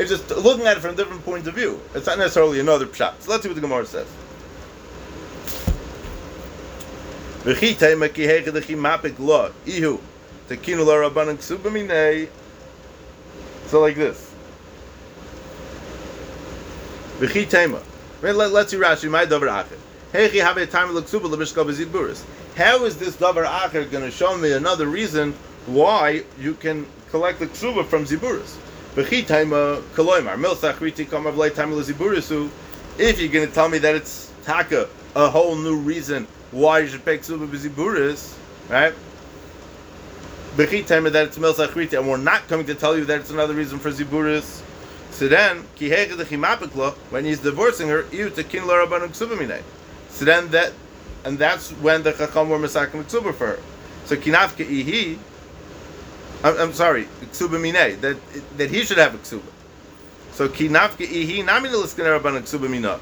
It's 0.02 0.10
just 0.10 0.28
looking 0.30 0.66
at 0.66 0.76
it 0.76 0.80
from 0.80 0.94
a 0.94 0.96
different 0.96 1.24
point 1.24 1.46
of 1.46 1.54
view. 1.54 1.80
It's 1.94 2.06
not 2.06 2.18
necessarily 2.18 2.58
another 2.58 2.86
pshat. 2.86 3.20
So 3.20 3.30
let's 3.30 3.44
see 3.44 3.48
what 3.48 3.54
the 3.54 3.60
Gemara 3.60 3.86
says. 3.86 4.08
So 13.68 13.80
like 13.80 13.94
this. 13.94 14.32
Let's 17.20 17.32
see 17.32 18.76
Rashi, 18.76 19.08
my 19.08 19.24
davar 19.24 19.48
have 20.42 20.56
a 20.56 20.66
time. 20.66 20.88
How 22.56 22.84
is 22.84 22.98
this 22.98 23.16
davar 23.16 23.46
acher 23.46 23.88
going 23.88 24.04
to 24.04 24.10
show 24.10 24.36
me 24.36 24.52
another 24.52 24.86
reason 24.86 25.32
why 25.66 26.24
you 26.40 26.54
can 26.54 26.86
collect 27.10 27.38
the 27.38 27.46
ksuba 27.46 27.86
from 27.86 28.04
ziburis? 28.04 28.56
If 28.94 29.10
you're 29.10 29.22
going 33.28 33.48
to 33.48 33.54
tell 33.54 33.68
me 33.70 33.78
that 33.78 33.94
it's 33.94 34.30
taka, 34.44 34.88
a 35.16 35.30
whole 35.30 35.56
new 35.56 35.76
reason 35.76 36.26
why 36.50 36.80
you 36.80 36.88
should 36.88 37.02
pay 37.02 37.16
ksuba 37.16 37.48
b'ziburis, 37.48 38.36
right? 38.68 38.92
B'chi 40.56 40.86
tema 40.86 41.08
that 41.08 41.28
it's 41.28 41.38
milsach 41.38 41.68
riti, 41.68 41.98
and 41.98 42.06
we're 42.06 42.18
not 42.18 42.46
coming 42.48 42.66
to 42.66 42.74
tell 42.74 42.94
you 42.98 43.06
that 43.06 43.20
it's 43.20 43.30
another 43.30 43.54
reason 43.54 43.78
for 43.78 43.90
ziburis. 43.90 44.60
So 45.10 45.26
then, 45.26 45.64
when 47.08 47.24
he's 47.24 47.40
divorcing 47.40 47.88
her, 47.88 48.02
rabbanon 48.02 49.08
ksuba 49.08 49.38
minei. 49.38 49.62
So 50.10 50.26
then 50.26 50.50
that, 50.50 50.74
and 51.24 51.38
that's 51.38 51.70
when 51.70 52.02
the 52.02 52.12
chacham 52.12 52.50
were 52.50 52.58
masakim 52.58 53.04
ksuba 53.04 53.34
for 53.34 53.46
her. 53.46 53.58
So 54.04 54.16
kinafke 54.16 54.66
ihi, 54.66 55.18
I'm, 56.44 56.56
I'm 56.58 56.72
sorry, 56.72 57.04
ksuba 57.32 57.60
minei, 57.60 58.00
that 58.00 58.16
that 58.56 58.70
he 58.70 58.82
should 58.84 58.98
have 58.98 59.14
a 59.14 59.18
ksuba. 59.18 59.42
So 60.32 60.48
kinafke 60.48 61.06
ihi 61.06 61.44
nami 61.44 61.68
l'skener 61.68 62.18
rabbanon 62.18 62.42
ksuba 62.42 62.68
mina. 62.68 62.98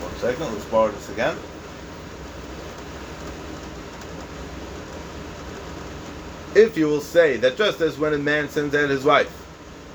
One 0.00 0.16
second, 0.20 0.52
let's 0.54 0.64
borrow 0.66 0.90
this 0.90 1.08
again. 1.10 1.36
If 6.54 6.78
you 6.78 6.86
will 6.86 7.02
say 7.02 7.36
that 7.36 7.58
just 7.58 7.82
as 7.82 7.98
when 7.98 8.14
a 8.14 8.18
man 8.18 8.48
sends 8.48 8.74
out 8.74 8.88
his 8.88 9.04
wife, 9.04 9.30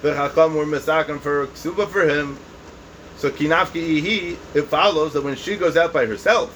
the 0.04 0.14
chacham 0.14 0.54
were 0.54 0.66
masakim 0.66 1.20
for 1.20 1.44
a 1.44 1.48
ksuba 1.48 1.88
for 1.90 2.08
him, 2.08 2.38
so 3.18 3.32
kinafki 3.32 4.02
ihi, 4.02 4.38
it 4.54 4.64
follows 4.64 5.14
that 5.14 5.24
when 5.24 5.36
she 5.36 5.56
goes 5.56 5.76
out 5.78 5.92
by 5.92 6.06
herself, 6.06 6.56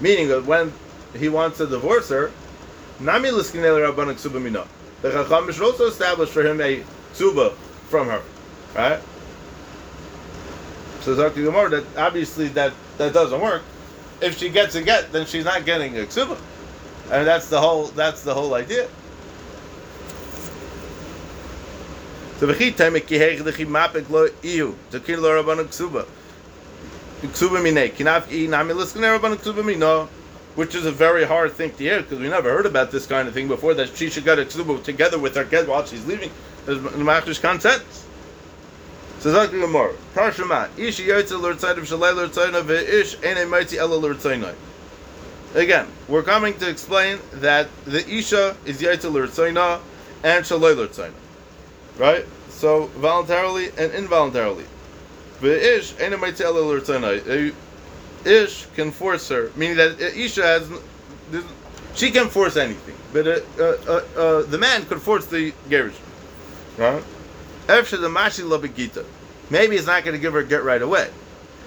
meaning 0.00 0.28
that 0.28 0.44
when 0.44 0.72
he 1.16 1.28
wants 1.28 1.58
to 1.58 1.66
divorce 1.66 2.08
her, 2.08 2.30
nami. 3.00 3.30
The 5.02 5.10
chacham 5.10 5.52
should 5.52 5.64
also 5.64 5.88
establish 5.88 6.30
for 6.30 6.42
him 6.42 6.60
a 6.60 6.82
ksuba 7.12 7.52
from 7.88 8.08
her, 8.08 8.22
right? 8.74 9.00
So 11.00 11.16
Dr. 11.16 11.42
Gemara 11.42 11.68
that 11.70 11.84
obviously 11.96 12.48
that 12.48 12.72
that 12.98 13.12
doesn't 13.12 13.40
work. 13.40 13.62
If 14.20 14.38
she 14.38 14.48
gets 14.48 14.76
a 14.76 14.82
get, 14.82 15.10
then 15.12 15.26
she's 15.26 15.44
not 15.44 15.64
getting 15.64 15.98
a 15.98 16.02
ksuba, 16.02 16.38
and 17.10 17.26
that's 17.26 17.48
the 17.48 17.60
whole 17.60 17.86
that's 17.86 18.22
the 18.22 18.32
whole 18.32 18.54
idea. 18.54 18.88
So 22.38 22.46
v'chi 22.46 22.72
temek 22.72 23.06
ki 23.06 23.18
heich 23.18 23.40
dechi 23.40 23.66
mapek 23.66 24.08
lo 24.08 24.28
iu 24.44 24.76
tekin 24.92 25.20
lo 25.20 25.42
rabbanon 25.42 25.66
ksuba 25.66 26.06
ksuba 27.22 27.60
minei 27.60 27.90
kinaf 27.90 28.30
i 28.32 28.46
nami 28.46 28.74
l'skinei 28.74 29.18
rabbanon 29.18 29.38
ksuba 29.38 30.08
which 30.54 30.74
is 30.74 30.84
a 30.84 30.92
very 30.92 31.24
hard 31.24 31.52
thing 31.52 31.70
to 31.70 31.76
hear 31.78 32.02
because 32.02 32.18
we 32.18 32.28
never 32.28 32.50
heard 32.50 32.66
about 32.66 32.90
this 32.90 33.06
kind 33.06 33.26
of 33.26 33.34
thing 33.34 33.48
before 33.48 33.74
that 33.74 33.96
she 33.96 34.10
should 34.10 34.24
get 34.24 34.38
a 34.38 34.44
ksuba 34.44 34.82
together 34.82 35.18
with 35.18 35.34
her 35.34 35.44
get 35.44 35.66
while 35.66 35.84
she's 35.84 36.04
leaving. 36.06 36.30
The 36.66 36.74
machrish 36.74 37.40
consent. 37.40 37.82
So 39.20 39.32
Zakir 39.32 39.60
Gemara, 39.60 39.94
Tarshama, 40.14 40.68
Ish 40.76 41.00
Yotze 41.00 41.40
Lurtzainim 41.40 41.86
Shalei 41.86 42.12
Lurtzaina 42.12 42.62
Ve'ish 42.62 43.14
Ene 43.24 43.48
Maitzi 43.48 43.76
Ela 43.78 43.96
Lurtzainai. 43.96 44.54
Again, 45.54 45.86
we're 46.08 46.22
coming 46.22 46.54
to 46.58 46.68
explain 46.68 47.18
that 47.34 47.68
the 47.84 48.06
Isha 48.08 48.56
is 48.66 48.80
Yotze 48.80 49.10
Lurtzaina 49.10 49.80
and 50.24 50.44
Shalei 50.44 50.74
Lurtzaina. 50.74 51.12
Right? 51.98 52.26
So, 52.48 52.86
voluntarily 52.96 53.68
and 53.78 53.92
involuntarily. 53.92 54.64
Ve'ish 55.40 56.00
Ene 56.04 56.18
Maitzi 56.18 56.40
Ela 56.40 56.60
Lurtzainai. 56.60 57.54
Ish 58.24 58.66
can 58.74 58.90
force 58.90 59.28
her, 59.28 59.50
meaning 59.56 59.76
that 59.76 60.00
Isha 60.00 60.42
has, 60.42 60.70
she 61.94 62.10
can 62.10 62.28
force 62.28 62.56
anything, 62.56 62.96
but 63.12 63.26
uh, 63.26 63.40
uh, 63.58 63.76
uh, 63.86 64.20
uh, 64.20 64.42
the 64.42 64.58
man 64.58 64.84
could 64.86 65.02
force 65.02 65.26
the 65.26 65.52
Gerish. 65.68 65.94
Right? 66.76 67.02
Efshe 67.66 68.00
the 68.00 68.08
mashi 68.08 68.42
labigita. 68.42 69.04
Maybe 69.50 69.76
he's 69.76 69.86
not 69.86 70.04
going 70.04 70.14
to 70.14 70.20
give 70.20 70.32
her 70.32 70.40
a 70.40 70.44
get 70.44 70.64
right 70.64 70.80
away. 70.80 71.10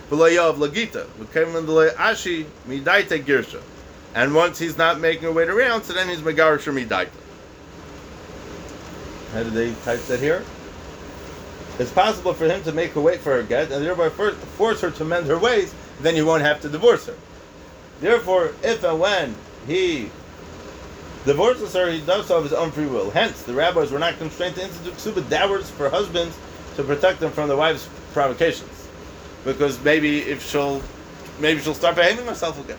V'loyav 0.10 0.56
lagita. 0.56 1.06
V'kevin 1.06 1.66
the 1.66 1.93
ashi 1.97 2.45
midaita 2.68 3.24
girsha. 3.24 3.62
And 4.14 4.34
once 4.34 4.58
he's 4.58 4.78
not 4.78 4.99
making 4.99 5.24
her 5.24 5.32
wait 5.32 5.49
around, 5.49 5.84
so 5.84 5.93
then 5.93 6.10
he's 6.10 6.22
megarish 6.22 6.72
midaita. 6.72 7.10
How 9.34 9.43
did 9.43 9.53
they 9.53 9.74
type 9.84 10.01
that 10.06 10.20
here? 10.20 10.43
It's 11.78 11.91
possible 11.91 12.34
for 12.34 12.45
him 12.45 12.64
to 12.64 12.72
make 12.72 12.91
her 12.91 13.01
wait 13.01 13.20
for 13.20 13.36
her 13.36 13.43
get, 13.43 13.72
and 13.72 13.86
thereby 13.86 14.10
force 14.10 14.82
her 14.82 14.91
to 14.91 15.03
mend 15.03 15.28
her 15.28 15.38
ways. 15.38 15.74
Then 16.02 16.16
you 16.16 16.26
won't 16.26 16.43
have 16.43 16.62
to 16.62 16.70
divorce 16.70 17.06
her. 17.08 17.16
Therefore, 18.02 18.54
if 18.64 18.84
and 18.84 19.00
when 19.00 19.36
he 19.68 20.10
divorces 21.26 21.74
her, 21.74 21.89
he 21.89 22.02
does 22.02 22.28
so 22.28 22.38
of 22.38 22.43
his 22.43 22.54
own 22.54 22.72
free 22.72 22.86
will. 22.86 23.10
Hence, 23.10 23.43
the 23.43 23.54
rabbis 23.54 23.91
were 23.91 24.00
not 24.00 24.18
constrained 24.18 24.56
to 24.56 24.64
institute 24.64 24.93
ksuba 24.93 25.30
dowers 25.30 25.70
for 25.70 25.89
husbands 25.89 26.38
to 26.76 26.84
protect 26.84 27.20
them 27.20 27.32
from 27.32 27.48
the 27.48 27.56
wife's 27.56 27.88
provocations, 28.14 28.88
because 29.46 29.82
maybe 29.84 30.20
if 30.20 30.46
she'll, 30.46 30.82
maybe 31.39 31.62
she'll 31.62 31.74
start 31.74 31.96
behaving 31.96 32.26
herself 32.26 32.60
again. 32.64 32.78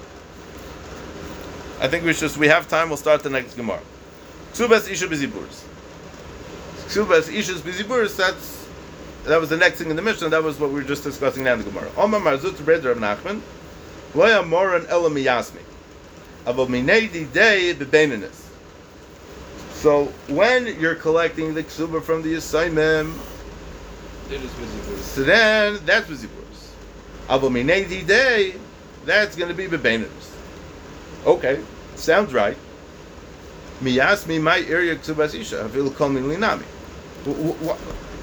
I 1.80 1.88
think 1.88 2.04
we 2.04 2.12
should. 2.14 2.34
We 2.36 2.48
have 2.48 2.68
time. 2.68 2.88
We'll 2.88 2.96
start 2.96 3.22
the 3.22 3.30
next 3.30 3.54
gemara. 3.54 3.80
Ksubas 4.52 4.90
isha 4.90 5.06
biziburs. 5.06 5.64
Ksubas 6.86 7.28
ishas 7.28 7.60
biziburs. 7.60 8.16
That's 8.16 8.55
that 9.26 9.40
was 9.40 9.50
the 9.50 9.56
next 9.56 9.78
thing 9.78 9.90
in 9.90 9.96
the 9.96 10.02
mission. 10.02 10.30
That 10.30 10.42
was 10.42 10.58
what 10.58 10.70
we 10.70 10.76
were 10.76 10.82
just 10.86 11.02
discussing 11.02 11.44
now 11.44 11.54
in 11.54 11.58
the 11.58 11.64
gemara. 11.64 11.90
Omar 11.96 12.20
marzut 12.20 12.52
breder 12.52 12.92
of 12.92 12.98
Nachman. 12.98 13.40
Loya 14.14 14.46
moran 14.46 14.86
elam 14.86 15.14
yasmi. 15.14 15.62
So 19.72 20.04
when 20.28 20.80
you're 20.80 20.94
collecting 20.94 21.54
the 21.54 21.64
ksuba 21.64 22.02
from 22.02 22.22
the 22.22 22.34
Yisayimim, 22.34 23.12
It 24.30 24.42
is 24.42 24.52
busy 24.52 25.02
so 25.02 25.22
then 25.24 25.80
that's 25.84 26.08
busy 26.08 26.28
words. 26.28 26.72
Abominati 27.28 28.06
day, 28.06 28.54
That's 29.04 29.34
going 29.34 29.48
to 29.48 29.54
be 29.54 29.66
Bebainis. 29.66 30.08
Okay, 31.24 31.60
sounds 31.96 32.32
right. 32.32 32.56
Miyasmi 33.82 34.40
my 34.40 34.60
area 34.68 34.94
ksubas 34.94 35.34
isha. 35.34 35.64
Avil 35.64 35.90
kol 35.90 36.10
min 36.10 36.24
linami. 36.24 36.64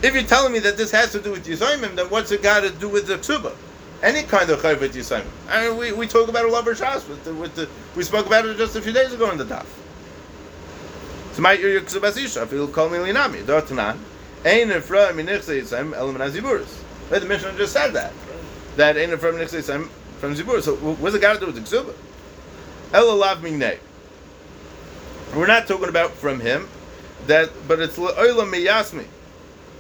If 0.04 0.14
you're 0.14 0.24
telling 0.24 0.52
me 0.52 0.60
that 0.60 0.76
this 0.76 0.92
has 0.92 1.14
to 1.14 1.22
do 1.22 1.32
with 1.32 1.48
Yisayimim, 1.48 1.96
then 1.96 2.10
what's 2.10 2.30
it 2.32 2.44
got 2.44 2.64
to 2.64 2.70
do 2.72 2.90
with 2.90 3.08
the 3.08 3.16
ksuba? 3.16 3.56
Any 4.02 4.24
kind 4.24 4.50
of 4.50 4.60
chayv 4.60 4.82
with 4.82 4.94
Yisayimim. 4.94 5.26
I 5.48 5.70
mean, 5.70 5.78
we, 5.78 5.94
we 5.94 6.08
talk 6.08 6.28
about 6.28 6.44
a 6.44 6.50
lover 6.50 6.76
shas 6.76 7.08
with 7.08 7.24
the, 7.24 7.34
with 7.34 7.56
the 7.56 7.70
we 7.96 8.04
spoke 8.04 8.26
about 8.26 8.46
it 8.46 8.58
just 8.58 8.76
a 8.76 8.82
few 8.82 8.92
days 8.92 9.14
ago 9.14 9.32
in 9.32 9.38
the 9.38 9.46
daf. 9.46 9.66
So 11.32 11.42
my 11.42 11.56
area 11.56 11.80
ksubas 11.80 12.18
isha. 12.18 12.42
Avil 12.42 12.68
kol 12.68 12.90
min 12.90 13.00
linami. 13.00 13.44
Dotanan. 13.44 13.98
Ein 14.44 14.72
efra 14.72 15.14
minichse 15.14 15.62
Yisayim 15.62 15.96
elam 15.96 16.18
naziburis. 16.18 16.82
Right, 17.10 17.22
the 17.22 17.28
Mishnah 17.28 17.54
just 17.58 17.72
said 17.72 17.92
that. 17.92 18.12
That 18.76 18.98
ain't 18.98 19.18
from 19.22 19.36
nichse 19.36 19.58
Yisayim 19.58 19.88
from 20.20 20.36
zibur. 20.36 20.62
So 20.62 20.76
what's 20.76 21.16
it 21.16 21.22
got 21.22 21.36
to 21.36 21.40
do 21.40 21.46
with 21.46 21.56
the 21.56 21.62
ksuba? 21.62 21.94
Elalav 22.92 23.38
mingnei. 23.38 23.80
We're 25.34 25.48
not 25.48 25.66
talking 25.66 25.88
about 25.88 26.12
from 26.12 26.42
him, 26.42 26.68
that, 27.28 27.50
but 27.70 27.80
it's 27.80 27.98
la'olam 27.98 28.52
miyasmi. 28.52 29.06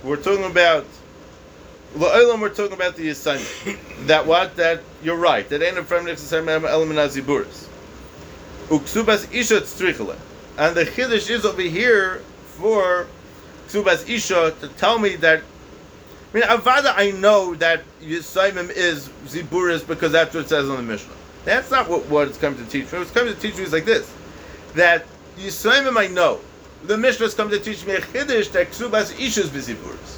We're 0.04 0.18
talking 0.18 0.44
about 0.44 0.86
la'olam. 1.96 2.42
We're 2.42 2.50
talking 2.50 2.74
about 2.74 2.98
the 2.98 3.10
assignment. 3.10 3.80
that 4.08 4.26
what? 4.26 4.58
That 4.58 4.82
you're 5.02 5.16
right. 5.16 5.48
That 5.48 5.62
ain't 5.62 5.78
a 5.78 5.84
friend 5.84 6.06
from 6.06 6.16
nixasem 6.16 6.70
element 6.70 7.00
aziburis. 7.00 7.68
Uksubas 8.68 9.34
isha 9.34 9.62
tzrichele, 9.62 10.18
and 10.58 10.76
the 10.76 10.84
chiddush 10.86 11.30
is 11.30 11.46
over 11.46 11.62
here 11.62 12.18
for 12.58 13.08
ksubas 13.68 14.10
isha 14.10 14.54
to 14.60 14.68
tell 14.70 15.00
me 15.00 15.16
that. 15.18 15.42
I 16.34 16.38
mean, 16.38 16.44
avada, 16.46 16.94
I 16.98 17.12
know 17.12 17.54
that 17.56 17.84
Yisayimim 18.02 18.72
is 18.72 19.08
ziburis 19.26 19.88
because 19.88 20.12
that's 20.12 20.34
what 20.34 20.46
it 20.46 20.50
says 20.50 20.70
on 20.70 20.78
the 20.78 20.84
Mishnah. 20.84 21.14
That's 21.46 21.70
not 21.70 21.88
what, 21.88 22.08
what 22.08 22.28
it's 22.28 22.40
coming 22.40 22.58
to 22.58 22.70
teach 22.70 22.92
me. 22.92 22.98
What's 23.00 23.12
coming 23.12 23.34
to 23.34 23.40
teach 23.40 23.56
me 23.56 23.64
is 23.64 23.72
like 23.72 23.86
this: 23.86 24.12
that 24.74 25.06
Yisraelim 25.38 25.96
I 25.98 26.08
know. 26.08 26.42
The 26.84 26.98
Mishnah 26.98 27.26
has 27.28 27.34
come 27.34 27.50
to 27.50 27.60
teach 27.60 27.86
me 27.86 27.94
a 27.94 28.02
chiddush 28.02 28.52
that 28.52 28.72
ksubas 28.72 29.14
ishus 29.14 29.48
b'ziburis. 29.48 30.18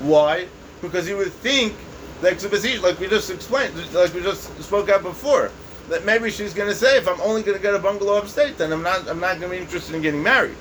Why? 0.00 0.46
Because 0.80 1.08
you 1.08 1.16
would 1.16 1.32
think 1.32 1.74
that 2.22 2.34
ksubas 2.34 2.64
ish, 2.64 2.80
like 2.82 2.98
we 2.98 3.08
just 3.08 3.30
explained, 3.30 3.74
like 3.92 4.14
we 4.14 4.22
just 4.22 4.62
spoke 4.62 4.88
out 4.88 5.02
before, 5.02 5.50
that 5.88 6.04
maybe 6.04 6.30
she's 6.30 6.54
going 6.54 6.68
to 6.68 6.74
say, 6.74 6.96
if 6.96 7.06
I'm 7.06 7.20
only 7.20 7.42
going 7.42 7.56
to 7.56 7.62
get 7.62 7.74
a 7.74 7.78
bungalow 7.78 8.16
upstate, 8.16 8.56
then 8.58 8.72
I'm 8.72 8.82
not, 8.82 9.08
I'm 9.08 9.20
not 9.20 9.38
going 9.38 9.50
to 9.52 9.56
be 9.56 9.62
interested 9.62 9.94
in 9.94 10.02
getting 10.02 10.22
married, 10.22 10.56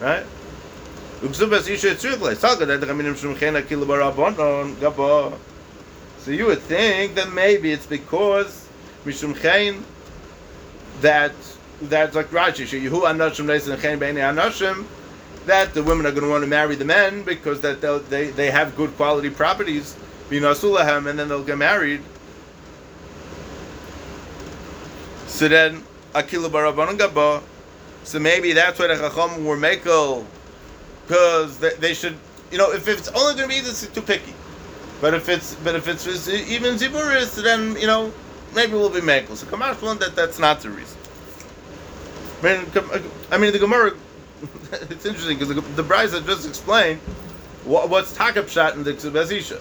right? 0.00 0.24
So 1.22 1.28
you 6.30 6.46
would 6.46 6.60
think 6.60 7.14
that 7.14 7.32
maybe 7.32 7.72
it's 7.72 7.86
because 7.86 8.68
mishum 9.04 9.82
that 11.00 11.32
that's 11.88 12.14
like 12.14 12.30
Rashi, 12.30 12.66
that 15.46 15.74
the 15.74 15.82
women 15.82 16.06
are 16.06 16.10
going 16.10 16.22
to 16.22 16.28
want 16.28 16.44
to 16.44 16.48
marry 16.48 16.76
the 16.76 16.84
men 16.84 17.22
because 17.22 17.60
that 17.60 17.80
they 18.08 18.30
they 18.30 18.50
have 18.50 18.76
good 18.76 18.94
quality 18.96 19.30
properties, 19.30 19.96
and 20.30 20.44
then 20.44 21.28
they'll 21.28 21.42
get 21.44 21.58
married. 21.58 22.00
So 25.26 25.48
then 25.48 25.82
Akila 26.14 26.48
Barabanan 26.50 27.42
so 28.04 28.18
maybe 28.18 28.52
that's 28.52 28.78
why 28.78 28.88
the 28.88 28.96
Chacham 28.96 29.44
were 29.44 29.56
makel, 29.56 30.24
because 31.06 31.58
they, 31.58 31.70
they 31.74 31.94
should, 31.94 32.16
you 32.50 32.58
know, 32.58 32.72
if 32.72 32.88
it's 32.88 33.08
only 33.08 33.34
going 33.34 33.48
to 33.48 33.54
be 33.54 33.60
this 33.60 33.82
is 33.82 33.88
too 33.90 34.02
picky, 34.02 34.34
but 35.00 35.14
if 35.14 35.28
it's 35.28 35.54
but 35.56 35.74
if 35.74 35.88
it's 35.88 36.28
even 36.28 36.74
Ziburis, 36.74 37.42
then 37.42 37.76
you 37.76 37.86
know 37.86 38.12
maybe 38.54 38.72
we'll 38.72 38.90
be 38.90 39.00
makel. 39.00 39.36
So 39.36 39.46
Kamash 39.46 39.98
that 40.00 40.14
that's 40.14 40.38
not 40.38 40.60
the 40.60 40.70
reason. 40.70 40.98
I 42.42 42.44
mean, 42.44 42.66
uh, 42.74 42.98
I 43.30 43.38
mean 43.38 43.52
the 43.52 43.58
Gemara. 43.58 43.92
it's 44.72 45.06
interesting 45.06 45.38
because 45.38 45.54
the, 45.54 45.60
the 45.60 45.84
Brisa 45.84 46.24
just 46.26 46.48
explained 46.48 46.98
what, 47.64 47.88
what's 47.88 48.16
takap 48.16 48.48
shot 48.48 48.74
in 48.74 48.82
the 48.82 48.92
Ksubazisha. 48.92 49.60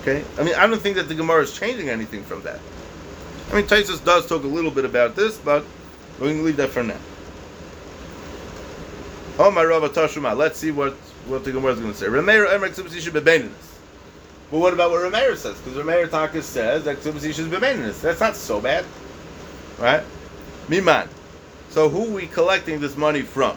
Okay, 0.00 0.24
I 0.38 0.42
mean 0.42 0.54
I 0.54 0.66
don't 0.66 0.80
think 0.80 0.96
that 0.96 1.08
the 1.08 1.14
Gemara 1.14 1.42
is 1.42 1.56
changing 1.56 1.90
anything 1.90 2.22
from 2.22 2.42
that. 2.42 2.60
I 3.50 3.56
mean 3.56 3.66
Taisus 3.66 4.02
does 4.02 4.26
talk 4.26 4.44
a 4.44 4.46
little 4.46 4.70
bit 4.70 4.84
about 4.84 5.14
this, 5.14 5.36
but 5.36 5.64
we're 6.18 6.26
going 6.26 6.38
to 6.38 6.44
leave 6.44 6.56
that 6.56 6.70
for 6.70 6.82
now. 6.82 6.96
Oh 9.38 9.50
my 9.50 9.64
Rava 9.64 9.90
Tashuma. 9.90 10.36
Let's 10.36 10.58
see 10.58 10.70
what 10.70 10.94
what 11.26 11.44
the 11.44 11.52
Gemara 11.52 11.72
is 11.72 11.80
going 11.80 11.92
to 11.92 11.98
say. 11.98 12.06
Remeir 12.06 12.54
Emer 12.54 12.70
Ksubazisha 12.70 13.10
bebeninus. 13.10 13.50
But 14.50 14.60
what 14.60 14.72
about 14.72 14.90
what 14.90 15.00
Remeir 15.02 15.36
says? 15.36 15.58
Because 15.58 15.74
Remeir 15.74 16.10
Taka 16.10 16.42
says 16.42 16.84
that 16.84 16.96
Ksubazisha 16.98 17.40
is 17.40 17.48
bebeninus. 17.48 18.00
That's 18.00 18.20
not 18.20 18.36
so 18.36 18.60
bad, 18.62 18.86
right? 19.78 20.02
Miman. 20.68 21.08
So 21.70 21.88
who 21.88 22.06
are 22.06 22.14
we 22.14 22.26
collecting 22.26 22.80
this 22.80 22.96
money 22.96 23.22
from? 23.22 23.56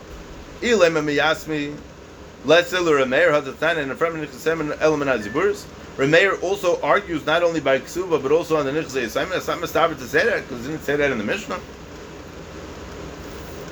Remeir 5.98 6.34
and 6.34 6.44
also 6.44 6.82
argues 6.82 7.26
not 7.26 7.44
only 7.44 7.60
by 7.60 7.80
Ksuba 7.80 8.22
but 8.22 8.32
also 8.32 8.58
on 8.58 8.66
the 8.66 8.72
Nichse 8.72 9.02
Yisayim. 9.02 9.36
It's 9.36 9.48
not 9.48 9.60
mistaber 9.60 9.98
to 9.98 10.08
say 10.08 10.26
that 10.26 10.48
because 10.48 10.66
it 10.66 10.72
didn't 10.72 10.84
say 10.84 10.96
that 10.96 11.12
in 11.12 11.18
the 11.18 11.24
Mishnah. 11.24 11.60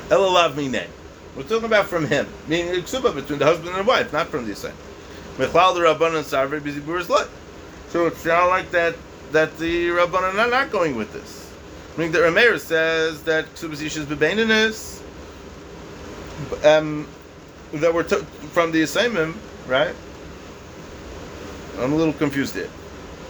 Elalav. 0.10 0.88
We're 1.36 1.44
talking 1.44 1.66
about 1.66 1.88
from 1.88 2.08
him, 2.08 2.28
meaning 2.48 2.74
Ksuba 2.82 3.14
between 3.16 3.40
the 3.40 3.46
husband 3.46 3.70
and 3.70 3.80
the 3.80 3.84
wife, 3.84 4.12
not 4.12 4.28
from 4.28 4.46
the 4.46 4.54
Yisayim. 4.54 4.74
Mechlal 5.38 5.74
the 5.74 5.82
Rabbanan 5.82 6.24
Sarver 6.24 6.60
Biziburis 6.60 7.08
Lot. 7.08 7.30
So 7.90 8.08
it's 8.08 8.26
not 8.26 8.48
like 8.48 8.72
that 8.72 8.96
that 9.32 9.58
the 9.58 9.90
Rabbanan 9.90 10.38
are 10.38 10.50
not 10.50 10.72
going 10.72 10.96
with 10.96 11.14
this. 11.14 11.39
Meaning 12.00 12.14
that 12.14 12.22
Rameir 12.22 12.58
says 12.58 13.24
that 13.24 13.46
is 13.62 14.06
Bebaininus, 14.06 15.02
um, 16.64 17.06
that 17.74 17.94
we're 17.94 18.06
from 18.06 18.72
the 18.72 18.84
assignment, 18.84 19.36
right? 19.68 19.94
I'm 21.78 21.92
a 21.92 21.96
little 21.98 22.14
confused 22.14 22.56
here. 22.56 22.70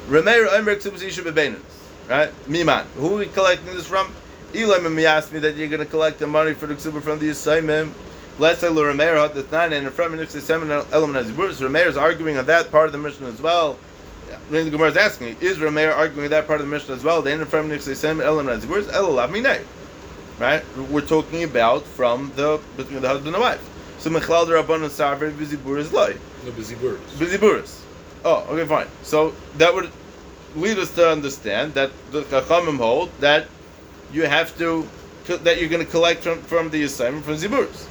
Rameir 0.07 0.53
Omer 0.53 0.73
Ish 0.73 0.85
Bebaininus, 0.85 1.61
right? 2.07 2.31
Miman. 2.47 2.83
Who 2.97 3.15
are 3.15 3.17
we 3.17 3.25
collecting 3.25 3.73
this 3.73 3.87
from? 3.87 4.13
Elam 4.53 4.99
asked 4.99 5.33
me 5.33 5.39
that 5.39 5.55
you're 5.55 5.67
going 5.67 5.79
to 5.79 5.87
collect 5.87 6.19
the 6.19 6.27
money 6.27 6.53
for 6.53 6.67
the 6.67 6.75
Ksuba 6.75 7.01
from 7.01 7.17
the 7.17 7.29
assignment. 7.29 7.91
Let's 8.37 8.59
say 8.61 8.67
Rameir 8.67 9.33
the 9.33 9.47
nine 9.51 9.73
and 9.73 9.91
from 9.91 10.15
the 10.15 10.27
seven 10.27 10.69
element 10.69 11.25
as 11.25 11.31
Rameir 11.59 11.87
is 11.87 11.97
arguing 11.97 12.37
on 12.37 12.45
that 12.45 12.69
part 12.69 12.85
of 12.85 12.91
the 12.91 12.99
mission 12.99 13.25
as 13.25 13.41
well. 13.41 13.79
Then 14.49 14.65
the 14.65 14.71
Gemara 14.71 14.89
is 14.89 14.97
asking, 14.97 15.37
is 15.41 15.57
Rameir 15.57 15.95
arguing 15.95 16.29
that 16.29 16.47
part 16.47 16.59
of 16.59 16.65
the 16.65 16.71
mission 16.71 16.93
as 16.93 17.03
well? 17.03 17.21
The 17.21 17.31
end 17.31 17.41
of 17.41 17.49
from 17.49 17.69
Nixay 17.69 17.95
Sem 17.95 18.19
Elam 18.19 18.47
Where's 18.47 18.87
Elalav 18.87 19.29
Minay? 19.29 19.63
Right? 20.39 20.63
We're 20.89 21.01
talking 21.01 21.43
about 21.43 21.83
from 21.83 22.31
the 22.35 22.59
between 22.77 23.01
the 23.01 23.07
husband 23.07 23.35
and 23.35 23.41
wife. 23.41 23.63
So 23.99 24.09
Mechlal 24.09 24.47
the 24.47 24.53
Rabban 24.53 24.83
and 24.83 24.91
Sarver 24.91 25.31
Bizibur 25.31 25.77
is 25.77 25.91
loy. 25.91 26.17
No 26.45 26.51
busy 26.51 26.75
birds. 26.75 27.13
Biziburis. 27.15 27.81
Oh, 28.23 28.45
okay, 28.49 28.65
fine. 28.65 28.87
So 29.03 29.33
that 29.57 29.73
would 29.73 29.91
lead 30.55 30.77
us 30.79 30.93
to 30.95 31.09
understand 31.09 31.73
that 31.73 31.91
the 32.11 32.23
Chachamim 32.23 32.77
hold 32.77 33.11
that 33.19 33.47
you 34.11 34.23
have 34.25 34.57
to 34.57 34.87
that 35.27 35.59
you're 35.59 35.69
going 35.69 35.85
to 35.85 35.91
collect 35.91 36.23
from, 36.23 36.41
from 36.41 36.69
the 36.71 36.83
assignment 36.83 37.23
from 37.23 37.35
Ziburis. 37.35 37.87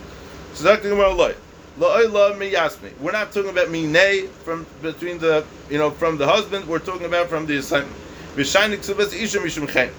So 0.55 0.65
Dr. 0.65 0.89
Gemara 0.89 1.13
loy. 1.13 1.35
We're 1.79 3.13
not 3.13 3.33
talking 3.33 3.51
about 3.51 3.69
minay 3.69 4.29
from 4.29 4.67
between 4.83 5.19
the 5.19 5.45
you 5.71 5.79
know 5.79 5.91
from 5.91 6.19
the 6.19 6.27
husband. 6.27 6.67
We're 6.67 6.81
talking 6.81 7.07
about 7.07 7.29
from 7.29 7.47
the 7.47 7.59
assignment. 7.59 7.95
V'shaynik 8.35 8.79
ksubas 8.79 9.15
isha 9.15 9.39
mishum 9.39 9.69
chen 9.71 9.93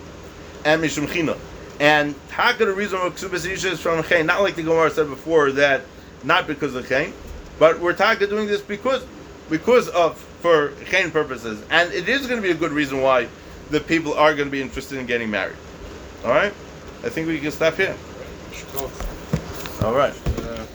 and 0.66 0.84
mishum 0.84 1.12
china. 1.12 1.38
And 1.80 2.16
how 2.32 2.52
could 2.52 2.68
the 2.68 2.74
reason 2.74 3.00
why 3.00 3.10
ksubas 3.10 3.50
isha 3.50 3.72
is 3.72 3.80
from 3.80 4.04
chen? 4.04 4.26
Not 4.26 4.42
like 4.42 4.56
the 4.56 4.64
Gemara 4.64 4.92
said 4.92 5.08
before 5.08 5.52
that 5.54 5.84
not 6.24 6.48
because 6.48 6.76
of 6.76 6.88
chen, 6.90 7.14
but 7.60 7.80
we're 7.80 7.94
talking 7.94 8.28
doing 8.28 8.48
this 8.48 8.62
because 8.62 9.06
because 9.50 9.88
of 9.90 10.18
for 10.42 10.74
chen 10.90 11.12
purposes, 11.12 11.64
and 11.70 11.94
it 11.94 12.10
is 12.10 12.28
going 12.28 12.42
to 12.42 12.46
be 12.46 12.52
a 12.52 12.56
good 12.56 12.72
reason 12.72 13.02
why 13.02 13.30
the 13.70 13.80
people 13.80 14.14
are 14.16 14.34
going 14.34 14.48
to 14.48 14.52
be 14.52 14.62
interested 14.62 14.98
in 14.98 15.06
getting 15.06 15.30
married. 15.30 15.56
All 16.26 16.32
right, 16.32 16.52
I 17.04 17.10
think 17.10 17.28
we 17.28 17.40
can 17.40 17.52
stop 17.52 17.76
here. 17.76 17.96
All 19.82 19.94
right. 19.94 20.14
Uh, 20.40 20.66